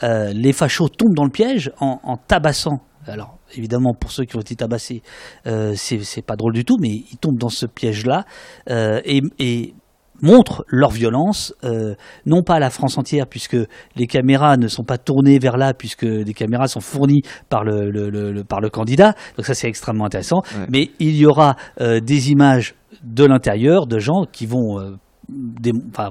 [0.00, 4.54] les fachos tombent dans le piège en, tabassant alors évidemment pour ceux qui ont été
[4.54, 5.02] tabassés,
[5.46, 8.24] euh, c'est pas drôle du tout, mais ils tombent dans ce piège-là
[8.68, 9.72] et,
[10.22, 11.94] montrent leur violence, euh,
[12.26, 13.56] non pas à la France entière, puisque
[13.96, 17.90] les caméras ne sont pas tournées vers là, puisque les caméras sont fournies par le,
[17.90, 19.14] le, le par le candidat.
[19.36, 20.42] Donc ça, c'est extrêmement intéressant.
[20.58, 20.66] Ouais.
[20.68, 24.96] Mais il y aura euh, des images de l'intérieur de gens qui vont euh,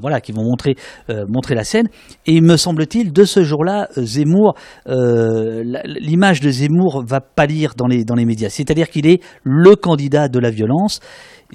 [0.02, 0.76] voilà, qui vont montrer
[1.10, 1.88] euh, montrer la scène.
[2.26, 4.56] Et me semble-t-il, de ce jour-là, Zemmour,
[4.88, 8.50] euh, l'image de Zemmour va pâlir dans les dans les médias.
[8.50, 11.00] C'est-à-dire qu'il est le candidat de la violence.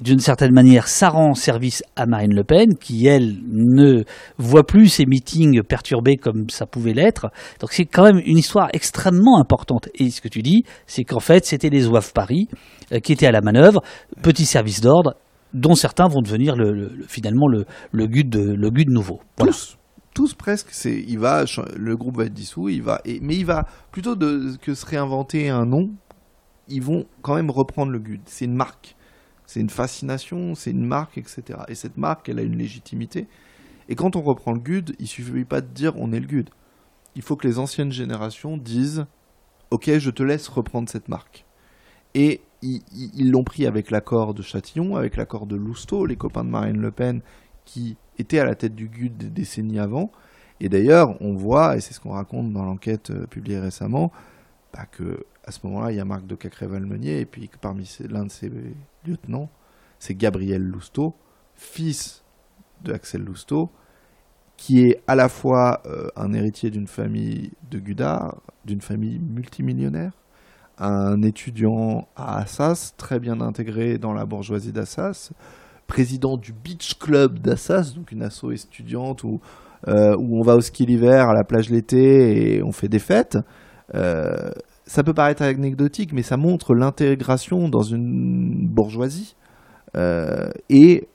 [0.01, 4.03] D'une certaine manière, ça rend service à Marine Le Pen, qui elle ne
[4.39, 7.27] voit plus ses meetings perturbés comme ça pouvait l'être.
[7.59, 9.89] Donc c'est quand même une histoire extrêmement importante.
[9.93, 12.47] Et ce que tu dis, c'est qu'en fait, c'était les OAF Paris
[12.91, 13.83] euh, qui étaient à la manœuvre,
[14.23, 15.13] petit service d'ordre
[15.53, 19.21] dont certains vont devenir le, le, finalement le, le GUD de, le GUD nouveau.
[19.37, 19.77] Tous,
[20.13, 23.45] tous presque, c'est, il va, le groupe va être dissous, il va, et, mais il
[23.45, 25.91] va plutôt de, que se réinventer un nom,
[26.67, 28.21] ils vont quand même reprendre le GUD.
[28.25, 28.95] C'est une marque,
[29.45, 31.59] c'est une fascination, c'est une marque, etc.
[31.67, 33.27] Et cette marque, elle a une légitimité.
[33.89, 36.49] Et quand on reprend le GUD, il suffit pas de dire on est le GUD.
[37.15, 39.05] Il faut que les anciennes générations disent
[39.71, 41.45] ok, je te laisse reprendre cette marque.
[42.15, 46.49] Et ils l'ont pris avec l'accord de Châtillon, avec l'accord de Lousteau, les copains de
[46.49, 47.21] Marine Le Pen,
[47.65, 50.11] qui étaient à la tête du GUD des décennies avant.
[50.59, 54.11] Et d'ailleurs, on voit, et c'est ce qu'on raconte dans l'enquête euh, publiée récemment,
[54.73, 57.89] bah que à ce moment-là, il y a Marc de Cacré-Valmenier, et puis que parmi
[58.09, 58.49] l'un de ses
[59.05, 59.49] lieutenants,
[59.99, 61.15] c'est Gabriel Lousteau,
[61.55, 62.23] fils
[62.81, 63.69] de Axel Lousteau,
[64.55, 70.13] qui est à la fois euh, un héritier d'une famille de Gudard, d'une famille multimillionnaire,
[70.79, 75.31] un étudiant à Assas, très bien intégré dans la bourgeoisie d'Assas,
[75.87, 79.39] président du Beach Club d'Assas, donc une asso étudiante où,
[79.87, 82.99] euh, où on va au ski l'hiver, à la plage l'été et on fait des
[82.99, 83.37] fêtes.
[83.93, 84.51] Euh,
[84.85, 89.35] ça peut paraître anecdotique, mais ça montre l'intégration dans une bourgeoisie.
[89.95, 91.07] Euh, et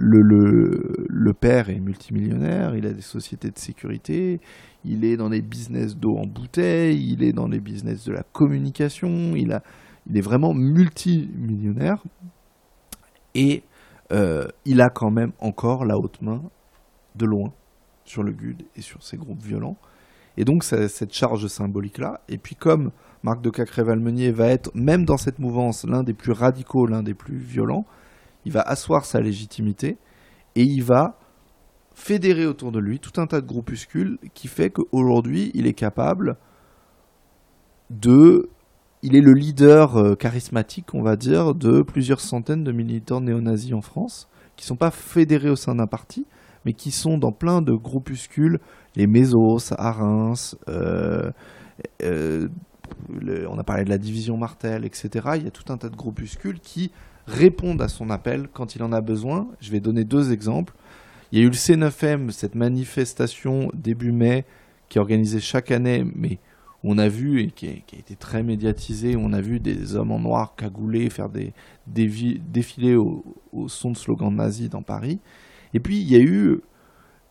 [0.00, 4.40] le, père est multimillionnaire, il a des sociétés de sécurité,
[4.84, 8.22] il est dans des business d'eau en bouteille, il est dans les business de la
[8.22, 9.52] communication, il
[10.14, 12.02] est vraiment multimillionnaire.
[13.34, 13.62] Et
[14.12, 16.42] euh, il a quand même encore la haute main
[17.16, 17.52] de loin
[18.04, 19.76] sur le GUD et sur ces groupes violents.
[20.36, 22.20] Et donc cette charge symbolique-là.
[22.28, 22.92] Et puis comme
[23.24, 27.14] Marc de Cacré-Valmenier va être, même dans cette mouvance, l'un des plus radicaux, l'un des
[27.14, 27.84] plus violents,
[28.44, 29.98] il va asseoir sa légitimité
[30.54, 31.18] et il va
[31.94, 36.36] fédérer autour de lui tout un tas de groupuscules qui fait qu'aujourd'hui, il est capable
[37.90, 38.48] de...
[39.02, 43.72] Il est le leader euh, charismatique, on va dire, de plusieurs centaines de militants néo-nazis
[43.72, 46.26] en France, qui ne sont pas fédérés au sein d'un parti,
[46.64, 48.58] mais qui sont dans plein de groupuscules,
[48.96, 49.96] les Mésos, à
[50.68, 51.30] euh,
[52.02, 52.48] euh,
[53.48, 55.30] on a parlé de la division Martel, etc.
[55.36, 56.90] Il y a tout un tas de groupuscules qui
[57.28, 59.48] répondent à son appel quand il en a besoin.
[59.60, 60.74] Je vais donner deux exemples.
[61.30, 64.44] Il y a eu le C9M, cette manifestation début mai
[64.88, 66.38] qui est organisée chaque année, mais
[66.82, 70.20] on a vu et qui a, été très médiatisée, on a vu des hommes en
[70.20, 71.52] noir cagoulés faire des,
[71.86, 75.18] des défilés au, au, son de slogans nazis dans Paris.
[75.74, 76.60] Et puis il y a eu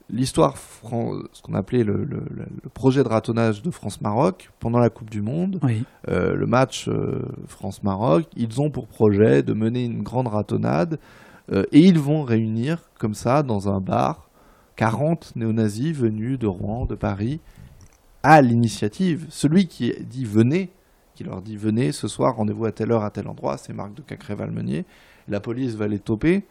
[0.10, 5.10] l'histoire, ce qu'on appelait le, le, le, projet de ratonnage de France-Maroc pendant la Coupe
[5.10, 5.84] du Monde, oui.
[6.08, 11.00] euh, le match euh, France-Maroc, ils ont pour projet de mener une grande ratonnade
[11.52, 14.30] euh, et ils vont réunir comme ça dans un bar
[14.78, 17.40] 40 néo-nazis venus de Rouen, de Paris,
[18.24, 19.26] à l'initiative.
[19.30, 20.70] Celui qui dit venez,
[21.16, 23.94] qui leur dit venez ce soir, rendez-vous à telle heure, à tel endroit, c'est Marc
[23.96, 24.86] de Cacré-Valmenier.
[25.28, 26.46] La police va les toper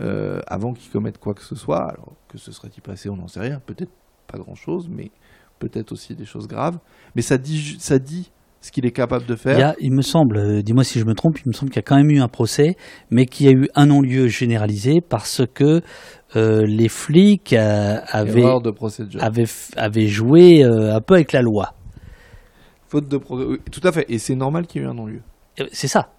[0.00, 1.82] euh, avant qu'ils commettent quoi que ce soit.
[1.90, 3.60] Alors que se serait-il passé, on n'en sait rien.
[3.64, 3.90] Peut-être
[4.26, 5.10] pas grand-chose, mais
[5.58, 6.78] peut-être aussi des choses graves,
[7.14, 8.30] mais ça dit, ça dit
[8.60, 9.56] ce qu'il est capable de faire.
[9.56, 11.70] Il, y a- il me semble, euh, dis-moi si je me trompe, il me semble
[11.70, 12.76] qu'il y a quand même eu un procès,
[13.10, 15.82] mais qu'il y a eu un non-lieu généralisé parce que
[16.36, 18.70] euh, les flics euh, avaient, de
[19.76, 21.74] avaient, joué un peu avec la loi.
[22.88, 24.06] Faute de Tout à fait.
[24.08, 25.22] Et c'est normal qu'il y ait eu un non-lieu.
[25.72, 26.10] C'est ça.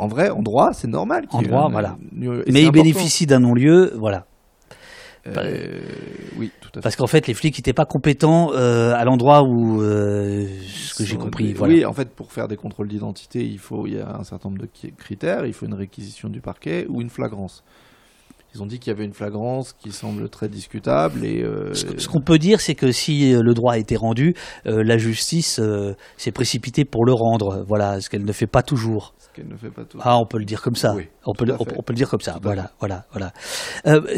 [0.00, 1.96] En vrai, en droit, c'est normal En droit, voilà.
[2.12, 2.70] mais important.
[2.72, 4.24] bénéficient d'un non-lieu, voilà.
[5.26, 5.80] Euh,
[6.38, 6.80] oui, tout à fait.
[6.80, 11.04] Parce qu'en fait, les flics n'étaient pas compétents euh, à l'endroit où, euh, ce que
[11.04, 11.88] j'ai compris, Oui, voilà.
[11.90, 14.62] en fait, pour faire des contrôles d'identité, il faut, il y a un certain nombre
[14.62, 15.44] de critères.
[15.44, 17.62] Il faut une réquisition du parquet ou une flagrance.
[18.52, 22.08] Ils ont dit qu'il y avait une flagrance qui semble très discutable et euh, Ce,
[22.08, 24.34] qu'on peut dire, c'est que si euh, le droit a été rendu,
[24.66, 27.64] euh, la justice euh, s'est précipitée pour le rendre.
[27.68, 29.14] Voilà, ce qu'elle ne fait pas toujours.
[29.18, 29.98] ce qu'elle ne fait pas tout.
[30.02, 30.94] Ah, on peut le dire comme ça.
[30.96, 32.32] Oui, on, peut on, peut le dire comme ça.
[32.32, 33.32] Tout Voilà, voilà, voilà.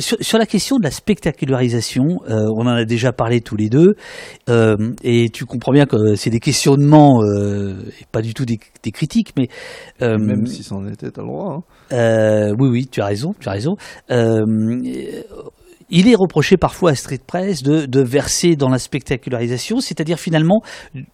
[0.01, 3.97] Sur, sur la question de la spectacularisation, on en a déjà parlé tous les deux,
[5.03, 9.35] et tu comprends bien que c'est des questionnements et pas du tout des, des critiques,
[9.37, 9.49] mais
[10.01, 11.65] Même si c'en était, t'as le droit.
[11.91, 12.55] hein.
[12.59, 13.77] oui, oui, tu as raison, tu as raison.
[14.11, 14.22] Euh,
[15.93, 20.63] il est reproché parfois à Street Press de, verser dans la spectacularisation, c'est-à-dire finalement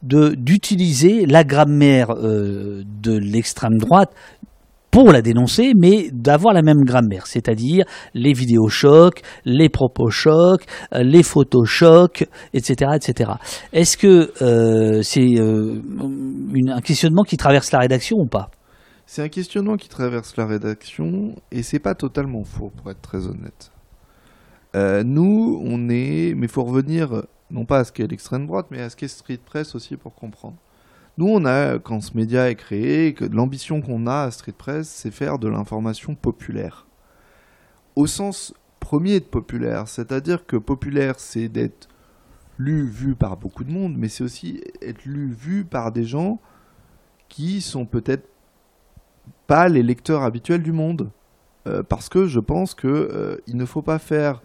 [0.02, 4.10] d'utiliser la grammaire euh, de l'extrême droite
[4.90, 10.64] pour la dénoncer, mais d'avoir la même grammaire, c'est-à-dire les vidéos chocs, les propos chocs,
[10.94, 13.32] euh, les photos chocs, etc., etc.
[13.72, 15.82] Est-ce que euh, c'est euh,
[16.68, 18.50] un questionnement qui traverse la rédaction ou pas?
[19.10, 23.26] C'est un questionnement qui traverse la rédaction et c'est pas totalement faux, pour être très
[23.26, 23.72] honnête.
[24.76, 26.34] Euh, nous, on est.
[26.36, 29.40] Mais faut revenir, non pas à ce qu'est l'extrême droite, mais à ce qu'est Street
[29.42, 30.58] Press aussi pour comprendre.
[31.16, 34.86] Nous, on a, quand ce média est créé, que l'ambition qu'on a à Street Press,
[34.86, 36.86] c'est faire de l'information populaire.
[37.96, 41.88] Au sens premier de populaire, c'est-à-dire que populaire, c'est d'être
[42.58, 46.42] lu, vu par beaucoup de monde, mais c'est aussi être lu, vu par des gens
[47.30, 48.28] qui sont peut-être
[49.48, 51.10] pas les lecteurs habituels du monde.
[51.66, 54.40] Euh, parce que je pense que euh, il ne faut pas faire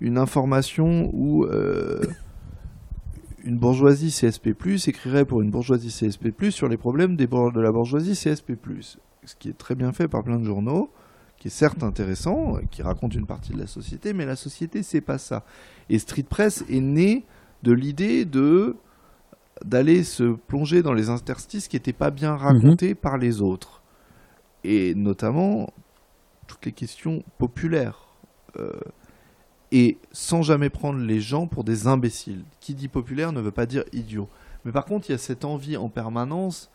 [0.00, 2.00] une information où euh,
[3.44, 4.54] une bourgeoisie CSP+,
[4.86, 8.54] écrirait pour une bourgeoisie CSP+, sur les problèmes des de la bourgeoisie CSP+.
[9.24, 10.90] Ce qui est très bien fait par plein de journaux,
[11.36, 15.00] qui est certes intéressant, qui raconte une partie de la société, mais la société, c'est
[15.00, 15.44] pas ça.
[15.90, 17.24] Et Street Press est né
[17.62, 18.76] de l'idée de
[19.64, 23.75] d'aller se plonger dans les interstices qui n'étaient pas bien racontés par les autres.
[24.68, 25.72] Et notamment
[26.48, 28.08] toutes les questions populaires.
[28.58, 28.72] Euh,
[29.72, 32.44] et sans jamais prendre les gens pour des imbéciles.
[32.60, 34.28] Qui dit populaire ne veut pas dire idiot.
[34.64, 36.70] Mais par contre, il y a cette envie en permanence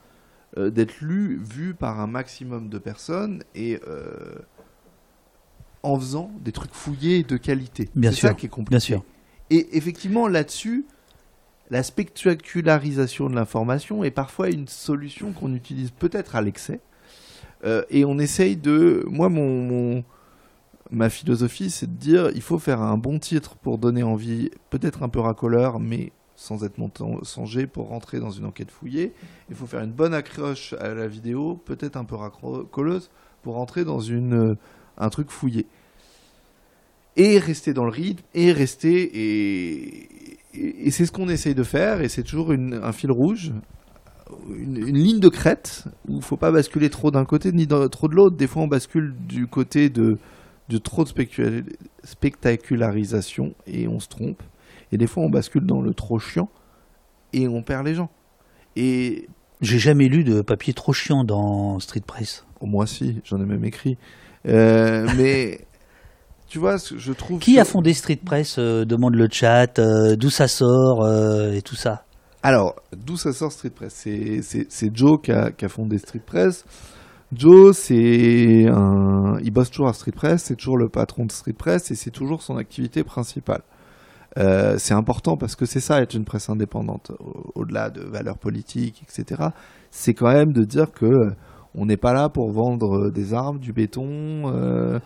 [0.57, 4.35] euh, d'être lu, vu par un maximum de personnes et euh,
[5.83, 7.89] en faisant des trucs fouillés de qualité.
[7.95, 8.71] Bien C'est ça qui est compliqué.
[8.71, 9.03] Bien sûr.
[9.49, 10.85] Et effectivement, là-dessus,
[11.69, 16.79] la spectacularisation de l'information est parfois une solution qu'on utilise peut-être à l'excès.
[17.63, 19.05] Euh, et on essaye de.
[19.09, 20.03] Moi, mon, mon-
[20.89, 25.03] ma philosophie, c'est de dire il faut faire un bon titre pour donner envie, peut-être
[25.03, 29.13] un peu racoleur, mais sans être mensonger pour rentrer dans une enquête fouillée.
[29.49, 33.09] Il faut faire une bonne accroche à la vidéo, peut-être un peu racoleuse,
[33.43, 34.55] pour rentrer dans une, euh,
[34.97, 35.67] un truc fouillé
[37.17, 41.63] et rester dans le rythme et rester et, et, et c'est ce qu'on essaye de
[41.63, 43.51] faire et c'est toujours une- un fil rouge
[44.49, 48.07] une, une ligne de crête où il faut pas basculer trop d'un côté ni trop
[48.07, 50.17] de l'autre des fois on bascule du côté de,
[50.69, 51.09] de trop de
[52.03, 54.41] spectacularisation et on se trompe
[54.91, 56.49] et des fois on bascule dans le trop chiant
[57.33, 58.09] et on perd les gens
[58.75, 59.27] et
[59.61, 62.45] J'ai jamais lu de papier trop chiant dans Street Press.
[62.61, 63.97] moi si j'en ai même écrit
[64.47, 65.61] Euh, mais
[66.47, 70.15] tu vois je trouve Qui que- a fondé Street Press euh, Demande le chat, euh,
[70.15, 71.07] d'où ça sort
[71.53, 72.05] et tout ça.
[72.43, 73.93] Alors, d'où ça sort Street Press?
[73.93, 76.65] C'est- Joe qui a, fondé Street Press.
[77.33, 81.53] Joe, c'est un, il bosse toujours à Street Press, c'est toujours le patron de Street
[81.53, 83.61] Press et c'est toujours son activité principale.
[84.37, 88.37] Euh, c'est important parce que c'est ça être une presse indépendante, au- au-delà de valeurs
[88.37, 89.49] politiques, etc.
[89.91, 91.31] C'est quand même de dire que euh,
[91.75, 94.99] on n'est pas là pour vendre euh, des armes, du béton, euh,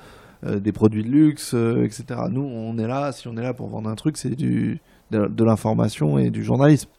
[0.43, 2.05] des produits de luxe, etc.
[2.31, 4.79] Nous, on est là, si on est là pour vendre un truc, c'est du
[5.11, 6.89] de l'information et du journalisme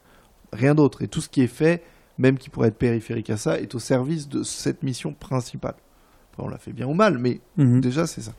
[0.52, 1.02] rien d'autre.
[1.02, 1.82] Et tout ce qui est fait,
[2.18, 5.74] même qui pourrait être périphérique à ça, est au service de cette mission principale.
[6.38, 7.80] On l'a fait bien ou mal, mais Mhm.
[7.80, 8.32] déjà, c'est ça.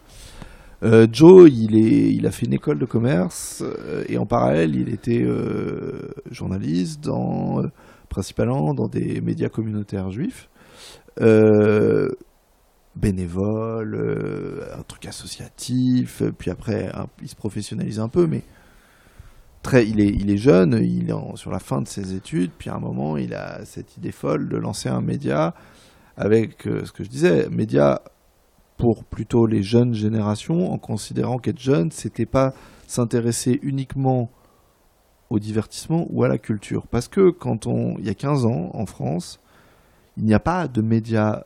[0.84, 4.76] Euh, Joe, il, est, il a fait une école de commerce euh, et en parallèle,
[4.76, 7.64] il était euh, journaliste, dans,
[8.10, 10.50] principalement dans des médias communautaires juifs.
[12.96, 18.42] Bénévole, un truc associatif, puis après, un- il se professionnalise un peu, mais
[19.68, 22.80] très, il est, jeune, il est sur la fin de ses études, puis à un
[22.80, 25.54] moment, il a cette idée folle de lancer un média
[26.16, 28.02] avec euh, ce que je disais, média
[28.78, 32.54] pour plutôt les jeunes générations, en considérant qu'être jeune, c'était pas
[32.88, 34.30] s'intéresser uniquement
[35.30, 36.88] au divertissement ou à la culture.
[36.88, 39.42] Parce que quand on, il y a 15 ans, en France,
[40.16, 41.44] il n'y a pas de médias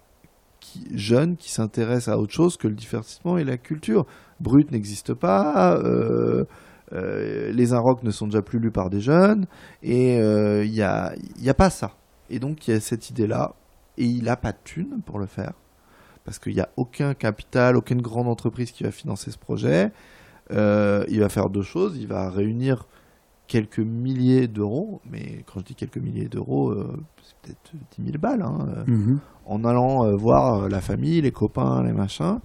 [0.59, 4.05] qui, jeunes qui s'intéressent à autre chose que le divertissement et la culture.
[4.39, 6.45] Brut n'existe pas, euh,
[6.93, 9.45] euh, les Inrocks ne sont déjà plus lus par des jeunes,
[9.83, 11.91] et euh, il n'y a, y a pas ça.
[12.29, 13.53] Et donc il y a cette idée-là,
[13.97, 15.53] et il n'a pas de thunes pour le faire,
[16.25, 19.91] parce qu'il n'y a aucun capital, aucune grande entreprise qui va financer ce projet.
[20.49, 22.87] il va faire deux choses, il va réunir
[23.47, 26.73] quelques milliers d'euros, mais quand je dis quelques milliers d'euros,
[27.21, 29.19] c'est peut-être 10 000 balles, hein, mhm.
[29.45, 32.39] en allant voir la famille, les copains, les machins.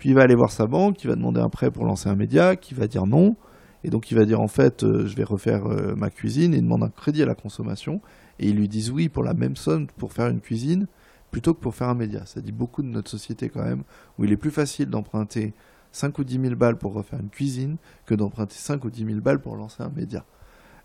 [0.00, 2.16] Puis il va aller voir sa banque, il va demander un prêt pour lancer un
[2.16, 3.36] média, qui va dire non.
[3.84, 6.58] Et donc il va dire en fait, euh, je vais refaire euh, ma cuisine et
[6.58, 8.00] il demande un crédit à la consommation.
[8.38, 10.86] Et ils lui disent oui pour la même somme pour faire une cuisine
[11.30, 12.26] plutôt que pour faire un média.
[12.26, 13.84] Ça dit beaucoup de notre société quand même,
[14.18, 15.54] où il est plus facile d'emprunter
[15.92, 17.76] 5 ou 10 000 balles pour refaire une cuisine
[18.06, 20.24] que d'emprunter 5 ou 10 000 balles pour lancer un média.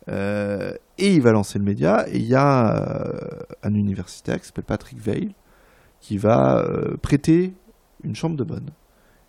[0.07, 3.11] Euh, et il va lancer le média, et il y a
[3.63, 5.33] un universitaire qui s'appelle Patrick Veil,
[5.99, 6.63] qui va
[7.01, 7.55] prêter
[8.03, 8.69] une chambre de bonne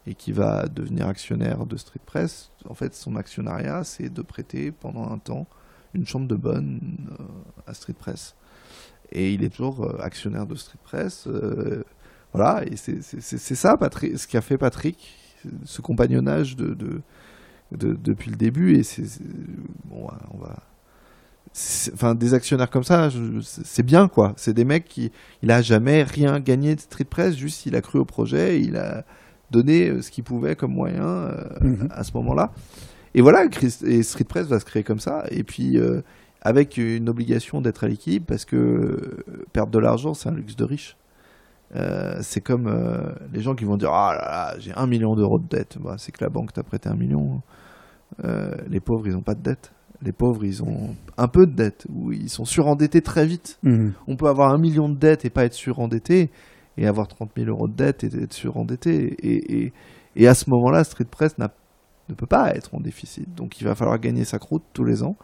[0.07, 4.71] et qui va devenir actionnaire de Street Press, en fait, son actionnariat, c'est de prêter
[4.71, 5.47] pendant un temps
[5.95, 7.25] une chambre de bonne euh,
[7.67, 8.37] à Street Press.
[9.13, 11.27] Et il est toujours euh, actionnaire de Street Press.
[11.27, 11.85] Euh,
[12.33, 15.17] voilà, et c'est ça, Patrick, ce qu'a fait Patrick,
[15.65, 17.01] ce compagnonnage de, de,
[17.71, 18.77] depuis le début.
[18.77, 19.05] Et c'est.
[19.85, 20.57] Bon, on va.
[21.95, 23.09] Enfin, des actionnaires comme ça,
[23.43, 24.35] c'est bien, quoi.
[24.37, 25.13] C'est des mecs qui.
[25.43, 28.77] Il a jamais rien gagné de Street Press, juste il a cru au projet, il
[28.77, 29.07] a
[29.51, 31.89] donner euh, ce qu'il pouvait comme moyen euh, mhm.
[31.91, 32.53] à ce moment-là.
[33.15, 33.47] Et voilà,
[33.85, 35.25] et Street Press va se créer comme ça.
[35.31, 36.03] Et puis, euh,
[36.43, 40.65] avec une obligation d'être à l'équilibre, parce que perdre de l'argent, c'est un luxe de
[40.65, 40.97] riche.
[42.21, 42.71] c'est comme
[43.33, 45.79] les gens qui vont dire Ah là là, j'ai un million d'euros de dette.
[45.81, 47.41] Bah, c'est que la banque t'a prêté un million.
[48.69, 49.73] les pauvres, ils n'ont pas de dette.
[50.03, 53.59] Les pauvres, ils ont un peu de dette, ou ils sont surendettés très vite.
[53.63, 53.95] Mhm.
[54.07, 56.31] On peut avoir un million de dettes et pas être surendetté
[56.79, 59.17] et avoir 30 000 euros de dette et être surendetté.
[59.23, 59.73] Et, et,
[60.17, 63.35] et à ce moment-là, Street Press ne peut pas être en déficit.
[63.35, 65.17] Donc il va falloir gagner sa croûte tous les ans.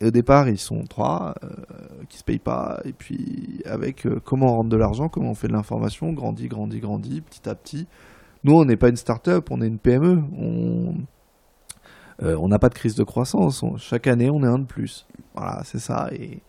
[0.00, 1.48] Et au départ, ils sont trois euh,
[2.08, 2.80] qui se payent pas.
[2.84, 6.46] Et puis, avec euh, comment on rentre de l'argent, comment on fait de l'information, grandit,
[6.46, 7.88] grandit, grandit, petit à petit.
[8.44, 10.22] Nous, on n'est pas une start-up, on est une PME.
[10.36, 10.94] On
[12.22, 13.64] euh, n'a pas de crise de croissance.
[13.78, 15.04] chaque année, on est un de plus.
[15.34, 16.08] Voilà, c'est ça.
[16.12, 16.42] Et,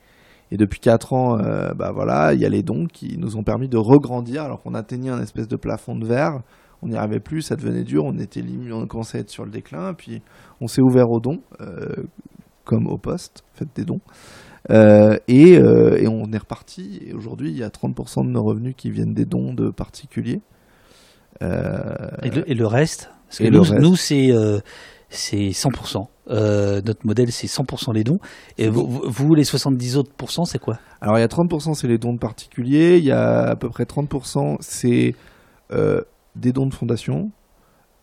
[0.51, 3.43] et depuis 4 ans, euh, bah voilà, il y a les dons qui nous ont
[3.43, 6.41] permis de regrandir alors qu'on atteignait un espèce de plafond de verre.
[6.81, 9.45] On n'y arrivait plus, ça devenait dur, on était limite, on commençait à être sur
[9.45, 9.93] le déclin.
[9.93, 10.21] Puis
[10.61, 12.03] on s'est ouvert aux dons, euh,
[12.63, 13.99] comme au poste, faites des dons.
[14.71, 16.99] Euh, et, et, on est reparti.
[17.05, 20.41] Et aujourd'hui, il y a 30% de nos revenus qui viennent des dons de particuliers.
[21.41, 23.11] Et le, et, le, reste?
[23.27, 24.31] Parce que nous, nous c'est
[25.09, 26.07] c'est 100%.
[26.29, 28.19] Euh, notre modèle, c'est 100% les dons.
[28.57, 30.77] Et vous, vous, les 70 autres pourcents, c'est quoi?
[31.01, 32.97] Alors, il y a 30%, c'est les dons de particuliers.
[32.97, 35.15] Il y a à peu près 30%, c'est
[35.71, 36.01] euh,
[36.35, 37.31] des dons de fondation.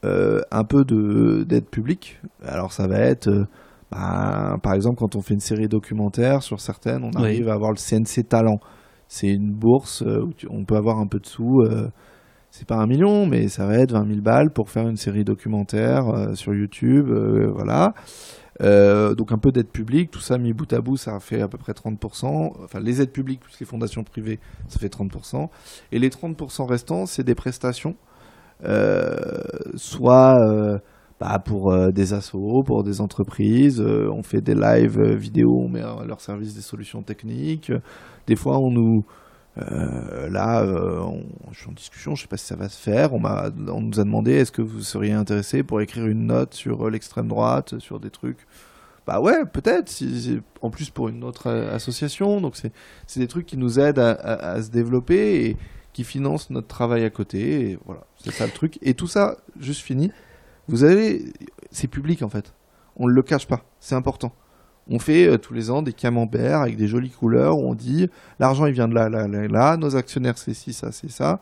[0.04, 2.20] Euh, un peu d'aide publique.
[2.44, 3.28] Alors, ça va être,
[3.90, 7.70] bah, par exemple, quand on fait une série documentaire, sur certaines, on arrive à avoir
[7.70, 8.58] le CNC Talent.
[9.08, 11.62] C'est une bourse où on peut avoir un peu de sous
[12.58, 15.24] c'est pas un million, mais ça va être 20 000 balles pour faire une série
[15.24, 17.92] documentaire euh, sur YouTube, euh, voilà.
[18.62, 21.48] Euh, donc un peu d'aide publique, tout ça mis bout à bout, ça fait à
[21.48, 22.52] peu près 30%.
[22.64, 25.50] Enfin, les aides publiques plus les fondations privées, ça fait 30%.
[25.92, 27.94] Et les 30% restants, c'est des prestations,
[29.74, 30.80] soit
[31.20, 33.82] bah, pour des assos, pour des entreprises.
[33.82, 37.70] on fait des lives vidéo, on met à leur service des solutions techniques.
[38.26, 39.04] Des fois, on nous
[39.58, 41.00] euh, là, euh,
[41.50, 43.14] je suis en discussion, je sais pas si ça va se faire.
[43.14, 46.86] On, on nous a demandé est-ce que vous seriez intéressé pour écrire une note sur
[46.86, 48.46] euh, l'extrême droite, sur des trucs?
[49.06, 49.92] Bah ouais, peut-être.
[50.62, 54.70] en plus pour une autre association, donc c'est des trucs qui nous aident à, se
[54.70, 55.56] développer et
[55.92, 57.70] qui financent notre travail à côté.
[57.70, 58.78] Et voilà, c'est ça le truc.
[58.82, 60.10] Et tout ça, juste fini.
[60.66, 61.32] Vous avez,
[61.70, 62.52] c'est public en fait.
[62.96, 63.64] On ne le cache pas.
[63.78, 64.32] C'est important.
[64.88, 68.08] On fait euh, tous les ans des camemberts avec des jolies couleurs où on dit
[68.38, 71.40] l'argent il vient de là, là, là, là, nos actionnaires c'est ci, ça, c'est ça.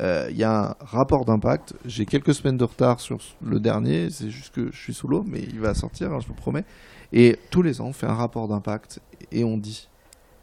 [0.00, 1.74] Euh, il y a un rapport d'impact.
[1.84, 5.22] J'ai quelques semaines de retard sur le dernier, c'est juste que je suis sous l'eau,
[5.26, 6.64] mais il va sortir, hein, je vous promets.
[7.12, 9.00] Et tous les ans, on fait un rapport d'impact
[9.30, 9.88] et on dit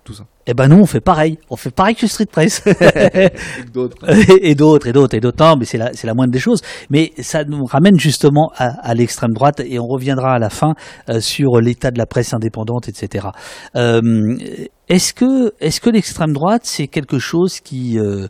[0.03, 0.23] tout ça.
[0.47, 1.37] Eh ben nous, on fait pareil.
[1.49, 2.63] On fait pareil que Street Press.
[2.65, 3.97] Et d'autres.
[4.41, 5.21] et d'autres, et d'autres, et.
[5.21, 6.61] Non, mais c'est la, c'est la moindre des choses.
[6.89, 10.73] Mais ça nous ramène justement à, à l'extrême droite et on reviendra à la fin
[11.09, 13.27] euh, sur l'état de la presse indépendante, etc.
[13.75, 14.01] Euh,
[14.87, 18.27] est-ce que, est-ce que l'extrême droite, c'est quelque chose qui, euh,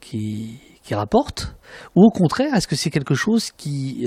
[0.00, 1.54] qui, qui rapporte?
[1.94, 4.06] Ou au contraire, est-ce que c'est quelque chose qui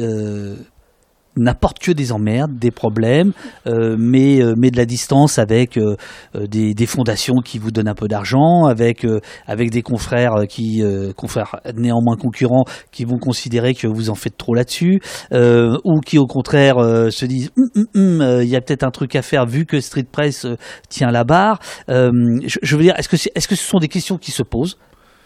[1.38, 3.32] n'apporte que des emmerdes, des problèmes,
[3.68, 5.96] euh, mais, euh, met de la distance avec euh,
[6.36, 9.06] des, des fondations qui vous donnent un peu d'argent, avec,
[9.48, 10.84] avec des confrères qui,
[11.16, 15.00] confrères néanmoins concurrents, qui vont considérer que vous en faites trop là-dessus,
[15.32, 16.78] ou qui au contraire
[17.12, 19.80] se disent Hum, hum, hum, il y a peut-être un truc à faire vu que
[19.80, 20.46] Street Press
[20.90, 21.60] tient la barre.
[21.88, 24.44] Je, je veux dire, est-ce que, c'est- est-ce que ce sont des questions qui se
[24.44, 24.78] posent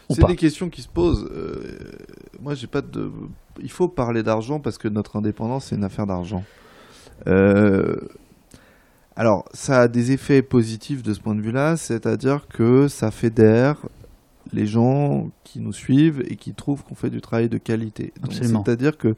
[0.09, 1.27] C'est des questions qui se posent.
[2.41, 3.09] Moi, j'ai pas de.
[3.61, 6.43] Il faut parler d'argent parce que notre indépendance, c'est une affaire d'argent.
[7.27, 7.95] Euh,
[9.15, 13.87] Alors, ça a des effets positifs de ce point de vue-là, c'est-à-dire que ça fédère
[14.51, 18.13] les gens qui nous suivent et qui trouvent qu'on fait du travail de qualité.
[18.31, 19.15] C'est-à-dire que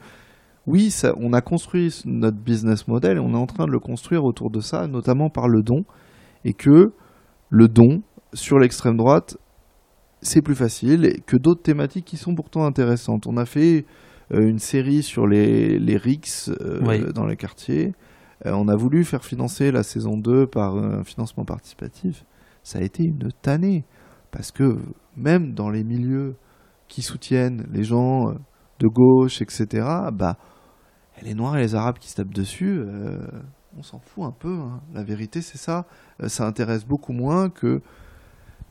[0.67, 3.79] oui, ça, on a construit notre business model et on est en train de le
[3.79, 5.83] construire autour de ça, notamment par le don,
[6.43, 6.91] et que
[7.49, 8.01] le don
[8.33, 9.37] sur l'extrême droite
[10.25, 13.27] c'est plus facile que d'autres thématiques qui sont pourtant intéressantes.
[13.27, 13.85] On a fait
[14.31, 17.03] une série sur les, les RICS euh, Oui.
[17.13, 17.93] dans les quartiers.
[18.45, 22.25] Euh, on a voulu faire financer la saison 2 par euh, un financement participatif.
[22.63, 23.85] Ça a été une tannée.
[24.31, 24.77] Parce que
[25.15, 26.35] même dans les milieux
[26.87, 28.33] qui soutiennent les gens euh,
[28.79, 30.37] de gauche, etc., bah,
[31.23, 33.19] les Noirs et les Arabes qui se tapent dessus, euh,
[33.77, 34.53] on s'en fout un peu.
[34.53, 34.81] hein.
[34.93, 35.85] La vérité, c'est ça.
[36.21, 37.81] Euh, ça intéresse beaucoup moins que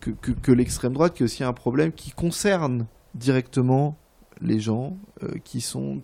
[0.00, 3.96] que, que- que l'extrême droite, qui est aussi un problème qui concerne directement
[4.44, 6.00] les gens euh, qui sont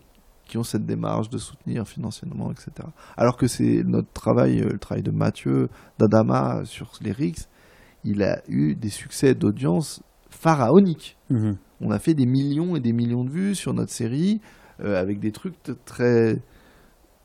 [0.46, 2.88] qui ont cette démarche de soutenir financièrement, etc.
[3.16, 7.48] Alors que c'est notre travail, euh, le travail de Mathieu, d'Adama sur les RICS,
[8.02, 11.16] il a eu des succès d'audience pharaoniques.
[11.30, 11.56] Mhm.
[11.80, 14.40] On a fait des millions et des millions de vues sur notre série
[14.82, 15.54] euh, avec des trucs
[15.84, 16.42] très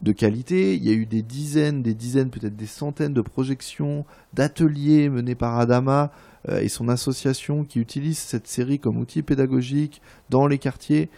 [0.02, 0.76] de qualité.
[0.76, 5.36] Il y a eu des dizaines, des dizaines, peut-être des centaines de projections, d'ateliers menés
[5.36, 6.12] par Adama
[6.50, 11.10] et son association qui utilisent cette série comme outil pédagogique dans les quartiers.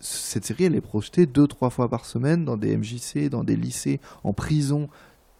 [0.00, 3.56] Cette série, elle est projetée deux, trois fois par semaine dans des MJC, dans des
[3.56, 4.88] lycées, en prison.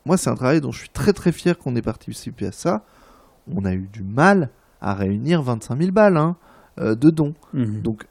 [0.05, 2.84] Moi, c'est un travail dont je suis très très fier qu'on ait participé à ça.
[3.52, 6.36] On a eu du mal à réunir 25 000 balles hein,
[6.78, 7.34] euh, de dons.
[7.52, 7.82] Mhm.
[7.82, 8.06] Donc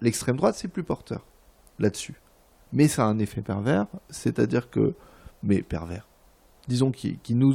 [0.00, 1.24] l'extrême droite, c'est plus porteur
[1.78, 2.14] là-dessus.
[2.72, 4.94] Mais ça a un effet pervers, c'est-à-dire que,
[5.42, 6.08] mais pervers,
[6.68, 7.54] disons qui, qui nous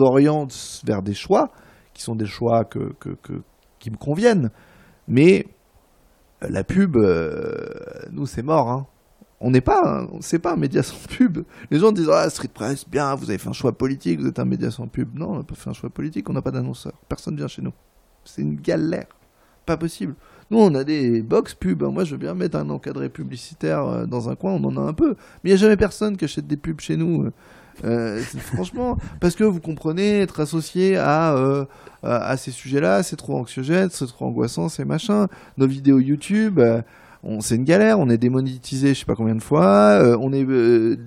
[0.00, 0.54] oriente
[0.84, 1.52] vers des choix
[1.94, 2.92] qui sont des choix que,
[3.78, 4.50] qui me conviennent.
[5.08, 5.46] Mais
[6.44, 7.68] euh, la pub, euh,
[8.10, 8.70] nous, c'est mort.
[8.70, 8.86] hein.
[9.44, 11.38] On n'est pas, un- c'est pas un média sans pub.
[11.70, 14.38] Les gens disent ah Street Press, bien, vous avez fait un choix politique, vous êtes
[14.38, 15.16] un média sans pub.
[15.18, 16.92] Non, on n'a pas fait un choix politique, on n'a pas d'annonceur.
[17.08, 17.72] Personne vient chez nous.
[18.24, 19.06] C'est une galère.
[19.66, 20.14] Pas possible.
[20.50, 21.82] Nous, on a des box pubs.
[21.82, 21.90] hein.
[21.90, 24.80] Moi, je veux bien mettre un encadré publicitaire euh, dans un coin, on en a
[24.80, 25.16] un peu.
[25.42, 27.30] Mais il n'y a jamais personne qui achète des pubs chez nous.
[27.84, 28.20] Euh,
[28.54, 31.64] franchement, parce que vous comprenez, être associé à, euh,
[32.02, 35.28] à, ces sujets-là, c'est trop anxiogène, c'est trop angoissant, c'est machin.
[35.56, 36.82] Nos vidéos YouTube, euh,
[37.40, 37.98] c'est une galère.
[37.98, 40.16] On est démonétisé, je sais pas combien de fois.
[40.20, 40.44] on est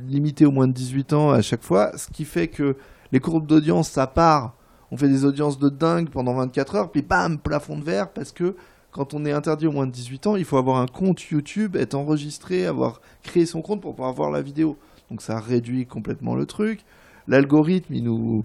[0.08, 2.76] limité au moins de 18 ans à chaque fois, ce qui fait que
[3.12, 4.56] les courbes d'audience, ça part.
[4.92, 8.32] On fait des audiences de dingue pendant 24 heures, puis bam, plafond de verre, parce
[8.32, 8.56] que
[8.92, 11.76] quand on est interdit au moins de 18 ans, il faut avoir un compte YouTube,
[11.76, 14.78] être enregistré, avoir créé son compte pour pouvoir voir la vidéo.
[15.10, 16.82] Donc ça réduit complètement le truc.
[17.28, 18.44] L'algorithme, il nous,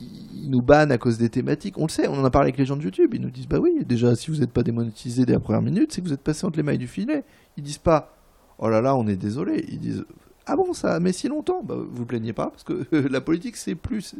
[0.00, 1.78] il nous à cause des thématiques.
[1.78, 3.14] On le sait, on en a parlé avec les gens de YouTube.
[3.14, 5.92] Ils nous disent bah oui, déjà, si vous n'êtes pas démonétisé dès la première minute,
[5.92, 7.24] c'est que vous êtes passé entre les mailles du filet.
[7.56, 8.14] Ils disent pas
[8.58, 9.64] oh là là, on est désolé.
[9.68, 10.04] Ils disent
[10.46, 13.74] ah bon, ça met si longtemps Bah vous plaignez pas, parce que la politique, c'est
[13.74, 14.16] plus,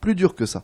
[0.00, 0.62] plus dur que ça.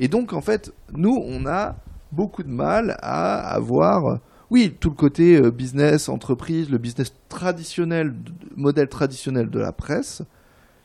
[0.00, 1.76] Et donc, en fait, nous, on a
[2.10, 4.18] beaucoup de mal à avoir,
[4.52, 8.14] oui, tout le côté euh, business, entreprise, le business traditionnel,
[8.56, 10.22] modèle traditionnel de la presse.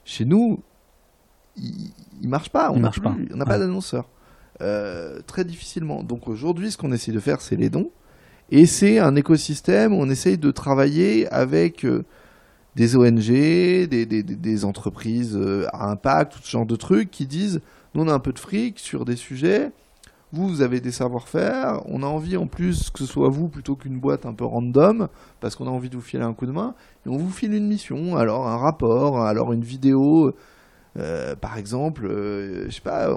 [0.05, 0.61] Chez nous,
[1.57, 1.91] il,
[2.21, 2.71] il marche pas.
[2.71, 3.15] On n'a pas.
[3.33, 4.09] On n'a pas d'annonceur.
[4.61, 6.01] Euh, très difficilement.
[6.03, 7.91] Donc aujourd'hui, ce qu'on essaie de faire, c'est les dons.
[8.49, 12.05] Et c'est un écosystème où on essaye de travailler avec euh,
[12.75, 17.11] des ONG, des, des- des- des entreprises euh, à impact, tout ce genre de trucs
[17.11, 17.59] qui disent
[17.93, 19.71] nous on a un peu de fric sur des sujets,
[20.33, 23.75] vous vous avez des savoir-faire, on a envie en plus que ce soit vous plutôt
[23.75, 25.07] qu'une boîte un peu random,
[25.39, 26.75] parce qu'on a envie de vous filer un coup de main,
[27.05, 30.33] et on vous file une mission, alors un rapport, alors une vidéo,
[30.97, 33.09] euh, par exemple, euh, je sais pas,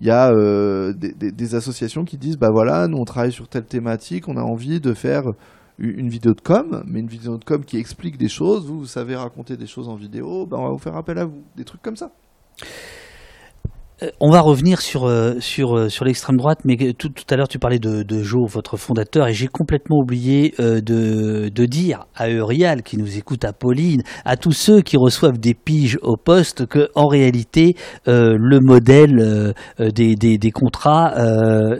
[0.00, 3.66] il y a euh, des, associations qui disent bah voilà, nous on travaille sur telle
[3.66, 5.24] thématique, on a envie de faire
[5.78, 8.86] une vidéo de com, mais une vidéo de com qui explique des choses, vous, vous
[8.86, 11.64] savez raconter des choses en vidéo, bah on va vous faire appel à vous, des
[11.64, 12.10] trucs comme ça.
[14.02, 17.36] Euh, on va revenir sur euh, sur euh, sur l'extrême droite, mais tout, tout à
[17.36, 22.06] l'heure tu parlais de, de Joe, votre fondateur, et j'ai complètement oublié de, de dire
[22.14, 26.16] à Eurial qui nous écoute, à Pauline, à tous ceux qui reçoivent des piges au
[26.16, 27.74] poste, que en réalité
[28.06, 31.14] le modèle des, des, des, contrats,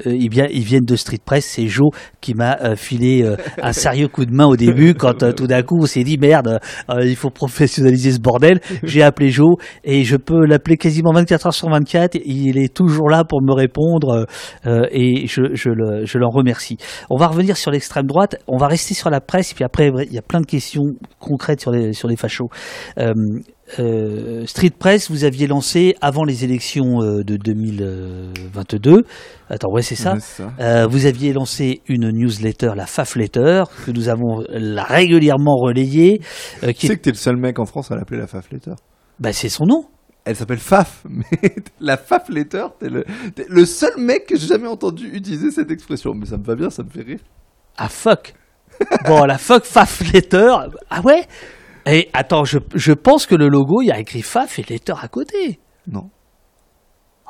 [0.04, 1.46] eh bien ils viennent de Street Press.
[1.46, 1.90] C'est Joe
[2.20, 3.28] qui m'a filé
[3.60, 6.60] un sérieux coup de main au début quand tout d'un coup on s'est dit merde,
[7.00, 8.60] il faut professionnaliser ce bordel.
[8.82, 13.08] J'ai appelé Joe et je peux l'appeler quasiment 24 heures sur 24 il est toujours
[13.08, 14.26] là pour me répondre
[14.66, 16.76] euh, et je, je l'en remercie.
[17.10, 20.12] On va revenir sur l'extrême droite, on va rester sur la presse, puis après il
[20.12, 20.84] y a plein de questions
[21.18, 22.48] concrètes sur les, sur les fachos.
[22.98, 23.12] Euh,
[23.80, 29.02] euh, Street Press, vous aviez lancé avant les élections de 2022.
[29.50, 30.14] Attends, ouais, c'est ça.
[30.86, 36.20] vous aviez lancé une newsletter, la Faf Letter, que nous avons régulièrement relayée.
[36.76, 38.74] tu sais que tu es le seul mec en France à l'appeler la Faf Letter.
[39.18, 39.86] Bah, c'est son nom
[40.26, 41.24] elle s'appelle Faf, mais
[41.80, 43.04] la Faf Letter, t'es le,
[43.48, 46.12] le seul mec que j'ai jamais entendu utiliser cette expression.
[46.14, 47.20] Mais ça me va bien, ça me fait rire.
[47.78, 48.34] Ah fuck
[49.06, 50.52] Bon, la fuck Faf Letter,
[50.90, 51.26] ah ouais?
[51.86, 54.94] Et attends, je, je pense que le logo, il y a écrit Faf et Letter
[55.00, 55.60] à côté.
[55.86, 56.10] Non.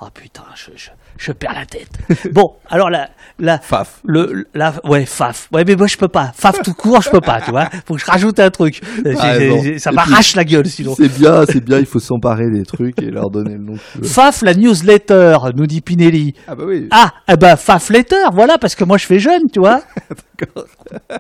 [0.01, 1.91] Oh putain, je, je, je, perds la tête.
[2.33, 4.01] Bon, alors la, la faf.
[4.05, 5.49] Le, la, ouais, faf.
[5.53, 6.33] Ouais, mais moi je peux pas.
[6.35, 7.69] Faf tout court, je peux pas, tu vois.
[7.87, 8.81] Faut que je rajoute un truc.
[9.19, 9.35] Ah,
[9.79, 10.95] ça m'arrache la gueule sinon.
[10.97, 11.79] C'est bien, c'est bien.
[11.79, 13.77] Il faut s'emparer des trucs et leur donner le nom.
[14.03, 16.35] Faf la newsletter, nous dit Pinelli.
[16.47, 16.89] Ah bah oui.
[16.91, 19.83] Ah, eh ben Faf letter, voilà, parce que moi je fais jeune, tu vois.
[20.39, 20.67] D'accord.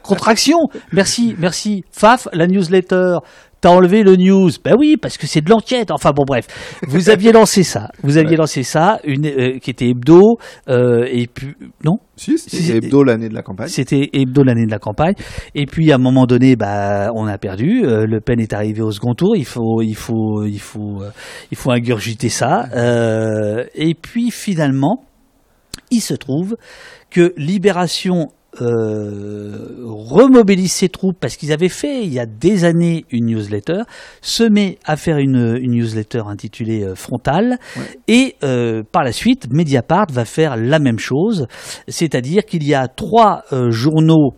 [0.03, 0.59] Contraction.
[0.93, 1.85] Merci, merci.
[1.91, 3.19] Faf la newsletter.
[3.67, 4.49] T'as enlevé le news.
[4.65, 5.91] Ben oui, parce que c'est de l'enquête.
[5.91, 6.47] Enfin bon, bref.
[6.87, 7.91] Vous aviez lancé ça.
[8.05, 10.39] Vous aviez lancé ça, une euh, qui était hebdo,
[10.69, 11.97] euh, et puis non?
[12.15, 13.67] Si, c'était hebdo l'année de la campagne.
[13.67, 15.15] C'était hebdo l'année de la campagne.
[15.57, 17.85] Et puis à un moment donné, bah, on a perdu.
[17.85, 19.35] Euh, le Pen est arrivé au second tour.
[19.35, 21.03] Il faut, il faut, il faut,
[21.51, 22.69] il faut ingurgiter ça.
[23.75, 25.03] et puis finalement,
[25.91, 26.57] il se trouve
[27.11, 28.29] que Libération
[28.63, 33.83] euh, remobilise ses troupes parce qu'ils avaient fait il y a des années une newsletter,
[34.23, 37.59] se met à faire une, newsletter intitulée euh, Frontal
[38.09, 41.47] et euh, par la suite Mediapart va faire la même chose,
[41.89, 44.35] c'est-à-dire qu'il y a trois journaux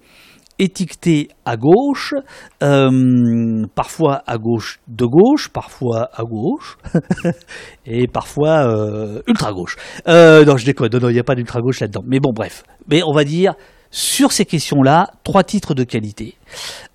[0.58, 2.14] étiquetés à gauche,
[3.74, 6.78] parfois à gauche de gauche, parfois à gauche,
[7.86, 9.76] et parfois ultra gauche.
[10.06, 12.02] non, je déconne, non, il n'y a pas d'ultra gauche là-dedans.
[12.06, 12.64] Mais bon, bref.
[12.88, 13.54] Mais on va dire
[13.90, 16.36] sur ces questions-là, trois titres de qualité.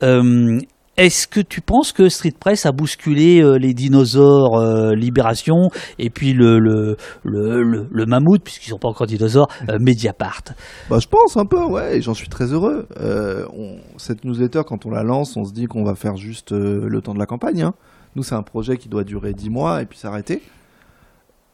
[0.03, 0.59] Euh,
[0.95, 6.11] est-ce que tu penses que Street Press a bousculé euh, les dinosaures euh, Libération et
[6.11, 9.47] puis le, le, le, le, mammouth, puisqu'ils sont pas encore dinosaures,
[9.79, 10.43] Mediapart?
[10.89, 12.87] Bah, Je pense un peu, ouais, et j'en suis très heureux.
[12.99, 17.01] On, cette newsletter, quand on la lance, on se dit qu'on va faire juste le
[17.01, 17.63] temps de la campagne.
[17.63, 17.73] Hein.
[18.15, 20.43] Nous, c'est un projet qui doit durer dix mois et puis s'arrêter.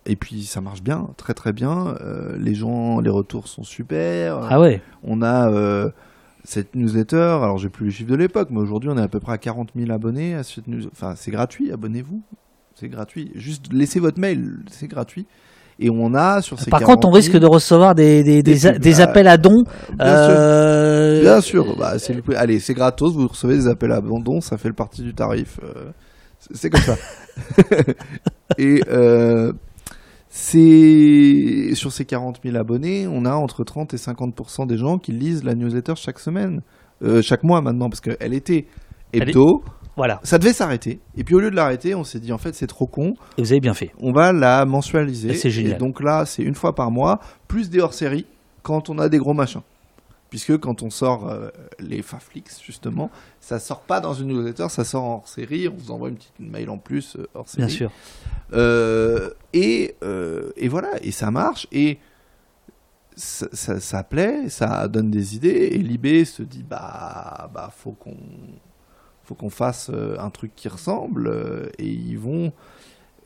[0.05, 1.95] Et puis ça marche bien, très très bien.
[2.01, 4.39] Euh, les gens, les retours sont super.
[4.49, 4.81] Ah ouais.
[5.03, 5.89] On a euh,
[6.43, 7.39] cette newsletter.
[7.41, 9.37] Alors j'ai plus les chiffres de l'époque, mais aujourd'hui on est à peu près à
[9.37, 10.87] 40 000 abonnés à cette news.
[10.91, 12.21] Enfin c'est gratuit, abonnez-vous.
[12.75, 13.31] C'est gratuit.
[13.35, 15.27] Juste laissez votre mail, c'est gratuit.
[15.81, 19.29] Et on a sur ces Par contre, on risque de recevoir des, des, des, appels
[19.29, 19.63] à dons.
[19.93, 21.15] Bien euh...
[21.15, 21.23] sûr.
[21.23, 21.75] Bien sûr.
[21.77, 21.93] Bah,
[22.35, 23.13] allez, c'est gratos.
[23.13, 24.41] Vous recevez des appels à dons.
[24.41, 25.57] Ça fait le parti du tarif.
[25.63, 25.91] Euh,
[26.51, 26.95] c'est comme ça.
[28.57, 29.53] et euh,
[30.29, 35.11] c'est sur ces 40 000 abonnés, on a entre 30 et 50% des gens qui
[35.11, 36.61] lisent la newsletter chaque semaine,
[37.03, 38.67] euh, chaque mois maintenant, parce qu'elle était
[39.11, 39.63] hebdo.
[39.97, 40.19] Voilà.
[40.23, 40.99] Ça devait s'arrêter.
[41.17, 43.15] Et puis au lieu de l'arrêter, on s'est dit en fait c'est trop con.
[43.37, 43.91] Et vous avez bien fait.
[43.99, 45.33] On va la mensualiser.
[45.33, 45.73] C'est génial.
[45.73, 48.25] Et donc là, c'est une fois par mois, plus des hors-séries
[48.61, 49.61] quand on a des gros machins
[50.29, 51.49] puisque quand on sort euh,
[51.79, 55.91] les Faflix, justement, ça sort pas dans une newsletter, ça sort en série, on vous
[55.91, 57.67] envoie une petite mail en plus euh, hors série.
[57.67, 57.91] Bien sûr.
[58.53, 59.95] Euh, et,
[60.55, 61.99] et, voilà, et ça marche, et
[63.15, 68.15] ça, ça, plaît, ça donne des idées, et Libé se dit, bah, bah faut qu'on
[69.23, 72.51] faut qu'on fasse un truc qui ressemble, et ils vont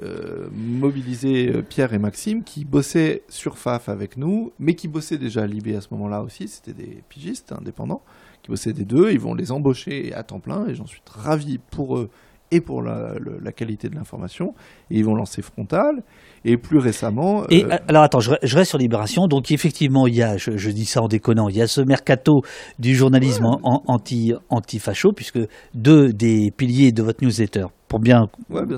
[0.01, 5.17] euh, mobiliser euh, Pierre et Maxime qui bossaient sur FAF avec nous, mais qui bossaient
[5.17, 6.47] déjà à Libé à ce moment-là aussi.
[6.47, 8.01] C'était des pigistes indépendants
[8.41, 9.11] qui bossaient des deux.
[9.11, 12.09] Ils vont les embaucher à temps plein et j'en suis ravi pour eux
[12.53, 14.53] et pour la, qualité de l'information.
[14.91, 16.03] Et ils vont lancer Frontal.
[16.45, 17.45] Et plus récemment.
[17.49, 19.27] Et euh, alors attends, je, reste sur Libération.
[19.27, 22.41] Donc effectivement, il y a, je, dis ça en déconnant, il y a ce mercato
[22.79, 25.39] du journalisme anti anti facho, puisque
[25.73, 28.27] deux des piliers de votre newsletter, pour bien,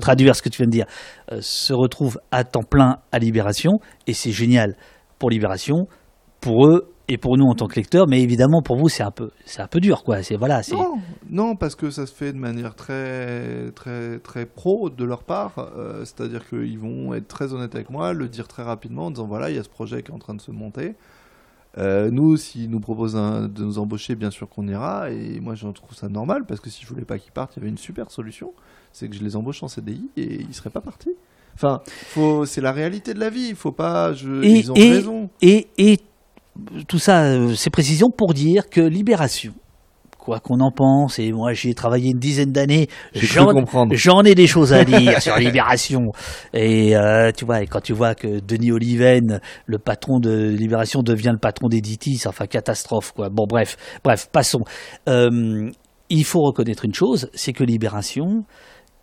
[0.00, 0.86] traduire ce que tu viens de dire,
[1.32, 3.72] euh, se retrouvent à temps plein à Libération,
[4.06, 4.76] et c'est génial
[5.18, 5.86] pour Libération.
[6.40, 9.10] Pour eux, et pour nous en tant que lecteurs, mais évidemment pour vous c'est un
[9.10, 10.22] peu c'est un peu dur quoi.
[10.22, 10.98] C'est voilà, c'est Non,
[11.30, 15.58] non, parce que ça se fait de manière très, très, très pro de leur part.
[15.76, 19.26] Euh, C'est-à-dire qu'ils vont être très honnêtes avec moi, le dire très rapidement en disant
[19.26, 20.94] voilà, il y a ce projet qui est en train de se monter.
[21.78, 25.10] Euh, nous, s'ils nous proposent un- de nous embaucher, bien sûr qu'on ira.
[25.10, 27.58] Et moi, je trouve ça normal parce que si je voulais pas qu'ils partent, il
[27.58, 28.52] y avait une super solution.
[28.92, 31.12] C'est que je les embauche en CDI et ils seraient pas partis.
[31.54, 33.48] Enfin, faut, c'est la réalité de la vie.
[33.50, 34.14] Il faut pas.
[34.14, 35.28] Je, Et- ils ont et- raison.
[35.42, 35.98] et, et
[36.88, 39.52] tout ça, euh, ces précisions pour dire que Libération,
[40.26, 42.88] quoi qu'on en pense, et moi j'ai travaillé une dizaine d'années,
[43.92, 46.10] j'en ai des choses à dire sur Libération.
[46.52, 51.02] Et euh, tu vois, et quand tu vois que Denis Oliven, le patron de Libération,
[51.02, 53.28] devient le patron d'Editis, enfin catastrophe quoi.
[53.28, 54.64] Bon bref, bref, passons.
[55.08, 55.70] Euh,
[56.08, 58.44] il faut reconnaître une chose, c'est que Libération,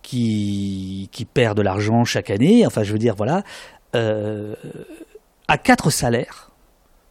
[0.02, 3.44] qui, qui perd de l'argent chaque année, enfin je veux dire voilà,
[3.96, 4.56] euh,
[5.48, 6.53] a quatre salaires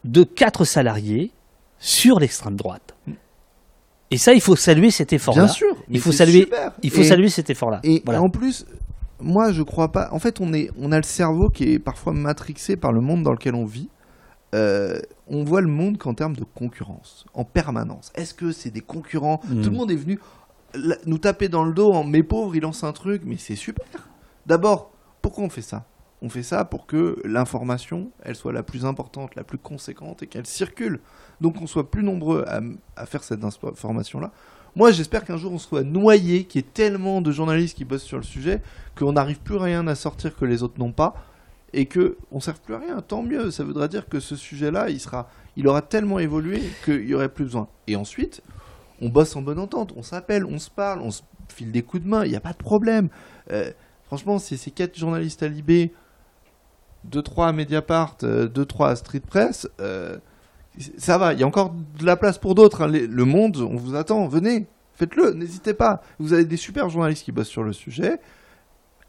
[0.03, 1.31] de quatre salariés
[1.79, 2.95] sur l'extrême droite.
[4.11, 5.45] Et ça, il faut saluer cet effort-là.
[5.45, 5.75] Bien sûr.
[5.89, 6.71] Il faut saluer- super.
[6.83, 7.79] Il faut Et- saluer cet effort-là.
[7.83, 8.21] Et Voilà.
[8.21, 8.65] en plus,
[9.19, 10.09] moi, je crois pas.
[10.11, 13.23] En fait, on, est, on a le cerveau qui est parfois matrixé par le monde
[13.23, 13.89] dans lequel on vit.
[14.53, 18.11] Euh, on voit le monde qu'en termes de concurrence, en permanence.
[18.13, 19.41] Est-ce que c'est des concurrents?
[19.49, 19.61] Mm.
[19.63, 20.19] Tout le monde est venu
[21.07, 23.85] nous taper dans le dos en mes pauvres, il lance un truc, mais c'est super.
[24.45, 24.91] D'abord,
[25.23, 25.85] pourquoi on fait ça?
[26.23, 30.27] On fait ça pour que l'information, elle soit la plus importante, la plus conséquente et
[30.27, 31.01] qu'elle circule.
[31.41, 32.61] Donc on soit plus nombreux à,
[32.95, 34.31] à faire cette information-là.
[34.75, 38.03] Moi, j'espère qu'un jour on soit noyé, qu'il y ait tellement de journalistes qui bossent
[38.03, 38.61] sur le sujet,
[38.95, 41.13] qu'on n'arrive plus rien à sortir que les autres n'ont pas,
[41.73, 43.01] et que on serve plus à rien.
[43.01, 43.51] Tant mieux.
[43.51, 45.27] Ça voudra dire que ce sujet-là, il sera,
[45.57, 47.67] il aura tellement évolué qu'il y aurait plus besoin.
[47.87, 48.41] Et ensuite,
[49.01, 49.93] on bosse en bonne entente.
[49.97, 52.23] On s'appelle, on se parle, on se file des coups de main.
[52.23, 53.09] Il n'y a pas de problème.
[53.51, 53.71] Euh,
[54.05, 55.91] franchement, si ces quatre journalistes à Libé,
[57.11, 60.17] 2-3 à Mediapart, 2-3 à Street Press, euh,
[60.97, 61.33] ça va.
[61.33, 62.81] Il y a encore de la place pour d'autres.
[62.83, 62.87] hein.
[62.87, 64.27] Le monde, on vous attend.
[64.27, 65.33] Venez, faites-le.
[65.33, 66.01] N'hésitez pas.
[66.19, 68.19] Vous avez des super journalistes qui bossent sur le sujet.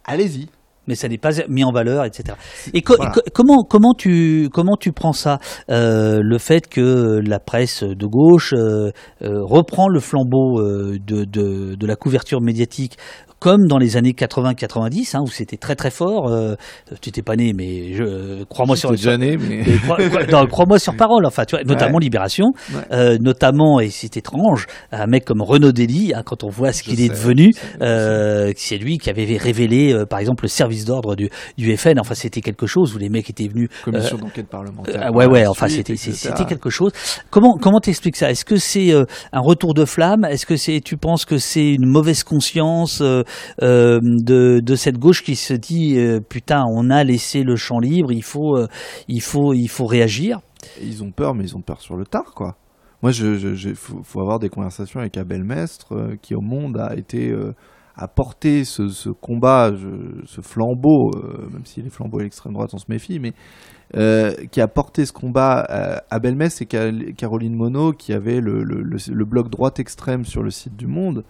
[0.04, 0.48] Allez-y.
[0.86, 2.36] mais ça n'est pas mis en valeur, etc.
[2.74, 3.12] Et co- Voilà.
[3.12, 5.38] co- comment comment tu comment tu prends ça
[5.70, 8.90] euh, le fait que la presse de gauche euh,
[9.22, 12.98] euh, reprend le flambeau euh, de, de de la couverture médiatique
[13.44, 16.28] comme dans les années 80-90 hein, où c'était très très fort.
[16.28, 16.54] Euh,
[17.02, 19.62] tu n'étais pas né, mais je euh, crois-moi sur, déjà né, mais.
[19.84, 22.04] crois- crois-moi sur parole, enfin, tu vois, notamment Ouais.
[22.04, 22.80] Libération, Ouais.
[22.92, 26.82] euh, notamment, et c'est étrange, un mec comme Renaud Dely, hein, quand on voit ce
[26.82, 27.52] qu'il est devenu,
[27.82, 32.00] euh, c'est lui qui avait révélé, euh, par exemple, le service d'ordre du, du FN.
[32.00, 33.68] Enfin, c'était quelque chose où les mecs étaient venus.
[33.84, 35.10] Commission d'enquête parlementaire.
[35.14, 35.46] Ouais, ouais.
[35.46, 36.92] Enfin, c'était c'était quelque chose.
[37.28, 38.30] Comment comment t'expliques ça?
[38.30, 40.24] Est-ce que c'est euh, un retour de flamme?
[40.24, 43.02] Est-ce que c'est tu penses que c'est une mauvaise conscience
[43.62, 47.78] euh, de de cette gauche qui se dit euh, putain, on a laissé le champ
[47.78, 48.68] libre, il faut euh,
[49.08, 50.40] il faut il faut réagir.
[50.80, 52.56] Et Ils ont peur, mais ils ont peur sur le tard, quoi.
[53.02, 57.34] Moi, je, faut, avoir des conversations avec Abel Mestre, qui au monde a été
[57.96, 59.70] a porté ce, combat,
[60.24, 61.10] ce flambeau,
[61.52, 63.34] même si les flambeaux à l'extrême droite, on se méfie, mais
[64.50, 65.66] qui a porté ce combat.
[65.68, 70.24] Euh, Abel Mestre et Caroline Monod, qui avait le, le, le, le blog droite extrême
[70.24, 71.24] sur le site du Monde.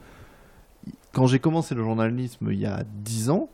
[1.15, 3.49] Quand j'ai commencé le journalisme il y a 10 ans,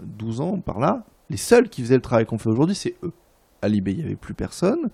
[0.00, 3.12] 12 ans par là, les seuls qui faisaient le travail qu'on fait aujourd'hui, c'est eux.
[3.60, 4.90] À Libé, il n'y avait plus personne.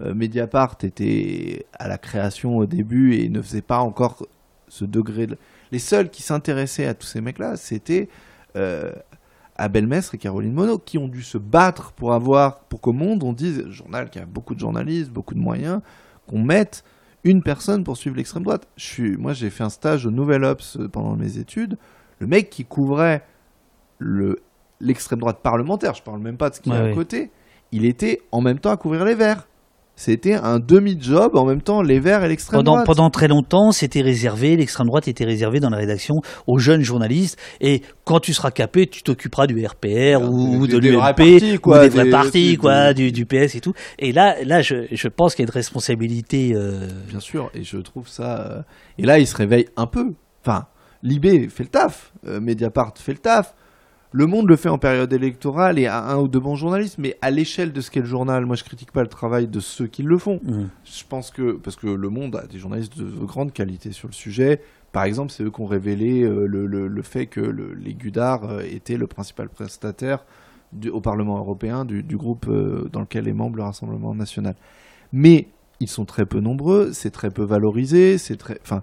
[0.00, 4.26] Euh, Mediapart était à la création au début et ne faisait pas encore
[4.68, 5.38] ce degré de...
[5.72, 8.08] Les seuls qui s'intéressaient à tous ces mecs-là, c'était
[8.56, 8.92] euh,
[9.56, 13.22] Abel Mestre et Caroline Monod, qui ont dû se battre pour avoir, pour qu'au monde
[13.22, 15.80] on dise, journal qui a beaucoup de journalistes, beaucoup de moyens,
[16.26, 16.84] qu'on mette
[17.24, 18.68] une personne pour suivre l'extrême droite.
[18.76, 21.76] Je suis, moi, j'ai fait un stage au Nouvel Ops euh, pendant mes études.
[22.18, 23.22] Le mec qui couvrait
[23.98, 24.36] le
[24.82, 27.30] l'extrême droite parlementaire, je parle même pas de ce a Ouais, à côté,
[27.70, 29.46] il était en même temps à couvrir les Verts.
[30.02, 32.86] C'était un demi-job en même temps les Verts et l'extrême droite.
[32.86, 36.14] pendant très longtemps, c'était réservé, l'extrême droite était réservée dans la rédaction
[36.46, 37.38] aux jeunes journalistes.
[37.60, 40.98] Et quand tu seras capé, tu t'occuperas du RPR ou, Des- de l'UMP,
[41.82, 43.74] ou des vrais partis, quoi, du PS et tout.
[43.98, 46.52] Et là, là, je, je pense qu'il y a une responsabilité.
[46.54, 48.40] euh, Bien sûr, et je trouve ça.
[48.40, 48.62] euh,
[48.96, 50.14] Et là, il se réveille un peu.
[50.42, 50.64] Enfin,
[51.02, 53.54] Libé fait le taf, euh, Mediapart fait le taf.
[54.12, 57.16] Le Monde le fait en période électorale et à un ou deux bons journalistes, mais
[57.22, 59.86] à l'échelle de ce qu'est le journal, moi je critique pas le travail de ceux
[59.86, 60.40] qui le font.
[60.48, 60.68] hum.
[60.84, 64.08] Je pense que, parce que Le Monde a des journalistes de, de grande qualité sur
[64.08, 64.60] le sujet.
[64.90, 67.94] Par exemple, c'est eux qui ont révélé euh, le, le- le fait que le- les
[67.94, 70.24] Gudard euh, étaient le principal prestataire
[70.72, 74.56] du- au Parlement européen du, du groupe euh, dans lequel est membre le Rassemblement national.
[75.12, 75.46] Mais
[75.78, 78.58] ils sont très peu nombreux, c'est très peu valorisé, c'est très.
[78.62, 78.82] Enfin,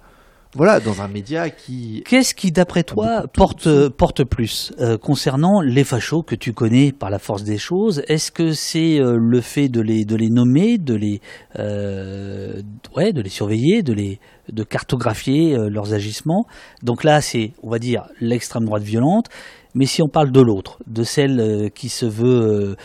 [0.58, 2.02] Voilà, dans un média qui.
[2.08, 7.12] Qu'est-ce qui, d'après toi, porte, porte plus euh, concernant les fachos que tu connais par
[7.12, 8.02] la force des choses?
[8.08, 11.22] Est-ce que c'est euh, le fait de les, de les nommer, de les,
[11.60, 12.64] euh,
[12.96, 14.20] ouais, de les surveiller, de, les,
[14.52, 16.48] de cartographier leurs agissements?
[16.82, 19.28] Donc là, c'est, on va dire, l'extrême droite violente.
[19.76, 22.76] Mais si on parle de l'autre, de celle qui se veut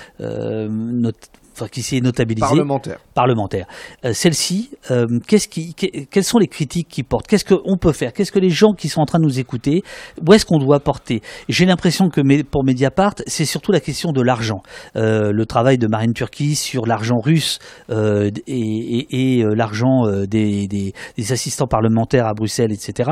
[1.62, 2.46] enfin, qui s'est notabilisée.
[2.46, 2.98] Parlementaire.
[3.14, 3.66] Parlementaire.
[4.04, 7.26] Euh, celle-ci, euh, qu'est-ce qui, quelles sont les critiques qui portent?
[7.26, 8.12] Qu'est-ce qu'on peut faire?
[8.12, 9.82] Qu'est-ce que les gens qui sont en train de nous écouter,
[10.26, 11.22] où est-ce qu'on doit porter?
[11.48, 14.62] J'ai l'impression que pour Mediapart, c'est surtout la question de l'argent.
[14.96, 17.58] Euh, le travail de Marine Turquie sur l'argent russe
[17.90, 23.10] et, et, et l'argent des, des, des, assistants parlementaires à Bruxelles, etc.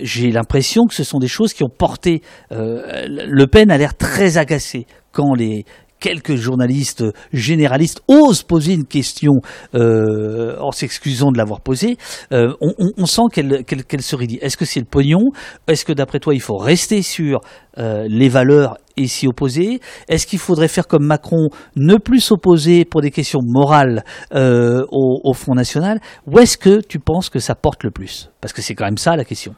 [0.00, 2.22] J'ai l'impression que ce sont des choses qui ont porté.
[2.50, 5.64] le Pen a l'air très agacé quand les,
[6.02, 9.34] quelques journalistes généralistes osent poser une question
[9.74, 11.96] euh, en s'excusant de l'avoir posée,
[12.32, 14.38] euh, on, sent qu'elle se rédit.
[14.42, 15.30] Est-ce que c'est le pognon?
[15.68, 17.40] Est-ce que d'après toi, il faut rester sur
[17.78, 19.80] euh, les valeurs et s'y opposer?
[20.08, 24.04] Est-ce qu'il faudrait faire comme Macron, ne plus s'opposer pour des questions morales
[24.34, 26.00] au, au Front National?
[26.26, 28.30] Ou est-ce que tu penses que ça porte le plus?
[28.40, 29.54] Parce que c'est quand même ça la question.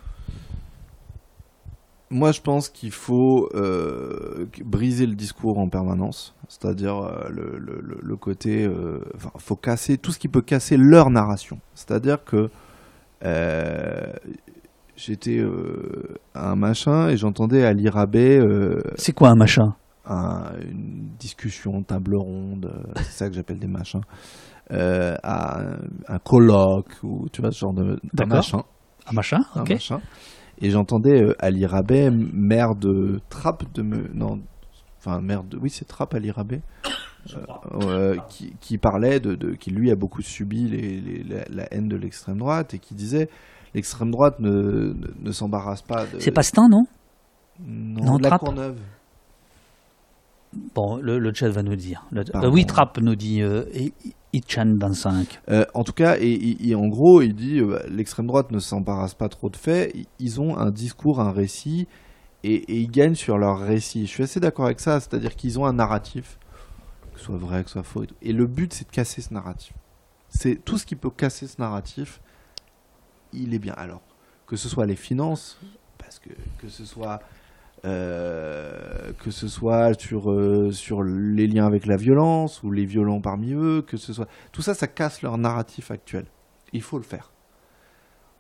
[2.11, 7.99] Moi, je pense qu'il faut euh, briser le discours en permanence, c'est-à-dire euh, le, le,
[8.01, 11.59] le, côté, euh, enfin, faut casser tout ce qui peut casser leur narration.
[11.75, 12.51] C'est-à-dire que
[14.97, 15.43] j'étais
[16.35, 18.41] à un machin et j'entendais Ali Rabé.
[18.97, 19.75] c'est quoi un machin?
[20.07, 24.03] Une discussion, table ronde, c'est ça que j'appelle des machins.
[24.71, 25.59] à
[26.09, 28.63] un, colloque ou tu vois ce genre de, machin.
[29.07, 29.71] Un machin, ok.
[29.71, 30.01] Un machin
[30.61, 34.41] et j'entendais euh, Ali Rabet, maire de Trappes, de me, non,
[34.99, 36.63] enfin maire de, oui c'est Trappes Ali Rabet,
[37.83, 41.97] euh, qui, qui, parlait de, de, qui lui a beaucoup subi les, la, haine de
[41.97, 43.29] l'extrême droite et qui disait
[43.75, 46.07] l'extrême droite ne, ne, s'embarrasse pas.
[46.07, 46.19] De...
[46.19, 46.87] C'est Pastin, non?
[47.61, 48.79] Non, non de la Courneuve.
[50.75, 52.07] Bon, le, le, chat va nous dire.
[52.15, 53.65] Euh, oui, Trapp nous dit euh,
[54.35, 55.41] Ichan 25.
[55.49, 59.29] Euh, en tout cas, et, en gros, il dit euh, l'extrême droite ne s'embarrasse pas
[59.29, 59.95] trop de faits.
[60.19, 61.87] Ils ont un discours, un récit,
[62.43, 64.07] et, ils gagnent sur leur récit.
[64.07, 66.39] Je suis assez d'accord avec ça, c'est-à-dire qu'ils ont un narratif,
[67.13, 68.05] que ce soit vrai, que ce soit faux.
[68.23, 69.73] Et, le but, c'est de casser ce narratif.
[70.29, 72.21] C'est tout ce qui peut casser ce narratif,
[73.33, 73.75] il est bien.
[73.75, 74.03] Alors,
[74.49, 75.59] que ce soit les finances,
[75.97, 77.21] parce que que ce soit
[77.85, 83.20] euh, que ce soit sur, euh, sur les liens avec la violence ou les violents
[83.20, 84.28] parmi eux, que ce soit.
[84.52, 86.24] Tout ça, ça casse leur narratif actuel.
[86.73, 87.32] Il faut le faire.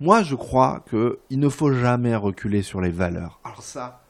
[0.00, 3.40] Moi, je crois qu'il ne faut jamais reculer sur les valeurs.
[3.44, 4.02] Alors, ça,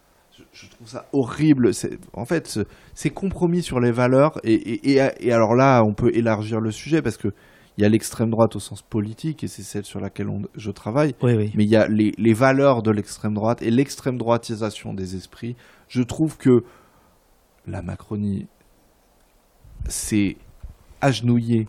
[0.53, 1.73] je, trouve ça horrible.
[2.13, 2.61] En fait,
[2.95, 4.39] c'est compromis sur les valeurs.
[4.45, 7.29] Et, et, et, alors là, on peut élargir le sujet parce que
[7.77, 11.15] il y a l'extrême droite au sens politique, et c'est celle sur laquelle je travaille,
[11.23, 15.57] mais il y a les, valeurs de l'extrême droite et l'extrême droitisation des esprits.
[15.89, 16.65] Je trouve que
[17.67, 18.47] la Macronie
[19.89, 20.37] s'est
[21.01, 21.67] agenouillée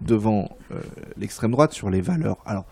[0.00, 0.80] devant euh,
[1.16, 2.38] l'extrême droite sur les valeurs.
[2.44, 2.66] Alors,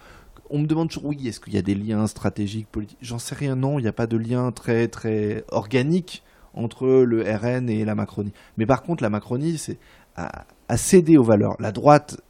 [0.50, 2.98] on me demande toujours, oui, est-ce qu'il y a des liens stratégiques, politiques?
[3.00, 6.22] J'en sais rien, non, il n'y a pas de lien très, très organique
[6.52, 8.32] entre le RN et la Macronie.
[8.58, 9.78] Mais par contre, la Macronie, c'est
[10.16, 11.56] a cédé aux valeurs.
[11.60, 12.20] La droite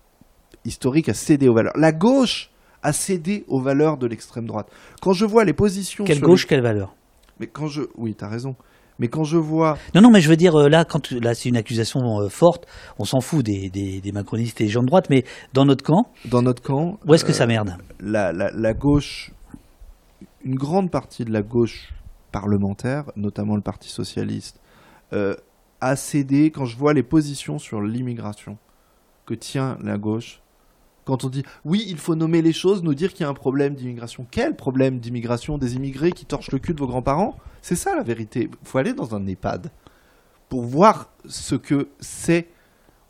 [0.65, 1.77] historique a cédé aux valeurs.
[1.77, 2.51] La gauche
[2.83, 4.69] a cédé aux valeurs de l'extrême droite.
[5.01, 6.05] Quand je vois les positions.
[6.05, 6.95] Quelle gauche, quelle valeur
[7.39, 7.83] Mais quand je.
[7.97, 8.57] Oui, tu as raison.
[8.99, 9.79] Mais quand je vois.
[9.95, 12.67] Non, non, mais je veux dire, euh, là, quand là, c'est une accusation euh, forte,
[12.99, 15.25] on s'en fout des, des, macronistes et des gens de droite, mais
[15.55, 16.09] dans notre camp.
[16.27, 16.99] Dans notre camp.
[17.07, 19.33] Où est-ce que ça euh, merde la, la, la, gauche.
[20.45, 21.95] Une grande partie de la gauche
[22.31, 24.61] parlementaire, notamment le Parti Socialiste,
[25.81, 28.59] a cédé quand je vois les positions sur l'immigration
[29.27, 30.41] que tient la gauche
[31.11, 33.35] quand on dit oui, il faut nommer les choses, nous dire qu'il y a un
[33.35, 34.27] problème d'immigration.
[34.31, 37.37] Quel problème d'immigration Des immigrés qui torchent le cul de vos grands-parents?
[37.63, 38.49] C'est ça la vérité.
[38.51, 39.71] Il faut aller dans un EHPAD
[40.49, 42.49] pour voir ce que c'est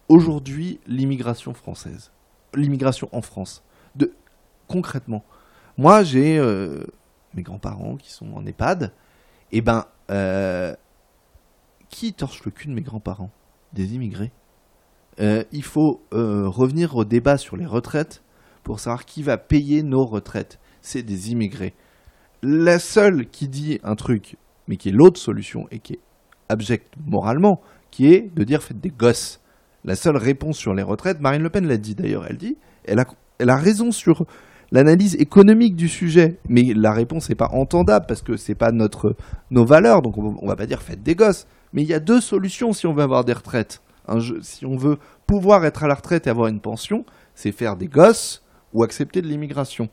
[0.09, 2.11] aujourd'hui l'immigration française,
[2.55, 3.63] l'immigration en France.
[4.67, 5.25] Concrètement,
[5.77, 6.85] moi j'ai euh,
[7.35, 8.93] mes grands-parents qui sont en EHPAD,
[9.53, 10.75] et eh ben, euh,
[11.89, 13.31] qui torche le cul de mes grands-parents?
[13.73, 14.33] Des immigrés.
[15.21, 18.23] Euh, il faut euh, revenir au débat sur les retraites
[18.63, 20.59] pour savoir qui va payer nos retraites.
[20.81, 21.75] C'est des immigrés.
[22.43, 24.37] La seule qui dit un truc,
[24.67, 26.01] mais qui est l'autre solution et qui est
[26.49, 27.61] abjecte moralement,
[27.91, 29.41] qui est de dire faites des gosses.
[29.85, 32.99] La seule réponse sur les retraites, Marine Le Pen l'a dit d'ailleurs, elle dit, elle
[32.99, 34.25] a, raison sur
[34.73, 39.17] l'analyse économique du sujet, mais la réponse n'est pas entendable parce que c'est pas notre
[39.51, 41.47] nos valeurs, donc on, on va pas dire faites des gosses.
[41.73, 43.83] Mais il y a deux solutions si on veut avoir des retraites
[44.43, 47.05] si on veut pouvoir être à la retraite et avoir une pension,
[47.35, 49.89] c'est faire des gosses ou accepter de l'immigration.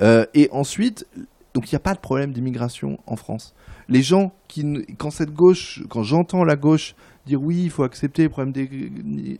[0.00, 1.06] Euh, et ensuite,
[1.54, 3.54] donc il n'y a pas de problème d'immigration en France.
[3.88, 4.64] Les gens qui,
[4.98, 6.94] quand cette gauche, quand j'entends la gauche
[7.26, 8.52] dire oui, il faut accepter les problèmes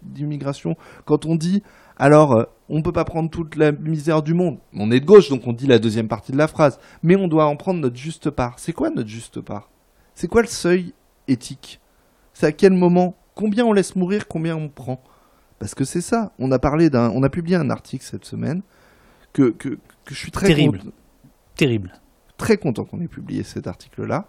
[0.03, 1.63] d'immigration, quand on dit
[1.97, 5.07] alors euh, on ne peut pas prendre toute la misère du monde, on est de
[5.07, 7.81] gauche donc on dit la deuxième partie de la phrase, mais on doit en prendre
[7.81, 8.59] notre juste part.
[8.59, 9.71] C'est quoi notre juste part?
[10.15, 10.93] C'est quoi le seuil
[11.29, 11.81] éthique?
[12.35, 15.03] C'est à quel moment Combien on laisse mourir Combien on prend
[15.59, 16.33] Parce que c'est ça.
[16.39, 18.63] On a parlé d'un, on a publié un article cette semaine
[19.33, 19.79] que, que,
[20.09, 20.81] je suis très terrible,
[21.57, 21.93] terrible,
[22.37, 24.27] très content qu'on ait publié cet article-là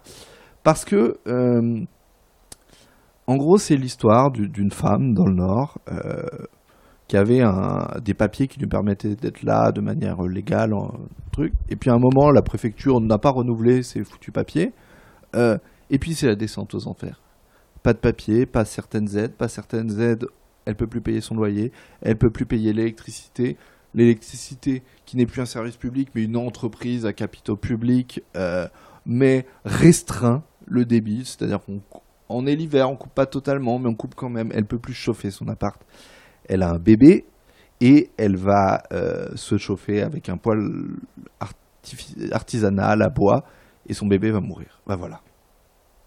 [0.62, 1.84] parce que euh,
[3.26, 5.78] en gros c'est l'histoire d'une femme dans le Nord.
[5.90, 6.22] Euh,
[7.08, 10.72] qui avait un, des papiers qui lui permettaient d'être là de manière légale,
[11.32, 11.52] truc.
[11.68, 14.72] Et puis à un moment, la préfecture n'a pas renouvelé ses foutus papiers.
[15.34, 15.58] Euh,
[15.90, 17.20] et puis c'est la descente aux enfers.
[17.84, 20.26] Pas de papier, pas certaines aides, pas certaines aides.
[20.64, 21.70] Elle peut plus payer son loyer,
[22.02, 23.56] elle peut plus payer l'électricité.
[23.94, 28.66] L'électricité qui n'est plus un service public, mais une entreprise à capitaux publics, euh,
[29.06, 31.24] mais restreint le débit.
[31.24, 34.50] C'est-à-dire qu'on est l'hiver, on coupe pas totalement, mais on coupe quand même.
[34.52, 35.80] Elle peut plus chauffer son appart
[36.48, 37.24] elle a un bébé
[37.80, 40.68] et elle va euh, se chauffer avec un poêle
[42.32, 43.44] artisanal à bois
[43.86, 44.80] et son bébé va mourir.
[44.86, 45.20] Ben voilà.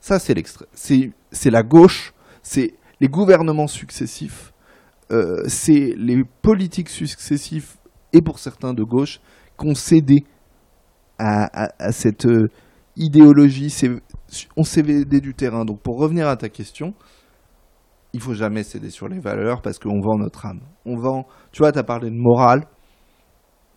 [0.08, 0.68] Ça, c'est l'extrait.
[0.74, 4.54] C'est la gauche, c'est les gouvernements successifs,
[5.12, 7.78] euh, c'est les politiques successifs
[8.14, 9.20] et pour certains de gauche
[9.60, 10.24] qui ont cédé
[11.20, 12.48] à, cette euh,
[12.96, 13.68] idéologie.
[14.56, 15.66] On s'est cédé du terrain.
[15.66, 16.94] Donc pour revenir à ta question,
[18.14, 20.62] il faut jamais céder sur les valeurs parce qu'on vend notre âme.
[20.86, 22.64] On vend, tu vois, tu as parlé de morale.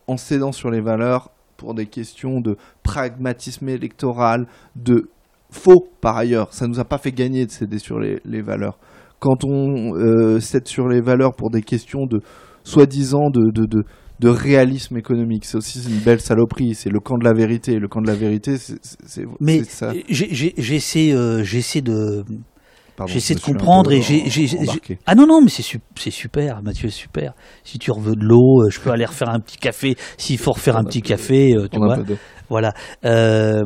[0.07, 4.47] En cédant sur les valeurs pour des questions de pragmatisme électoral,
[4.77, 5.11] de
[5.51, 6.53] faux par ailleurs.
[6.53, 8.79] Ça ne nous a pas fait gagner de céder sur les, valeurs.
[9.19, 12.21] Quand on euh, cède sur les valeurs pour des questions de
[12.65, 13.85] soi-disant de, de, de,
[14.21, 16.75] de, réalisme économique, c'est aussi une belle saloperie.
[16.75, 17.79] C'est le camp de la vérité.
[17.79, 19.63] Le camp de la vérité, c'est Mais
[20.09, 22.25] j'essaie euh, j'essaie de
[23.07, 24.49] J'essaie de comprendre et j'ai.
[25.07, 27.35] Ah non, non, mais c'est super, Mathieu, super.
[27.65, 29.97] Si tu reveux de l'eau, euh, je peux aller refaire un petit café.
[30.17, 31.99] S'il faut refaire un petit café, euh, tu vois.
[32.51, 32.75] Voilà.
[33.05, 33.63] Euh,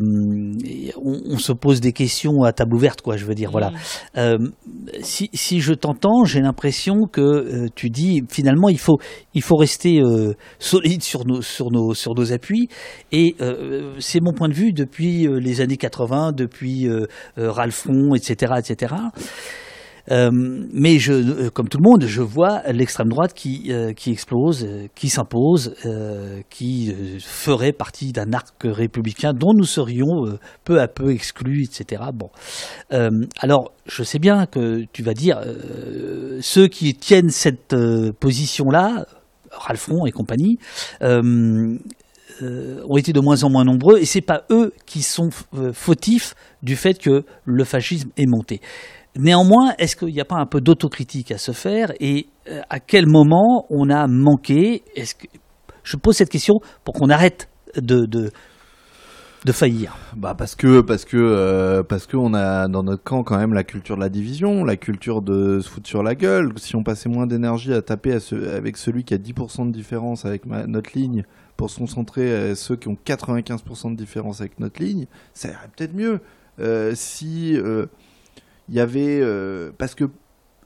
[1.02, 3.16] on, se pose des questions à table ouverte, quoi.
[3.16, 3.72] Je veux dire, voilà.
[4.18, 4.36] Euh,
[5.00, 8.98] si, si, je t'entends, j'ai l'impression que euh, tu dis finalement il faut
[9.32, 12.68] il faut rester euh, solide sur nos sur nos sur nos appuis.
[13.10, 16.86] Et euh, c'est mon point de vue depuis les années 80, depuis
[17.38, 18.94] Ralphon, etc., etc.
[20.10, 24.10] Euh, mais je, euh, comme tout le monde, je vois l'extrême droite qui, euh, qui
[24.10, 25.74] explose, qui s'impose,
[26.50, 32.02] qui ferait partie d'un arc républicain dont nous serions peu à peu exclus, etc.
[32.12, 32.30] Bon,
[33.38, 35.40] alors je sais bien que tu vas dire
[36.40, 37.74] ceux qui tiennent cette
[38.20, 39.06] position-là,
[39.50, 40.58] Ralphon et compagnie.
[41.02, 41.78] ont
[42.96, 45.30] été de moins en moins nombreux et c'est pas eux qui sont
[45.72, 48.60] fautifs du fait que le fascisme est monté.
[49.16, 52.80] Néanmoins, est-ce qu'il n'y a pas un peu d'autocritique à se faire et euh, à
[52.80, 54.82] quel moment on a manqué?
[54.96, 55.26] Est-ce que...
[55.84, 58.30] Je pose cette question pour qu'on arrête de, de,
[59.52, 59.94] faillir.
[60.16, 63.52] Bah parce que parce que euh, parce que on a dans notre camp quand même
[63.52, 66.52] la culture de la division, la culture de se foutre sur la gueule.
[66.56, 70.46] Si on passait moins d'énergie à taper avec celui qui a 10% de différence avec
[70.46, 71.24] notre ligne
[71.58, 75.68] pour se concentrer à ceux qui ont 95% de différence avec notre ligne, ça irait
[75.76, 76.20] peut-être mieux.
[76.60, 77.58] Euh, si
[78.68, 80.04] il y avait euh, parce que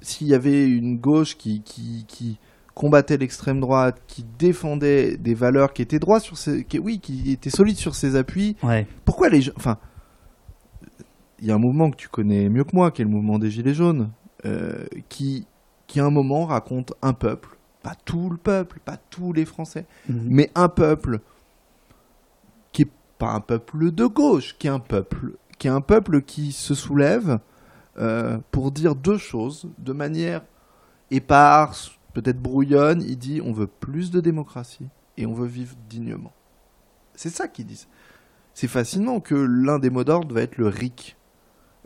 [0.00, 2.38] s'il y avait une gauche qui, qui, qui
[2.74, 7.38] combattait l'extrême droite, qui défendait des valeurs qui étaient droits sur ses, qui, oui, qui
[7.74, 8.56] sur ses appuis.
[9.04, 9.78] Pourquoi les gens, enfin,
[11.40, 13.38] il y a un mouvement que tu connais mieux que moi, qui est le mouvement
[13.38, 14.10] des Gilets jaunes,
[14.46, 15.46] euh, qui,
[15.88, 19.86] qui à un moment raconte un peuple, pas tout le peuple, pas tous les Français,
[20.08, 20.26] mhm.
[20.28, 21.20] mais un peuple
[22.70, 26.22] qui est pas un peuple de gauche, qui est un peuple, qui est un peuple
[26.22, 27.40] qui se soulève
[27.98, 30.42] euh, pour dire deux choses de manière
[31.10, 33.02] éparse, peut-être brouillonne.
[33.02, 36.32] Il dit on veut plus de démocratie et on veut vivre dignement.
[37.14, 37.88] C'est ça qu'ils disent.
[38.54, 41.16] C'est fascinant que l'un des mots d'ordre va être le RIC,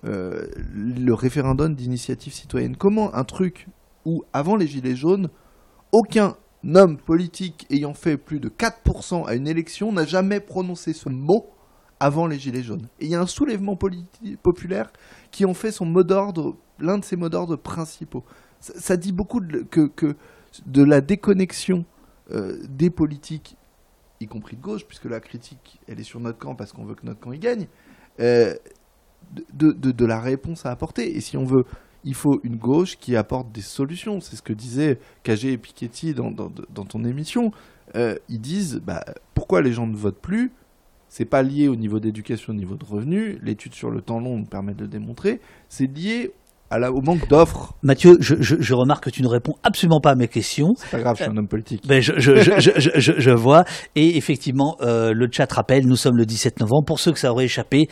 [0.05, 2.76] euh, le référendum d'initiative citoyenne.
[2.76, 3.68] Comment un truc
[4.05, 5.28] où, avant les Gilets jaunes,
[5.93, 6.36] aucun
[6.74, 11.51] homme politique ayant fait plus de 4% à une élection n'a jamais prononcé ce mot
[12.02, 12.88] avant les Gilets jaunes.
[12.98, 13.78] Et il y a un soulèvement
[14.42, 14.92] populaire
[15.30, 18.24] qui ont fait son mot d'ordre, l'un de ses mots d'ordre principaux.
[18.58, 20.16] Ça, dit beaucoup de, que,
[20.66, 21.84] de la déconnexion
[22.32, 23.56] euh, des politiques,
[24.18, 26.96] y compris de gauche, puisque la critique, elle est sur notre camp parce qu'on veut
[26.96, 27.68] que notre camp y gagne,
[28.18, 28.56] euh,
[29.52, 31.16] de, la réponse à apporter.
[31.16, 31.64] Et si on veut
[32.04, 34.20] il faut une gauche qui apporte des solutions.
[34.20, 36.34] C'est ce que disaient Cagé et Piketty dans
[36.84, 37.52] ton émission.
[37.94, 39.04] Euh, ils disent bah,
[39.34, 40.50] pourquoi les gens ne votent plus
[41.12, 43.39] c'est pas lié au niveau d'éducation, au niveau de revenus.
[43.43, 45.40] L'étude sur le temps long nous permet de le démontrer.
[45.68, 46.32] C'est lié
[46.70, 47.74] à la, au manque d'offres.
[47.82, 50.72] Mathieu, je, je, je, remarque que tu ne réponds absolument pas à mes questions.
[50.78, 51.86] C'est pas grave, je suis un homme politique.
[51.86, 53.64] Ben je, je, vois.
[53.94, 56.86] Et effectivement, euh, le chat rappelle, nous sommes le 17 novembre.
[56.86, 57.89] Pour ceux que ça aurait échappé,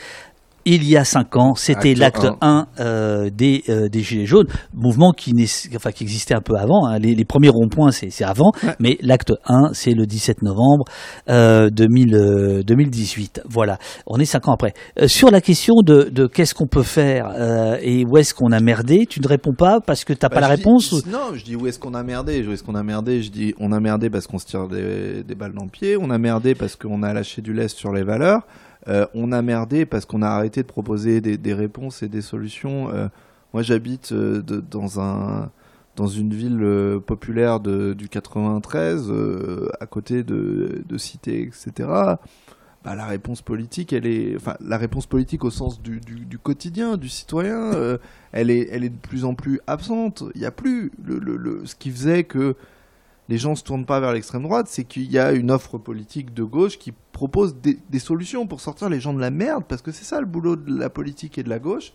[0.64, 5.12] il y a cinq ans, c'était l'acte 1 euh, des, euh, des Gilets jaunes, mouvement
[5.12, 5.32] qui,
[5.74, 6.86] enfin, qui existait un peu avant.
[6.86, 6.98] Hein.
[6.98, 8.74] Les, les, premiers ronds-points, c'est avant, ouais.
[8.78, 10.84] mais l'acte 1, c'est le 17 novembre
[11.28, 13.42] euh, 2000, 2018.
[13.48, 14.74] Voilà, on est cinq ans après.
[14.98, 18.52] Euh, sur la question de, de qu'est-ce qu'on peut faire euh, et où est-ce qu'on
[18.52, 21.08] a merdé, tu ne réponds pas parce que tu n'as bah, pas la réponse dis,
[21.08, 21.10] ou...
[21.10, 22.46] Non, je dis où est-ce qu'on a merdé.
[22.46, 25.22] Où est-ce qu'on a merdé Je dis on a merdé parce qu'on se tire des,
[25.22, 25.96] des balles dans le pied.
[25.96, 28.42] On a merdé parce qu'on a lâché du lest sur les valeurs.
[28.88, 32.90] Euh, on a merdé parce qu'on a arrêté de proposer des, réponses et des solutions.
[32.90, 33.08] Euh,
[33.52, 35.50] moi, j'habite euh, dans un
[35.96, 36.64] dans une ville
[37.04, 39.12] populaire de, du 93,
[39.80, 41.88] à côté de, de etc.
[42.82, 46.38] Bah, la réponse politique, elle est, enfin, la réponse politique au sens du, du, du
[46.38, 47.98] quotidien, du citoyen,
[48.32, 50.22] elle est, elle est de plus en plus absente.
[50.34, 52.56] Il n'y a plus le, le, le, ce qui faisait que
[53.30, 56.34] les gens se tournent pas vers l'extrême droite, c'est qu'il y a une offre politique
[56.34, 59.82] de gauche qui propose des, des, solutions pour sortir les gens de la merde, parce
[59.82, 61.92] que c'est ça le boulot de la politique et de la gauche.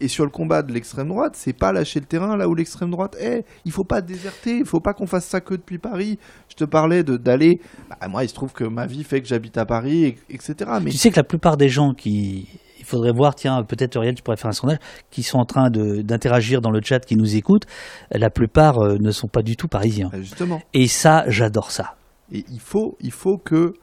[0.00, 2.90] Et sur le combat de l'extrême droite, c'est pas lâcher le terrain là où l'extrême
[2.90, 3.44] droite est.
[3.66, 6.18] Il faut pas déserter, il faut pas qu'on fasse ça que depuis Paris.
[6.48, 7.60] Je te parlais de d'aller.
[7.90, 10.54] Bah, moi, il se trouve que ma vie fait que j'habite à Paris, et, etc.
[10.82, 12.48] Mais tu sais que la plupart des gens qui
[12.88, 14.78] faudrait voir, tiens, peut-être Auriel, tu pourrais faire un sondage,
[15.10, 17.66] qui sont en train d'interagir dans le chat, qui nous écoutent,
[18.10, 20.10] la plupart euh, ne sont pas du tout parisiens.
[20.14, 20.60] Justement.
[20.74, 21.96] Et ça, j'adore ça.
[22.32, 23.74] Et il faut, il faut que,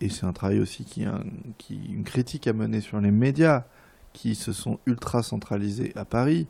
[0.00, 1.24] et c'est un travail aussi qui, un,
[1.58, 3.64] qui une critique à mener sur les médias
[4.12, 6.48] qui se sont ultra centralisés à Paris.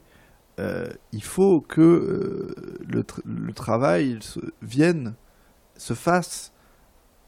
[0.58, 2.54] Euh, il faut que euh,
[2.86, 5.14] le, tra le, travail se, vienne,
[5.76, 6.52] se fasse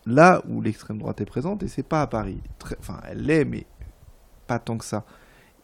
[0.07, 2.41] là où l'extrême droite est présente, et c'est pas à Paris.
[2.79, 3.67] Enfin, elle l'est, mais
[4.49, 5.05] pas tant que ça.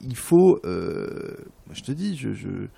[0.01, 1.37] Il faut, euh,
[1.73, 2.69] je te dis, je, je, il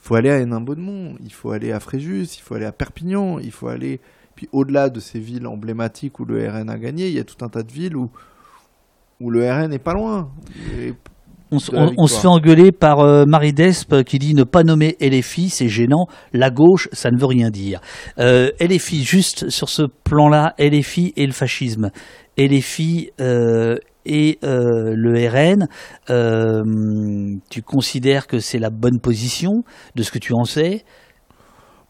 [0.00, 3.52] faut aller à Hénin-Beaumont, il faut aller à Fréjus, il faut aller à Perpignan, il
[3.52, 4.00] faut aller.
[4.34, 7.44] Puis au-delà de ces villes emblématiques où le RN a gagné, il y a tout
[7.44, 8.10] un tas de villes où,
[9.20, 10.30] où le RN n'est pas loin.
[10.78, 10.94] Et
[11.50, 14.96] on, on, on, se fait engueuler par euh, Marie Despe qui dit ne pas nommer
[15.00, 16.06] LFI, c'est gênant.
[16.32, 17.80] La gauche, ça ne veut rien dire.
[18.18, 21.90] Euh, LFI, juste sur ce plan-là, LFI et le fascisme.
[22.36, 25.68] LFI euh, et euh, le RN,
[26.10, 29.64] euh, tu considères que c'est la bonne position
[29.94, 30.84] de ce que tu en sais?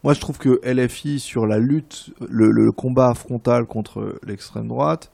[0.03, 5.11] Moi, je trouve que LFI, sur la lutte, le, le combat frontal contre l'extrême droite,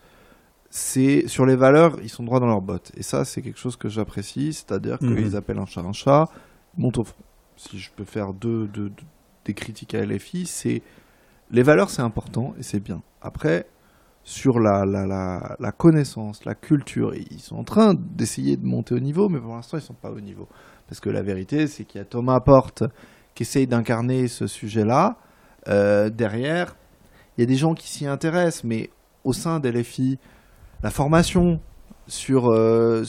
[0.69, 2.91] c'est sur les valeurs, ils sont droits dans leurs bottes.
[2.95, 5.35] Et ça, c'est quelque chose que j'apprécie, c'est-à-dire qu'ils mmh.
[5.35, 6.25] appellent un chat un chat,
[6.77, 7.23] ils montent au front.
[7.57, 9.05] Si je peux faire deux, deux, deux
[9.45, 10.81] des critiques à LFI, c'est
[11.51, 13.01] les valeurs, c'est important et c'est bien.
[13.21, 13.65] Après,
[14.23, 17.13] sur la, la, la, la, connaissance, la culture.
[17.15, 19.93] Ils sont en train d'essayer de monter au niveau, mais pour l'instant, ils ne sont
[19.93, 20.47] pas au niveau.
[20.87, 22.83] Parce que la vérité, c'est qu'il y a Thomas Porte
[23.33, 25.17] qui essaye d'incarner ce sujet-là.
[25.67, 26.75] Euh, derrière,
[27.37, 28.89] il y a des gens qui s'y intéressent, mais
[29.23, 30.19] au sein d'LFI,
[30.83, 31.59] la formation
[32.07, 33.03] sur, euh,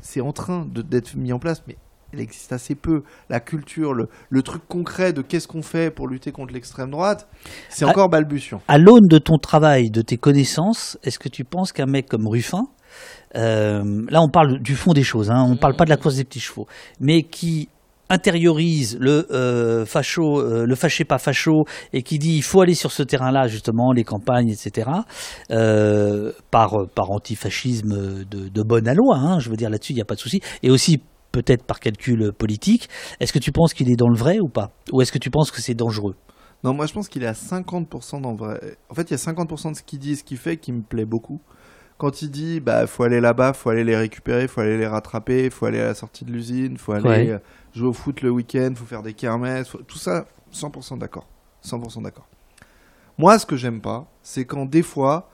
[0.00, 1.76] c'est en train d'être mis en place, mais
[2.12, 3.02] elle existe assez peu.
[3.28, 7.28] La culture, le, le truc concret de qu'est-ce qu'on fait pour lutter contre l'extrême droite,
[7.68, 8.60] c'est encore balbutiant.
[8.68, 12.26] À l'aune de ton travail, de tes connaissances, est-ce que tu penses qu'un mec comme
[12.26, 12.64] Ruffin,
[13.36, 15.96] euh, là on parle du fond des choses, hein, on ne parle pas de la
[15.96, 16.66] course des petits chevaux,
[16.98, 17.68] mais qui
[18.10, 22.74] intériorise le euh, facho, euh, le fâché pas facho, et qui dit il faut aller
[22.74, 24.90] sur ce terrain-là justement, les campagnes, etc.
[25.52, 30.02] Euh, par par antifascisme de, de bonne loi, hein, je veux dire là-dessus il n'y
[30.02, 31.00] a pas de souci, et aussi
[31.32, 32.88] peut-être par calcul politique.
[33.20, 34.72] Est-ce que tu penses qu'il est dans le vrai ou pas?
[34.92, 36.16] Ou est-ce que tu penses que c'est dangereux?
[36.62, 38.76] Non, moi je pense qu'il est à 50% dans le vrai.
[38.90, 40.72] En fait, il y a 50% de ce qu'il dit et ce qu'il fait qui
[40.72, 41.40] me plaît beaucoup.
[41.96, 45.50] Quand il dit, bah, faut aller là-bas, faut aller les récupérer, faut aller les rattraper,
[45.50, 47.42] faut aller à la sortie de l'usine, faut aller ouais.
[47.74, 49.82] jouer au foot le week-end, faut faire des kermesses, faut...
[49.82, 51.26] tout ça, 100% d'accord.
[51.62, 52.26] 100% d'accord.
[53.18, 55.28] Moi, ce que j'aime pas, c'est quand des fois,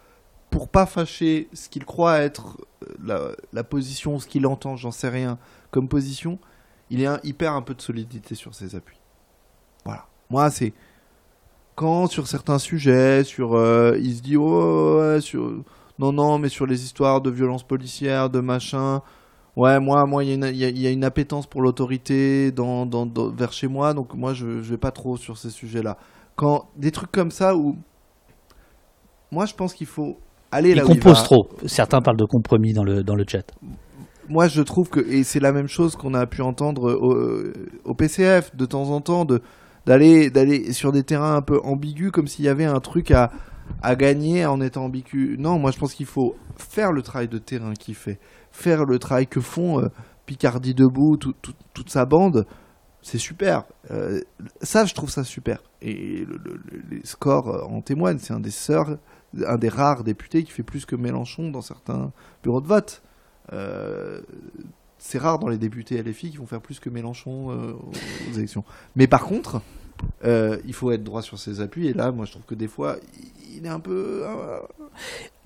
[0.50, 2.58] pour pas fâcher ce qu'il croit être
[3.00, 5.38] la, la position, ce qu'il entend, j'en sais rien,
[5.70, 6.38] comme position,
[6.90, 8.98] il, est un, il perd un peu de solidité sur ses appuis.
[9.84, 10.06] Voilà.
[10.30, 10.72] Moi, c'est
[11.74, 15.62] quand sur certains sujets, sur, euh, il se dit oh ouais, sur
[15.98, 19.00] non non, mais sur les histoires de violence policière, de machin.
[19.56, 23.30] Ouais, moi, moi, il y, y, y, a une appétence pour l'autorité dans, dans, dans,
[23.30, 25.96] vers chez moi, donc moi, je, je vais pas trop sur ces sujets-là.
[26.34, 27.76] Quand des trucs comme ça où,
[29.32, 30.18] moi, je pense qu'il faut
[30.50, 31.48] aller il là compose trop.
[31.64, 33.50] Certains parlent de compromis dans le dans le chat
[34.28, 37.94] moi, je trouve que et c'est la même chose qu'on a pu entendre au, au
[37.94, 39.40] PCF de temps en temps de
[39.86, 43.30] d'aller d'aller sur des terrains un peu ambigus comme s'il y avait un truc à
[43.82, 45.36] à gagner en étant ambigu.
[45.38, 48.18] Non, moi je pense qu'il faut faire le travail de terrain qu'il fait,
[48.52, 49.88] faire le travail que font euh,
[50.24, 52.46] Picardie debout, tout- tout- toute sa bande.
[53.02, 53.62] C'est super.
[53.92, 54.20] Euh,
[54.62, 55.62] ça, je trouve ça super.
[55.82, 58.18] Et le- le- le- les scores euh, en témoignent.
[58.18, 58.98] C'est un des seuls,
[59.46, 62.10] un des rares députés qui fait plus que Mélenchon dans certains
[62.42, 63.02] bureaux de vote.
[63.52, 64.20] Euh,
[64.98, 68.64] c'est rare dans les députés LFI qui vont faire plus que Mélenchon euh, aux élections.
[68.96, 69.60] Mais par contre,
[70.24, 71.88] euh, il faut être droit sur ses appuis.
[71.88, 72.96] Et là, moi, je trouve que des fois,
[73.54, 74.22] il- est un peu.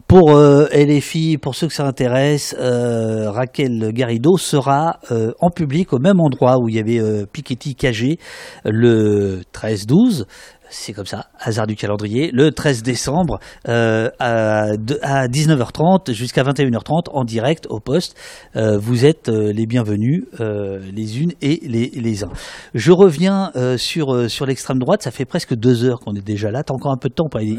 [0.08, 4.98] Pour LFI, pour ceux que ça intéresse, Raquel Garrido sera
[5.38, 8.18] en public au même endroit où il y avait Piketty Cagé
[8.64, 10.26] le 13-12.
[10.72, 16.44] C'est comme ça, hasard du calendrier, le 13 décembre euh, à, de- à 19h30 jusqu'à
[16.44, 18.16] 21h30 en direct au poste.
[18.54, 22.30] Euh, vous êtes euh, les bienvenus, euh, les unes et les, les uns.
[22.74, 26.24] Je reviens euh, sur, euh, sur l'extrême droite, ça fait presque deux heures qu'on est
[26.24, 26.62] déjà là.
[26.62, 27.58] T'as encore un peu de temps pour aller-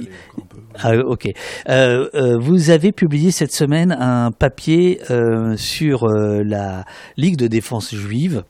[0.81, 1.27] ah, ok.
[1.67, 6.85] Euh, euh, vous avez publié cette semaine un papier euh, sur euh, la
[7.17, 8.43] Ligue de défense juive.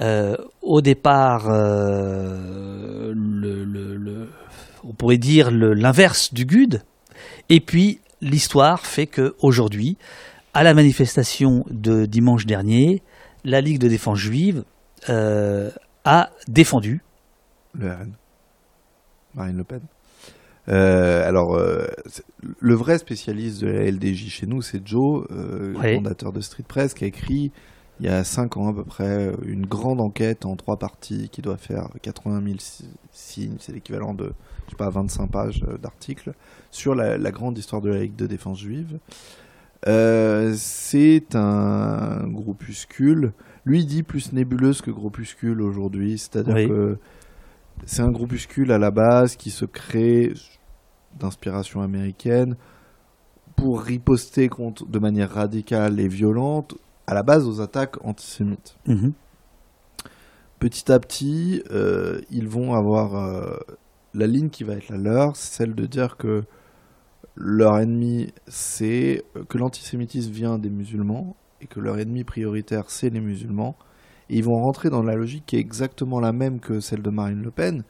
[0.00, 4.28] Euh, au départ, euh, le, le- le-
[4.84, 6.82] on pourrait dire l'inverse du GUD.
[7.48, 9.96] Et puis, l'histoire fait que aujourd'hui,
[10.52, 13.02] à la manifestation de dimanche dernier,
[13.44, 14.64] la Ligue de défense juive
[15.08, 15.70] euh,
[16.04, 17.02] a défendu
[17.78, 18.12] Le RN.
[19.34, 19.80] Marine Le Pen.
[20.68, 21.86] Euh, alors, euh,
[22.58, 26.94] le vrai spécialiste de la LDJ chez nous, c'est Joe, euh, fondateur de Street Press,
[26.94, 27.52] qui a écrit
[28.00, 31.42] il y a 5 ans à peu près une grande enquête en trois parties qui
[31.42, 34.32] doit faire 80 000 si- signes, c'est l'équivalent de
[34.66, 36.32] je sais pas 25 pages euh, d'articles
[36.70, 38.98] sur la, la grande histoire de la Ligue de défense juive.
[39.86, 43.32] Euh, c'est un groupuscule.
[43.64, 46.68] Lui il dit plus nébuleuse que groupuscule aujourd'hui, c'est-à-dire Oui.
[46.68, 46.98] que
[47.86, 50.32] c'est un groupuscule à la base qui se crée
[51.20, 52.56] d'inspiration américaine
[53.56, 56.74] pour riposter contre, de manière radicale et violente
[57.06, 58.76] à la base aux attaques antisémites.
[58.86, 59.12] Mhm.
[60.58, 63.56] Petit à petit, euh, ils vont avoir euh,
[64.14, 66.44] la ligne qui va être la leur, c'est celle de dire que
[67.36, 73.10] leur ennemi, c'est euh, que l'antisémitisme vient des musulmans et que leur ennemi prioritaire, c'est
[73.10, 73.76] les musulmans.
[74.30, 77.10] Et ils vont rentrer dans la logique qui est exactement la même que celle de
[77.10, 77.84] Marine Le Pen,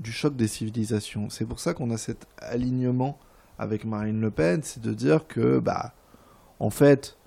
[0.00, 1.28] du choc des civilisations.
[1.30, 3.18] C'est pour ça qu'on a cet alignement
[3.58, 5.92] avec Marine Le Pen, c'est de dire que, bah,
[6.58, 7.17] en fait,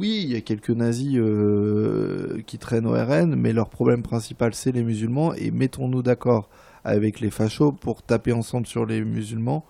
[0.00, 4.54] oui, il y a quelques nazis euh, qui traînent au RN, mais leur problème principal,
[4.54, 6.48] c'est les musulmans, et mettons-nous d'accord
[6.84, 9.64] avec les fachos pour taper ensemble sur les musulmans,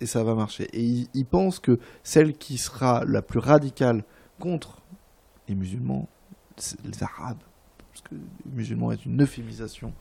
[0.00, 0.68] et ça va marcher.
[0.72, 4.04] Et ils, ils pensent que celle qui sera la plus radicale
[4.38, 4.80] contre
[5.48, 6.08] les musulmans,
[6.56, 7.42] c'est les arabes.
[7.90, 8.14] Parce que
[8.54, 9.92] musulman est une euphémisation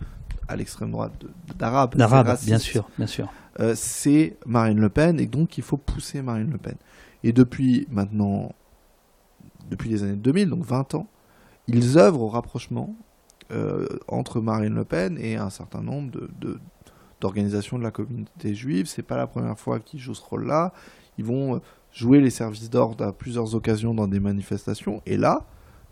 [0.47, 1.13] à l'extrême droite
[1.57, 1.95] d'arabe.
[1.95, 3.31] L'arabe, bien sûr, bien sûr.
[3.59, 6.75] euh, c'est Marine Le Pen et donc il faut pousser Marine Le Pen.
[7.23, 8.53] Et depuis maintenant,
[9.71, 11.07] depuis les années 2000, donc 20 ans,
[11.67, 12.95] ils œuvrent au rapprochement
[13.51, 16.59] euh, entre Marine Le Pen et un certain nombre de, de-
[17.19, 18.87] d'organisations de la communauté juive.
[18.87, 20.73] C'est pas la première fois qu'ils jouent ce rôle-là.
[21.17, 21.59] Ils vont euh,
[21.91, 25.01] jouer les services d'ordre à plusieurs occasions dans des manifestations.
[25.05, 25.45] Et là,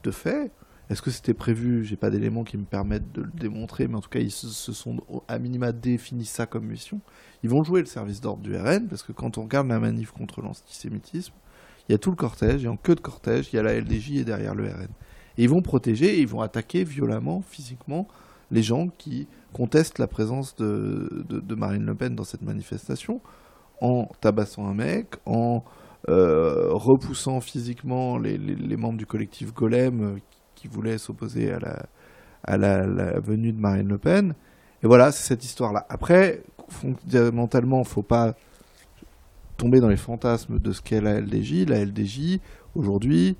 [0.04, 0.52] de fait,
[0.90, 1.86] est-ce que c'était prévu?
[1.86, 4.48] J'ai pas d'éléments qui me permettent de le démontrer, mais en tout cas, ils se,
[4.74, 4.98] sont
[5.28, 7.00] à minima défini ça comme mission.
[7.44, 10.12] Ils vont jouer le service d'ordre du RN, parce que quand on regarde la manif
[10.12, 11.34] contre l'antisémitisme,
[11.90, 13.74] il y a tout le cortège, et en queue de cortège, il y a la
[13.74, 14.90] LDJ et derrière le RN.
[15.38, 18.08] Et ils vont protéger, et ils vont attaquer violemment, physiquement,
[18.52, 23.22] les gens qui contestent la présence de, Marine Le Pen dans cette manifestation,
[23.82, 25.64] en tabassant un mec, en
[26.10, 28.38] euh, repoussant physiquement les,
[28.78, 30.20] membres du collectif Golem euh,
[30.54, 34.36] qui voulaient s'opposer à la, la, venue de Marine Le Pen.
[34.84, 35.88] Et voilà, c'est cette histoire-là.
[35.90, 38.36] Après, fondamentalement, faut pas
[39.60, 41.68] tomber dans les fantasmes de ce qu'est la LDJ.
[41.68, 42.40] La LDJ,
[42.76, 43.38] aujourd'hui,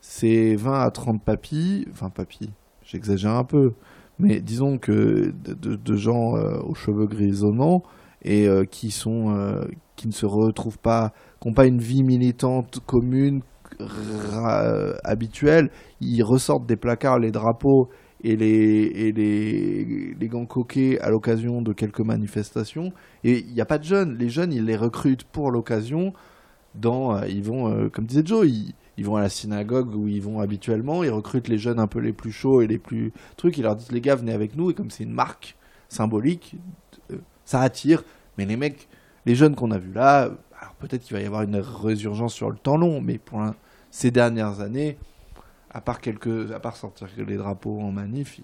[0.00, 2.50] c'est 20 à 30 papis, enfin papis,
[2.82, 3.72] j'exagère un peu,
[4.18, 7.82] mais disons que de, gens euh, aux cheveux grisonnants
[8.22, 9.64] et euh, qui sont euh,
[9.96, 13.42] qui ne se retrouvent pas, qui n'ont pas une vie militante commune
[15.04, 15.70] habituelle,
[16.00, 17.88] ils ressortent des placards les drapeaux
[18.22, 22.92] et les, et les, les gants coquets à l'occasion de quelques manifestations.
[23.24, 24.16] Et il n'y a pas de jeunes.
[24.18, 26.12] Les jeunes, ils les recrutent pour l'occasion.
[26.74, 30.22] Dans, euh, ils vont, euh, comme disait Joe, ils, vont à la synagogue où ils
[30.22, 31.02] vont habituellement.
[31.02, 33.56] Ils recrutent les jeunes un peu les plus chauds et les plus trucs.
[33.56, 34.70] Ils leur disent les gars, venez avec nous.
[34.70, 35.56] Et comme c'est une marque
[35.88, 36.56] symbolique,
[37.10, 38.04] euh, ça attire.
[38.36, 38.88] Mais les mecs,
[39.24, 40.30] les jeunes qu'on a vus là,
[40.60, 43.42] alors peut-être qu'il va y avoir une résurgence sur le temps long, mais pour
[43.90, 44.98] ces dernières années,
[45.72, 48.40] à part quelques, à part sortir les drapeaux en manif,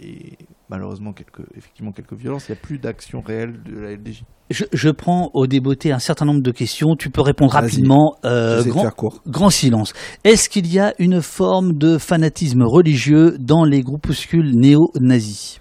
[0.00, 0.36] et
[0.68, 4.24] malheureusement quelques, effectivement quelques violences, il n'y a plus d'action réelle de la LDJ.
[4.50, 6.96] Je, prends au débeauté un certain nombre de questions.
[6.98, 8.16] Tu peux répondre rapidement.
[8.24, 8.90] Euh, grand,
[9.26, 9.92] grand silence.
[10.24, 15.60] Est-ce qu'il y a une forme de fanatisme religieux dans les groupuscules néo-nazis?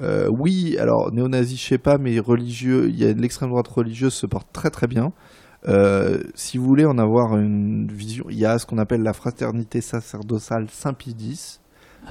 [0.00, 4.14] Euh, Oui, alors néo-nazis, je sais pas, mais religieux, il y a l'extrême droite religieuse
[4.14, 5.12] se porte très très bien.
[5.68, 9.12] Euh, si vous voulez en avoir une vision, il y a ce qu'on appelle la
[9.12, 11.60] fraternité sacerdotale Saint-Pie X,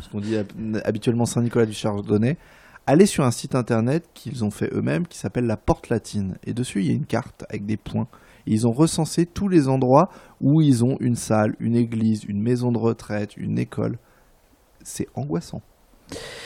[0.02, 0.38] ce qu'on dit
[0.84, 2.38] habituellement Saint-Nicolas du Chardonnay.
[2.86, 6.38] Allez sur un site internet qu'ils ont fait eux-mêmes qui s'appelle la Porte Latine.
[6.44, 8.08] Et dessus, il y a une carte avec des points.
[8.48, 10.10] ils ont recensé tous les endroits
[10.42, 14.00] où ils ont une salle, une église, une maison de retraite, une école.
[14.84, 15.62] C'est angoissant.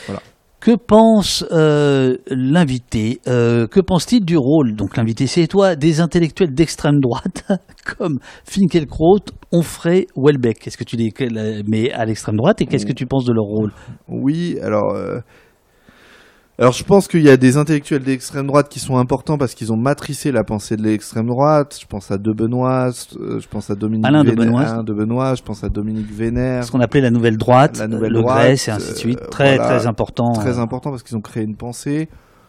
[0.06, 0.20] Voilà.
[0.64, 4.74] Que pense euh, l'invité euh, Que pense-t-il du rôle?
[4.76, 7.44] Donc l'invité, c'est toi, des intellectuels d'extrême droite
[7.98, 10.60] comme Finkielkraut, Onfray, Welbeck.
[10.60, 11.12] Qu'est-ce que tu dis
[11.68, 13.72] Mais à l'extrême droite, et qu'est-ce que tu penses de leur rôle?
[14.08, 15.18] Oui, alors euh,
[16.58, 19.72] alors je pense qu'il y a des intellectuels d'extrême droite qui sont importants parce qu'ils
[19.72, 21.78] ont matricé la pensée de l'extrême droite.
[21.80, 24.60] Je pense à De Benoît, euh, je pense à Dominique Alain Vénère, de Benoît.
[24.62, 26.64] Alain de Benoît, je pense à Dominique Vénère.
[26.64, 29.20] Ce qu'on appelait la nouvelle droite, la nouvelle le droite, Grèce et ainsi de suite.
[29.20, 30.32] Euh, très très important.
[30.32, 32.08] Très important parce qu'ils ont créé une pensée.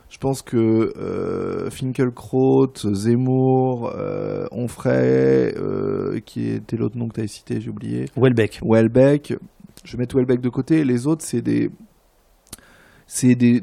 [0.10, 7.22] Je pense que euh, Finkelkraut, Zemmour, euh, Onfray, euh, qui était l'autre nom que tu
[7.22, 8.06] as cité, j'ai oublié.
[8.16, 8.62] Welbeck.
[8.64, 9.34] Welbeck.
[9.84, 10.84] Je vais mettre Welbeck de côté.
[10.84, 11.72] Les autres, c'est des
[13.08, 13.62] c'est des,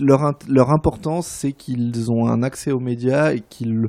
[0.00, 3.88] leur, leur importance, c'est qu'ils ont un accès aux médias et qu'ils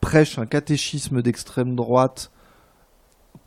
[0.00, 2.30] prêchent un catéchisme d'extrême droite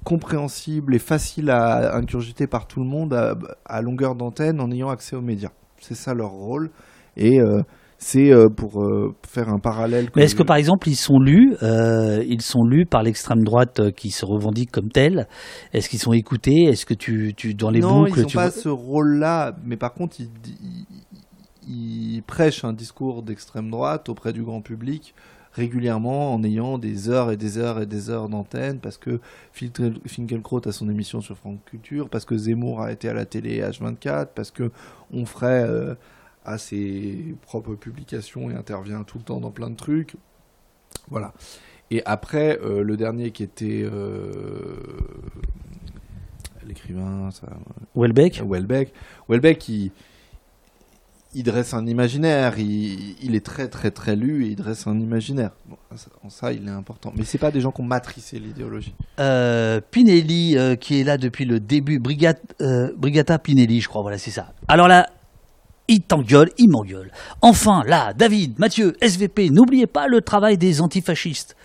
[0.04, 3.14] compréhensible et facile à incurgiter par tout le monde
[3.66, 5.52] à, longueur d'antenne en ayant accès aux médias.
[5.80, 6.72] C'est ça leur rôle.
[7.18, 7.62] Et euh,
[8.04, 10.10] c'est euh, pour euh, faire un parallèle.
[10.16, 13.92] Mais est-ce que par exemple ils sont lus, euh, ils sont lus par l'extrême droite
[13.92, 15.28] qui se revendique comme tel
[15.72, 16.64] Est-ce qu'ils sont écoutés?
[16.64, 19.94] Est-ce que tu, tu dans les non, boucles ils n'ont pas ce rôle-là, mais par
[19.94, 20.30] contre ils,
[21.70, 25.14] ils, prêchent un discours d'extrême droite auprès du grand public
[25.54, 29.20] régulièrement en ayant des heures et des heures et des heures d'antenne parce que
[29.52, 33.62] Finkelkraut a son émission sur France Culture, parce que Zemmour a été à la télé
[33.62, 34.72] H24, parce que
[35.12, 35.68] on ferait
[36.46, 40.16] a ses propres publications et intervient tout le temps dans plein de trucs.
[41.10, 41.34] Voilà.
[41.92, 44.78] Et après, euh, le dernier qui était euh,
[46.66, 47.48] l'écrivain, ça.
[47.96, 48.42] Welbeck.
[48.46, 48.94] Welbeck.
[49.28, 49.92] Welbeck, il,
[51.36, 52.58] il dresse un imaginaire.
[52.60, 55.52] Il, il, est très très très lu et il dresse un imaginaire.
[56.24, 57.12] en ça, il est important.
[57.18, 58.96] Mais c'est pas des gens qui ont matricé l'idéologie.
[59.20, 62.42] Euh, Pinelli, qui est là depuis le début, Brigata,
[62.96, 64.02] Brigata Pinelli, je crois.
[64.02, 64.54] Voilà, c'est ça.
[64.70, 65.10] Alors là,
[65.92, 67.12] il t'engueule, il m'engueule.
[67.42, 71.56] Enfin, là, David, Mathieu, SVP, n'oubliez pas le travail des antifascistes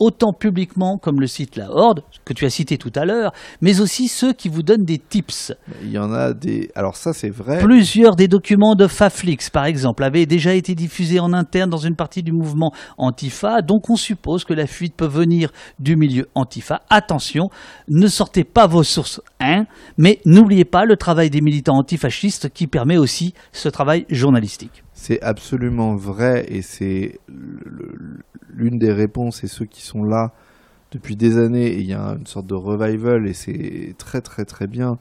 [0.00, 3.80] autant publiquement comme le site La Horde, que tu as cité tout à l'heure, mais
[3.80, 5.52] aussi ceux qui vous donnent des tips.
[5.82, 6.70] Il y en a des...
[6.74, 7.60] Alors ça c'est vrai.
[7.60, 11.96] Plusieurs des documents de Faflix, par exemple, avaient déjà été diffusés en interne dans une
[11.96, 16.80] partie du mouvement Antifa, donc on suppose que la fuite peut venir du milieu Antifa.
[16.88, 17.50] Attention,
[17.88, 19.66] ne sortez pas vos sources, hein,
[19.98, 24.82] mais n'oubliez pas le travail des militants antifascistes qui permet aussi ce travail journalistique.
[25.02, 27.20] C'est absolument vrai et c'est
[28.50, 30.34] l'une des réponses et ceux qui sont là
[30.90, 34.44] depuis des années et il y a une sorte de revival et c'est très très
[34.44, 34.98] très bien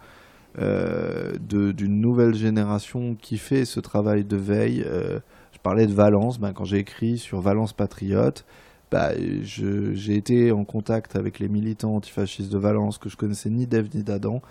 [0.57, 4.85] euh, d'une nouvelle génération qui fait ce travail de veille.
[4.88, 5.19] Euh,
[5.51, 8.45] je parlais de Valence, ben, quand j'ai écrit sur Valence Patriote,
[8.91, 9.11] bah,
[9.41, 13.89] j'ai été en contact avec les militants antifascistes de Valence que je connaissais ni d'Ève
[13.93, 14.41] ni d'Adam,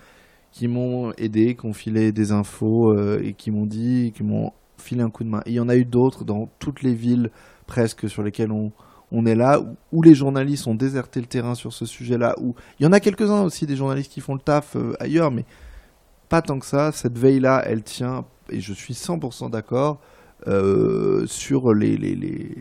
[0.52, 4.52] qui m'ont aidé, qui ont filé des infos euh, et qui m'ont dit, qui m'ont
[4.80, 5.42] filer un coup de main.
[5.46, 7.30] il y en a eu d'autres dans toutes les villes
[7.66, 8.72] presque sur lesquelles on,
[9.12, 9.60] on est là,
[9.92, 12.34] où, les journalistes ont déserté le terrain sur ce sujet-là.
[12.40, 12.54] Où...
[12.78, 15.44] Il y en a quelques-uns aussi, des journalistes qui font le taf euh, ailleurs, mais
[16.28, 16.92] pas tant que ça.
[16.92, 20.00] Cette veille-là, elle tient, et je suis 100% d'accord,
[20.46, 22.54] euh, sur les, les, les,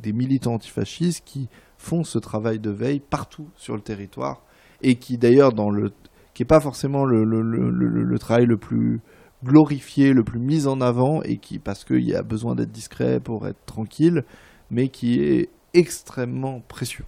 [0.00, 4.42] des militants antifascistes qui font ce travail de veille partout sur le territoire,
[4.82, 5.92] et qui d'ailleurs, dans le
[6.32, 9.00] qui n'est pas forcément le, le, le, le, travail le plus
[9.44, 13.20] glorifié, le plus mis en avant, et qui, parce qu'il y a besoin d'être discret
[13.20, 14.24] pour être tranquille,
[14.70, 17.04] mais qui est extrêmement précieux.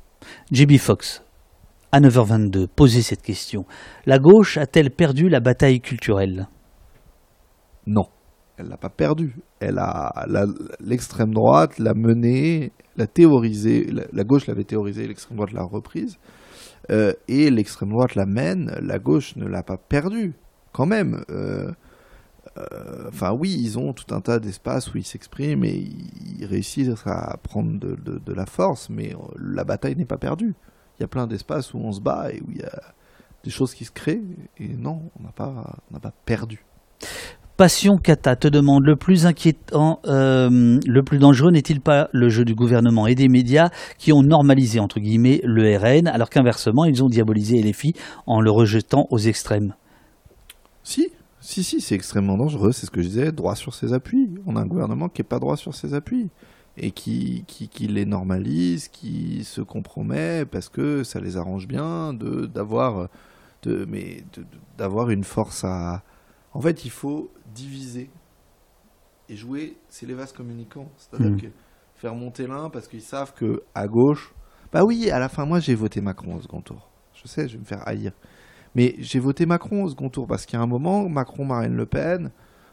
[0.52, 1.22] JB Fox,
[1.92, 3.64] à 9h22, posez cette question.
[4.06, 6.48] La gauche a-t-elle perdu la bataille culturelle?
[7.86, 8.06] Non,
[8.60, 9.36] elle l'a pas perdue.
[9.58, 10.12] Elle a
[10.80, 13.90] l'extrême droite l'a menée, l'a théorisée.
[14.12, 16.18] La, gauche l'avait théorisée, l'extrême droite l'a reprise.
[16.90, 18.76] Euh, et l'extrême droite la mène.
[18.82, 20.34] La gauche ne l'a pas perdue,
[20.72, 21.24] quand même.
[21.30, 21.72] Euh, euh,
[23.08, 25.88] enfin oui, ils ont tout un tas d'espaces où ils s'expriment et
[26.38, 30.54] ils réussissent à prendre de, la force, mais euh, la bataille n'est pas perdue.
[30.98, 32.82] Il y a plein d'espaces où on se bat et où il y a
[33.44, 34.22] des choses qui se créent.
[34.58, 36.64] Et non, on n'a pas, on n'a pas perdu.
[37.56, 42.46] Passion Kata te demande le plus inquiétant, euh, le plus dangereux n'est-il pas le jeu
[42.46, 43.68] du gouvernement et des médias
[43.98, 47.92] qui ont normalisé entre guillemets le RN alors qu'inversement ils ont diabolisé LFI
[48.26, 49.74] en le rejetant aux extrêmes?
[50.82, 52.72] Si, si, si, c'est extrêmement dangereux.
[52.72, 54.30] C'est ce que je disais, droit sur ses appuis.
[54.46, 56.28] On a un gouvernement qui n'est pas droit sur ses appuis
[56.76, 62.12] et qui, qui, qui, les normalise, qui se compromet parce que ça les arrange bien
[62.14, 63.08] de d'avoir
[63.62, 64.24] de, mais
[64.78, 66.02] d'avoir une force à.
[66.52, 68.10] En fait, il faut diviser
[69.28, 70.90] et jouer, c'est les vases communicants.
[70.96, 71.40] C'est-à-dire mmh.
[71.40, 71.46] que
[71.94, 74.34] faire monter l'un parce qu'ils savent que à gauche,
[74.72, 76.88] bah oui, à la fin, moi j'ai voté Macron au second tour.
[77.14, 78.12] Je sais, je vais me faire haïr.
[78.74, 81.76] Mais j'ai voté Macron au second tour parce qu'il y a un moment, Macron, Marine
[81.76, 82.30] Le Pen,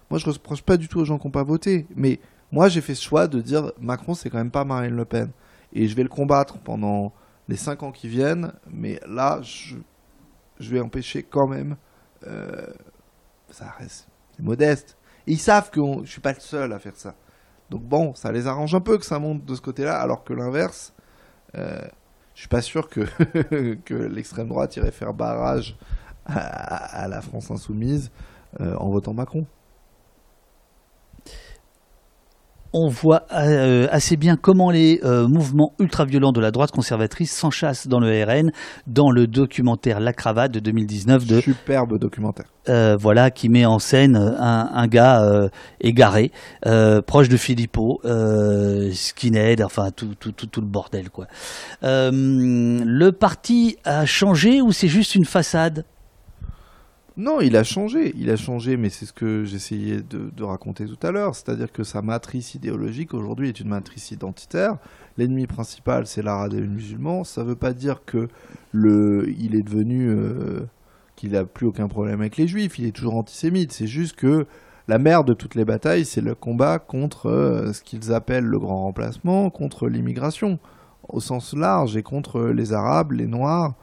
[0.10, 1.88] moi je ne reproche pas du tout aux gens qui n'ont pas voté.
[1.96, 2.20] Mais
[2.52, 5.32] moi j'ai fait ce choix de dire Macron, c'est quand même pas Marine Le Pen.
[5.74, 7.14] Et je vais le combattre pendant
[7.48, 8.54] les 5 ans qui viennent.
[8.72, 9.76] Mais là, je,
[10.60, 11.76] vais empêcher quand même.
[12.26, 12.68] Euh,
[13.50, 14.08] ça reste
[14.40, 14.98] modeste.
[15.26, 17.16] Et ils savent que je suis pas le seul à faire ça.
[17.70, 20.34] Donc bon, ça les arrange un peu que ça monte de ce côté-là, alors que
[20.34, 20.94] l'inverse,
[21.56, 21.82] euh,
[22.38, 22.88] je suis pas sûr
[23.86, 25.76] que, l'extrême droite irait faire barrage
[26.28, 28.12] à, la France insoumise
[28.60, 29.48] euh, en votant Macron
[32.74, 37.88] on voit euh, assez bien comment les euh, mouvements ultra-violents de la droite conservatrice s'enchassent
[37.88, 38.52] dans le RN
[38.88, 42.46] dans le documentaire La Cravate de 2019 de superbe documentaire.
[42.70, 45.50] Euh, voilà qui met en scène un, gars
[45.80, 46.32] égaré,
[47.06, 48.02] proche de Philippot,
[48.94, 51.28] skinhead, enfin tout, tout, tout, tout, le bordel quoi.
[51.82, 55.86] le parti a changé ou c'est juste une façade?
[57.18, 58.14] Non, il a changé.
[58.16, 61.34] Il a changé, mais c'est ce que j'essayais de, raconter tout à l'heure.
[61.34, 64.78] C'est-à-dire que sa matrice idéologique aujourd'hui est une matrice identitaire.
[65.18, 67.24] L'ennemi principal, c'est l'arabe musulman.
[67.24, 68.28] Ça ne veut pas dire que
[68.72, 70.68] le, il est devenu, euh,
[71.16, 72.78] qu'il n'a plus aucun problème avec les juifs.
[72.78, 73.72] Il est toujours antisémite.
[73.72, 74.46] C'est juste que
[74.88, 78.60] la mère de toutes les batailles, c'est le combat contre euh, ce qu'ils appellent le
[78.60, 80.60] grand remplacement, contre l'immigration
[81.10, 83.74] au sens large et contre les arabes, les noirs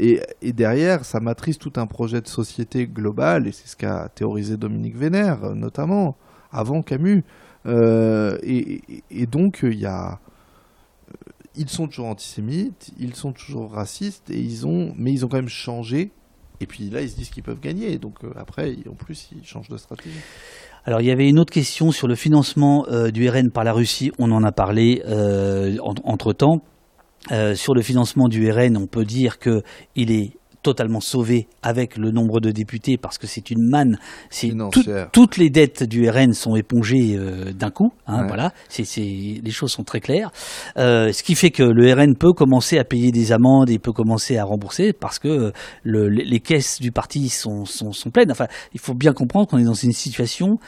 [0.00, 4.56] et, derrière, ça matrice tout un projet de société global, et c'est ce qu'a théorisé
[4.56, 6.16] Dominique Vénère, notamment,
[6.50, 7.24] avant Camus.
[7.66, 9.64] Euh, et, donc.
[9.64, 10.10] Euh,
[11.56, 15.36] ils sont toujours antisémites, ils sont toujours racistes, et ils ont, mais ils ont quand
[15.36, 16.10] même changé.
[16.60, 17.96] Et puis là, ils se disent qu'ils peuvent gagner.
[17.98, 20.18] Donc euh, après, en plus, ils changent de stratégie.
[20.84, 24.10] Alors il y avait une autre question sur le financement du RN par la Russie.
[24.18, 25.02] On en a parlé
[25.80, 26.60] entre temps.
[27.32, 30.32] Euh, sur le financement du RN, on peut dire qu'il est
[30.62, 33.98] totalement sauvé avec le nombre de députés parce que c'est une manne.
[34.30, 34.52] C'est
[35.12, 37.92] toutes les dettes du RN sont épongées euh, d'un coup.
[38.06, 40.32] Hein, Voilà, c'est les choses sont très claires.
[40.78, 43.92] Euh, ce qui fait que le RN peut commencer à payer des amendes et peut
[43.92, 45.52] commencer à rembourser parce que
[45.82, 48.32] le, les, caisses du parti sont, sont, sont, pleines.
[48.32, 50.58] Enfin, il faut bien comprendre qu'on est dans une situation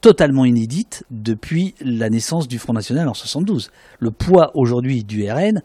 [0.00, 3.70] totalement inédite depuis la naissance du Front National en 72.
[3.98, 5.62] Le poids aujourd'hui du RN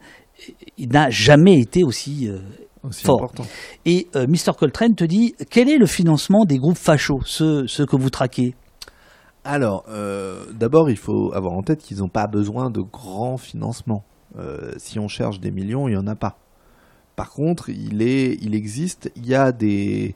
[0.78, 2.38] n'a jamais été aussi, euh,
[2.90, 3.24] fort.
[3.24, 3.46] Important.
[3.84, 4.52] Et euh, Mr.
[4.58, 8.54] Coltrane te dit quel est le financement des groupes fachos, ceux, que vous traquez?
[9.44, 14.04] Alors, euh, d'abord, il faut avoir en tête qu'ils n'ont pas besoin de grands financements.
[14.76, 16.36] si on cherche des millions, il n'y en a pas.
[17.14, 20.14] Par contre, il, est, il existe, il y a des,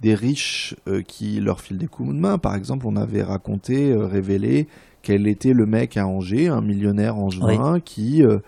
[0.00, 2.38] des riches euh, qui leur filent des coups de main.
[2.38, 4.68] Par exemple, on avait raconté, euh, révélé
[5.02, 8.38] quel était le mec à Angers, un millionnaire angevin qui euh,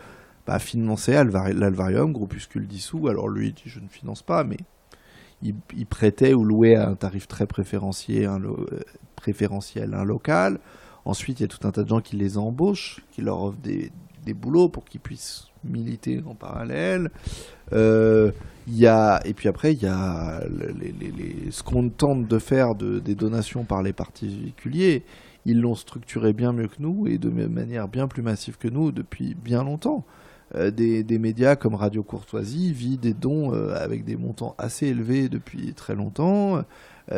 [0.46, 3.08] bah, finançait l'Alvarium, groupuscule dissous.
[3.08, 4.58] Alors lui, il dit je ne finance pas, mais
[5.42, 5.54] il,
[5.86, 8.40] prêtait ou louait à un tarif très préférentiel un,
[9.16, 10.58] préférentiel un local.
[11.04, 13.60] Ensuite, il y a tout un tas de gens qui les embauchent, qui leur offrent
[13.62, 13.90] des,
[14.24, 17.10] des boulots pour qu'ils puissent militer en parallèle.
[17.72, 18.32] Euh,
[18.68, 22.98] y a, et puis après, il y a les, ce qu'on tente de faire de,
[22.98, 25.04] des donations par les particuliers.
[25.46, 28.92] Ils l'ont structuré bien mieux que nous et de manière bien plus massive que nous
[28.92, 30.04] depuis bien longtemps.
[30.56, 34.88] Euh, des, des, médias comme Radio Courtoisie vivent des dons euh, avec des montants assez
[34.88, 36.64] élevés depuis très longtemps.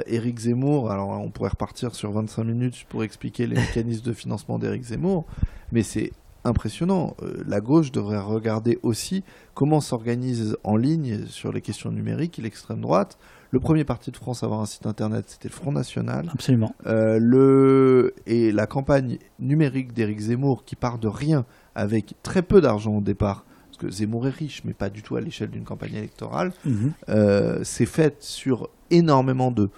[0.06, 4.58] Éric Zemmour, alors on pourrait repartir sur 25 minutes pour expliquer les mécanismes de financement
[4.58, 5.26] d'Éric Zemmour,
[5.70, 6.12] mais c'est
[6.44, 7.16] impressionnant.
[7.22, 9.24] Euh, la gauche devrait regarder aussi
[9.54, 13.18] comment s'organise en ligne sur les questions numériques l'extrême droite.
[13.50, 16.30] Le premier parti de France à avoir un site internet, c'était le Front National.
[16.32, 16.74] Absolument.
[16.86, 18.14] Euh, le...
[18.26, 21.44] Et la campagne numérique d'Éric Zemmour, qui part de rien,
[21.74, 25.16] avec très peu d'argent au départ, parce que Zemmour est riche, mais pas du tout
[25.16, 26.92] à l'échelle d'une campagne électorale, mhm.
[27.10, 29.68] euh, c'est faite sur énormément de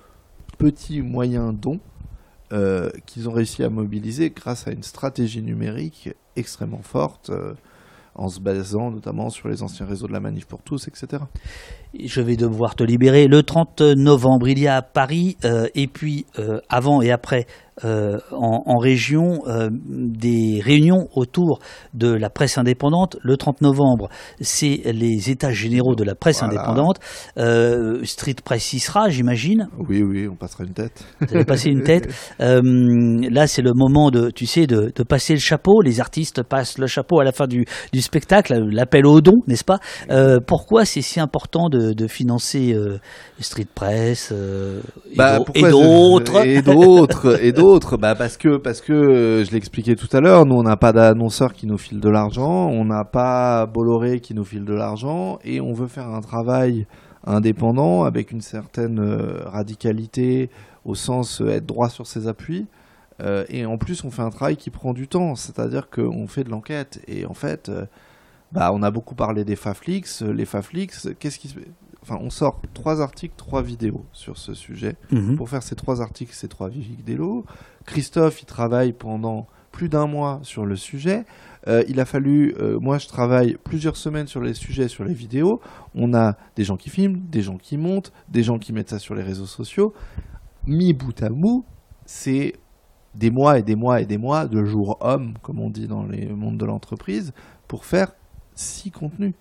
[0.57, 1.81] petits moyens dons.
[3.07, 7.31] Qu'ils ont réussi à mobiliser grâce à une stratégie numérique extrêmement forte.
[7.31, 7.55] Euh,
[8.17, 11.25] en se basant notamment sur les anciens réseaux de la Manif pour tous, etc.
[11.99, 13.27] Je vais devoir te libérer.
[13.27, 17.47] Le 30 novembre, il y a à Paris, euh, et puis euh, avant et après
[17.85, 21.59] euh, en, en, région euh, des réunions autour
[21.93, 23.17] de la presse indépendante.
[23.23, 24.09] Le 30 novembre,
[24.41, 26.61] c'est les états généraux de la presse Voilà.
[26.61, 26.99] indépendante.
[27.37, 29.69] Euh, Street Press y sera, j'imagine.
[29.89, 31.05] Oui, oui, on passera une tête.
[31.21, 32.09] Vous allez passer une tête.
[32.41, 32.61] Euh,
[33.31, 35.81] là, c'est le moment de, tu sais, de, de passer le chapeau.
[35.83, 39.65] Les artistes passent le chapeau à la fin du, du spectacle, l'appel au don, n'est-ce
[39.65, 39.79] pas?
[40.11, 42.99] Euh, Pourquoi c'est si important de, de financer euh,
[43.41, 44.81] Street Press euh,
[45.17, 47.64] Bah, d'autres Et d'autres, et d'autres.
[47.99, 50.93] Bah, parce que, parce que, euh, je l'expliquais tout à l'heure, nous, on n'a pas
[50.93, 55.39] d'annonceur qui nous file de l'argent, on n'a pas Bolloré qui nous file de l'argent,
[55.45, 56.87] et on veut faire un travail
[57.27, 60.51] indépendant avec une certaine euh, radicalité
[60.85, 62.67] au sens euh, être droit sur ses appuis.
[63.49, 66.51] Et en plus, on fait un travail qui prend du temps, c'est-à-dire qu'on fait de
[66.51, 67.01] l'enquête.
[67.07, 67.71] Et en fait,
[68.51, 70.21] bah, on a beaucoup parlé des Faflix.
[70.23, 71.55] Les Faflix, qu'est-ce qui se
[72.07, 75.37] Enfin, on sort trois articles, trois vidéos sur ce sujet Mhm.
[75.37, 77.47] pour faire ces trois articles, ces trois vidéos.
[77.87, 81.25] Christophe, il travaille pendant plus d'un mois sur le sujet.
[81.67, 85.15] Euh, il a fallu, euh, moi je travaille plusieurs semaines sur les sujets, sur les
[85.15, 85.61] vidéos.
[85.95, 88.99] On a des gens qui filment, des gens qui montent, des gens qui mettent ça
[88.99, 89.93] sur les réseaux sociaux.
[90.67, 91.65] Mi bout à bout,
[92.07, 92.53] c'est
[93.15, 96.05] des mois et des mois et des mois de jours hommes, comme on dit dans
[96.05, 97.33] les mondes de l'entreprise,
[97.67, 98.13] pour faire
[98.55, 99.35] six contenus.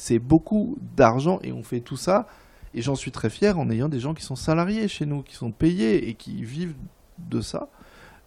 [0.00, 2.28] C'est beaucoup d'argent et on fait tout ça
[2.72, 5.34] et j'en suis très fier en ayant des gens qui sont salariés chez nous, qui
[5.34, 6.76] sont payés et qui vivent
[7.18, 7.68] de ça.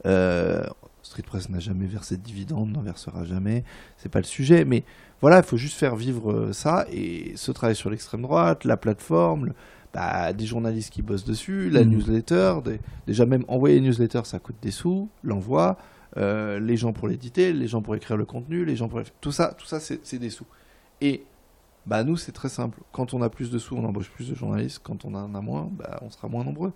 [0.06, 0.64] Euh,
[1.02, 3.64] Street Press n'a jamais versé de dividendes, n'en versera jamais.
[3.96, 4.84] C'est pas le sujet, mais
[5.22, 8.76] voilà, il faut juste faire vivre euh, ça et ce travail sur l'extrême droite, la
[8.76, 9.54] plateforme, le-
[9.94, 11.90] bah, des journalistes qui bossent dessus, la Mhm.
[11.92, 12.56] newsletter.
[12.66, 15.78] des- déjà même envoyer une newsletter, ça coûte des sous, l'envoi,
[16.18, 19.32] euh, les gens pour l'éditer, les gens pour écrire le contenu, les gens pour tout
[19.32, 20.46] ça, tout ça c'est des sous.
[21.00, 21.24] Et
[21.86, 22.80] bah nous c'est très simple.
[22.92, 24.80] Quand on a plus de sous, on embauche plus de journalistes.
[24.84, 26.74] Quand on en a moins, bah, on sera moins nombreux.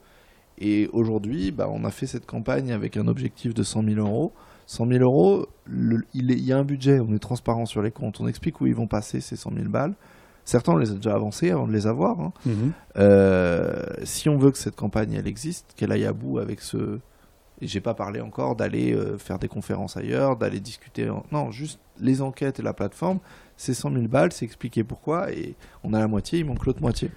[0.58, 4.32] Et aujourd'hui, bah, on a fait cette campagne avec un objectif de 100 000 euros.
[4.68, 7.82] 100 000 euros, le- il, est- il y a un budget, on est transparent sur
[7.82, 9.94] les comptes, on explique où ils vont passer ces 100 000 balles.
[10.44, 12.20] Certains, on les a déjà avancés avant de les avoir.
[12.22, 12.32] hein.
[12.46, 12.72] Mhm.
[12.98, 17.00] Euh, si on veut que cette campagne elle existe, qu'elle aille à bout avec ce.
[17.66, 21.10] Et j'ai pas parlé encore d'aller euh, faire des conférences ailleurs, d'aller discuter.
[21.10, 23.18] en- Non, juste les enquêtes et la plateforme,
[23.58, 26.82] c'est 100 000 balles, c'est expliquer pourquoi, et on a la moitié, il manque l'autre
[26.82, 27.10] moitié.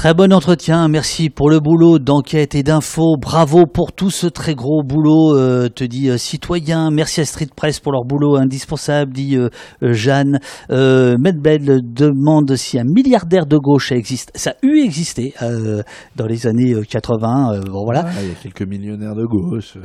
[0.00, 4.54] Très bon entretien, merci pour le boulot d'enquête et d'info, bravo pour tout ce très
[4.54, 9.12] gros boulot, euh, te dit euh, citoyen, merci à Street Press pour leur boulot indispensable,
[9.12, 9.50] dit euh,
[9.82, 10.40] euh, Jeanne.
[10.70, 15.82] Euh, Medbel demande si un milliardaire de gauche existe, ça a eu existé euh,
[16.16, 18.06] dans les années euh, 80, euh, bon voilà.
[18.06, 19.76] Ah, il y a quelques millionnaires de gauche.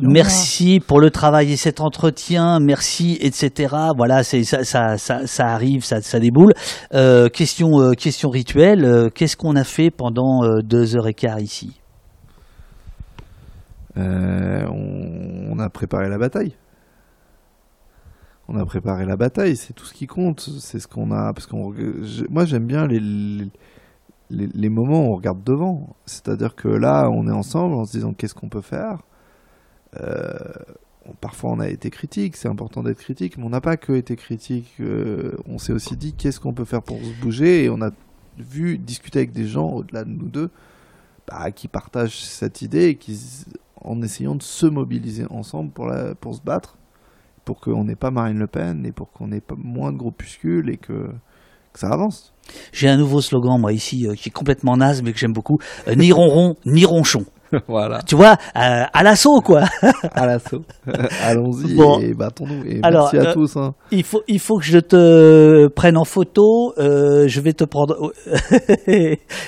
[0.00, 3.74] Merci pour le travail et cet entretien, merci, etc.
[3.96, 6.52] Voilà, c'est ça, ça, ça, ça arrive, ça, ça déboule.
[6.94, 8.84] Euh, question, euh, question rituelle.
[8.84, 11.78] euh, Qu'est-ce qu'on a fait pendant euh, deux heures et quart ici?
[13.98, 16.54] Euh, on, on a préparé la bataille.
[18.48, 20.40] On a préparé la bataille, c'est tout ce qui compte.
[20.40, 21.32] C'est ce qu'on a.
[21.34, 23.46] Parce qu'on, je- moi, j'aime bien les, les,
[24.30, 25.94] les- les moments où on regarde devant.
[26.06, 28.98] C'est-à-dire que là, on est ensemble en se disant qu'est-ce qu'on peut faire.
[30.00, 30.28] Euh,
[31.20, 32.36] parfois, on a été critique.
[32.36, 34.74] C'est important d'être critique, mais on n'a pas que été critique.
[34.80, 37.90] euh, on s'est aussi dit qu'est-ce qu'on peut faire pour se bouger, et on a
[38.38, 40.50] vu discuter avec des gens au-delà de nous deux
[41.28, 43.18] bah, qui partagent cette idée et qui,
[43.76, 46.78] en essayant de se mobiliser ensemble pour, pour se battre,
[47.44, 50.70] pour qu'on n'ait pas Marine Le Pen et pour qu'on ait pas moins de groupuscules
[50.70, 51.10] et que,
[51.74, 52.34] ça avance.
[52.72, 55.58] J'ai un nouveau slogan, moi, ici, euh, qui est complètement naze, mais que j'aime beaucoup.
[55.96, 57.24] Ni ronron, ni ronchon.
[57.68, 59.64] voilà, Tu vois, euh, à l'assaut, quoi.
[60.14, 60.62] à l'assaut.
[61.22, 61.98] Allons-y Bon.
[62.00, 62.64] et battons-nous.
[62.66, 63.56] Et Alors, merci à euh, tous.
[63.56, 63.74] hein.
[63.90, 66.72] Il faut, il faut que je te prenne en photo.
[66.78, 68.12] euh, je vais te prendre.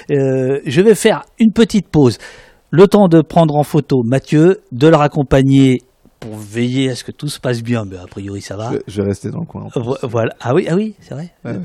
[0.08, 2.18] Je vais faire une petite pause.
[2.70, 5.82] Le temps de prendre en photo Mathieu, de le raccompagner
[6.18, 7.84] pour veiller à ce que tout se passe bien.
[7.84, 8.72] Mais a priori, ça va.
[8.72, 9.64] Je, je vais rester dans le coin.
[9.64, 9.80] en plus.
[9.82, 10.32] Vo- Voilà.
[10.40, 11.30] Ah oui, ah oui, c'est vrai.
[11.44, 11.58] Ouais.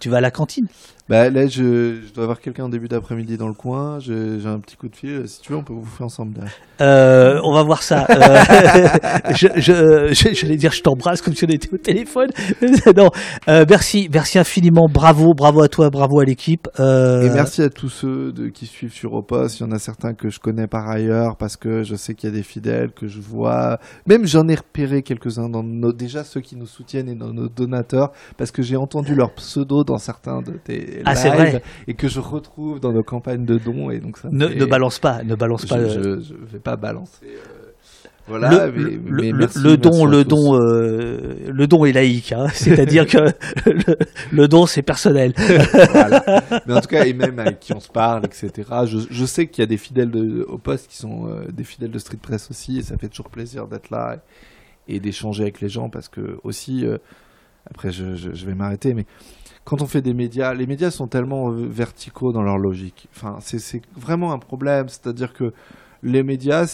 [0.00, 0.66] Tu vas à la cantine?
[1.12, 3.98] Bah, là, je, je dois avoir quelqu'un en début d'après-midi dans le coin.
[3.98, 5.28] J'ai un petit coup de fil.
[5.28, 6.40] Si tu veux, on peut vous faire ensemble.
[6.80, 8.06] Euh, on va voir ça.
[8.08, 12.30] Euh, je, je, je- j'allais dire je t'embrasse comme si on était au téléphone.
[12.96, 13.10] non,
[13.46, 14.86] euh, merci, merci infiniment.
[14.90, 16.66] Bravo, bravo à toi, bravo à l'équipe.
[16.80, 19.48] Euh, Et merci à tous ceux de, qui suivent sur Opos.
[19.48, 22.30] Il y en a certains que je connais par ailleurs parce que je sais qu'il
[22.30, 23.78] y a des fidèles que je vois.
[24.06, 27.50] Même j'en ai repéré quelques-uns dans nos, déjà ceux qui nous soutiennent et dans nos
[27.50, 31.62] donateurs parce que j'ai entendu leur pseudo dans certains de tes Ah, c'est lives vrai.
[31.88, 34.64] et que je retrouve dans nos campagnes de dons et donc ça Ne, fait- ne
[34.64, 35.88] balance pas, ne balance je, pas.
[35.88, 37.26] je, je vais pas balancer.
[37.26, 37.68] euh,
[38.28, 41.92] Voilà, le, mais- le- mais le- merci- le don, le don, euh, le don est
[41.92, 42.46] laïque, hein.
[42.54, 43.18] c'est-à-dire que
[43.66, 43.96] le,
[44.30, 45.32] le don c'est personnel.
[45.92, 46.24] Voilà.
[46.66, 48.52] Mais en tout cas, et même avec qui on se parle, etc.
[48.86, 51.64] Je, je sais qu'il y a des fidèles de, au poste qui sont euh, des
[51.64, 54.18] fidèles de Street Press aussi, et ça fait toujours plaisir d'être là
[54.86, 56.98] et, et d'échanger avec les gens parce que aussi, euh,
[57.68, 59.04] après je, je- je vais m'arrêter, mais
[59.64, 63.08] quand on fait des médias, les médias sont tellement euh, verticaux dans leur logique.
[63.14, 65.52] Enfin, c'est- vraiment un problème, c'est-à-dire que
[66.02, 66.66] les médias,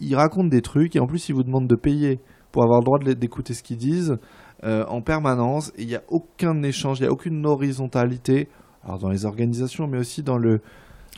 [0.00, 2.20] ils- racontent des trucs et en plus ils vous demandent de payer
[2.52, 4.16] pour avoir le droit d'écouter ce qu'ils disent
[4.64, 5.72] euh, en permanence.
[5.76, 8.48] Et il n'y a aucun échange, il n'y a aucune horizontalité.
[8.84, 10.60] Alors dans les organisations, mais aussi dans le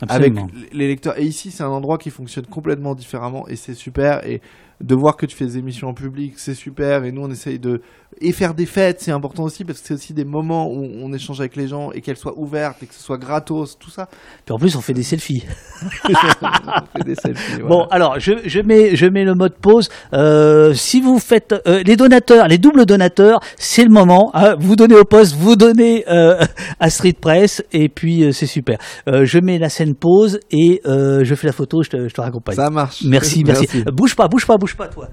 [0.07, 0.33] avec
[0.73, 1.19] les lecteurs.
[1.19, 4.25] Et ici, c'est un endroit qui fonctionne complètement différemment et c'est super.
[4.27, 4.41] Et
[4.81, 7.03] de voir que tu fais des émissions en public, c'est super.
[7.05, 7.81] Et nous, on essaye de
[8.19, 11.13] et faire des fêtes, c'est important aussi parce que c'est aussi des moments où on
[11.13, 14.09] échange avec les gens et qu'elles soient ouvertes et que ce soit gratos, tout ça.
[14.45, 15.45] Puis en plus on fait des selfies.
[16.09, 17.61] on fait des selfies.
[17.61, 19.89] Bon, alors je, je mets je mets le mode pause.
[20.13, 24.31] Euh, si vous faites euh, les donateurs, les doubles donateurs, c'est le moment.
[24.33, 24.55] hein.
[24.59, 26.43] vous donnez au poste, vous donnez euh,
[26.81, 28.77] à Street Press, et puis euh, c'est super.
[29.07, 31.81] Euh, je mets la scène pause et euh, je fais la photo.
[31.83, 32.55] Je te, je te raccompagne.
[32.55, 33.03] ça marche.
[33.05, 33.67] Merci, merci.
[33.87, 35.09] Euh, Bouge pas, bouge pas, bouge pas, toi.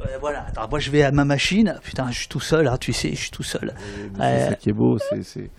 [0.00, 0.46] Euh, voilà.
[0.46, 1.78] Attends, moi je vais à ma machine.
[1.82, 2.66] Putain, je suis tout seul.
[2.68, 3.74] Hein, tu sais, je suis tout seul.
[4.18, 5.50] Mais C'est ça qui est beau, c'est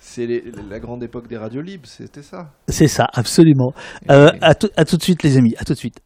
[0.00, 0.26] c'est
[0.70, 2.52] la grande époque des radios libres, c'était ça.
[2.68, 3.72] C'est ça, absolument.
[4.10, 5.54] Euh, à, à tout de suite, les amis.
[5.58, 5.98] À tout de suite.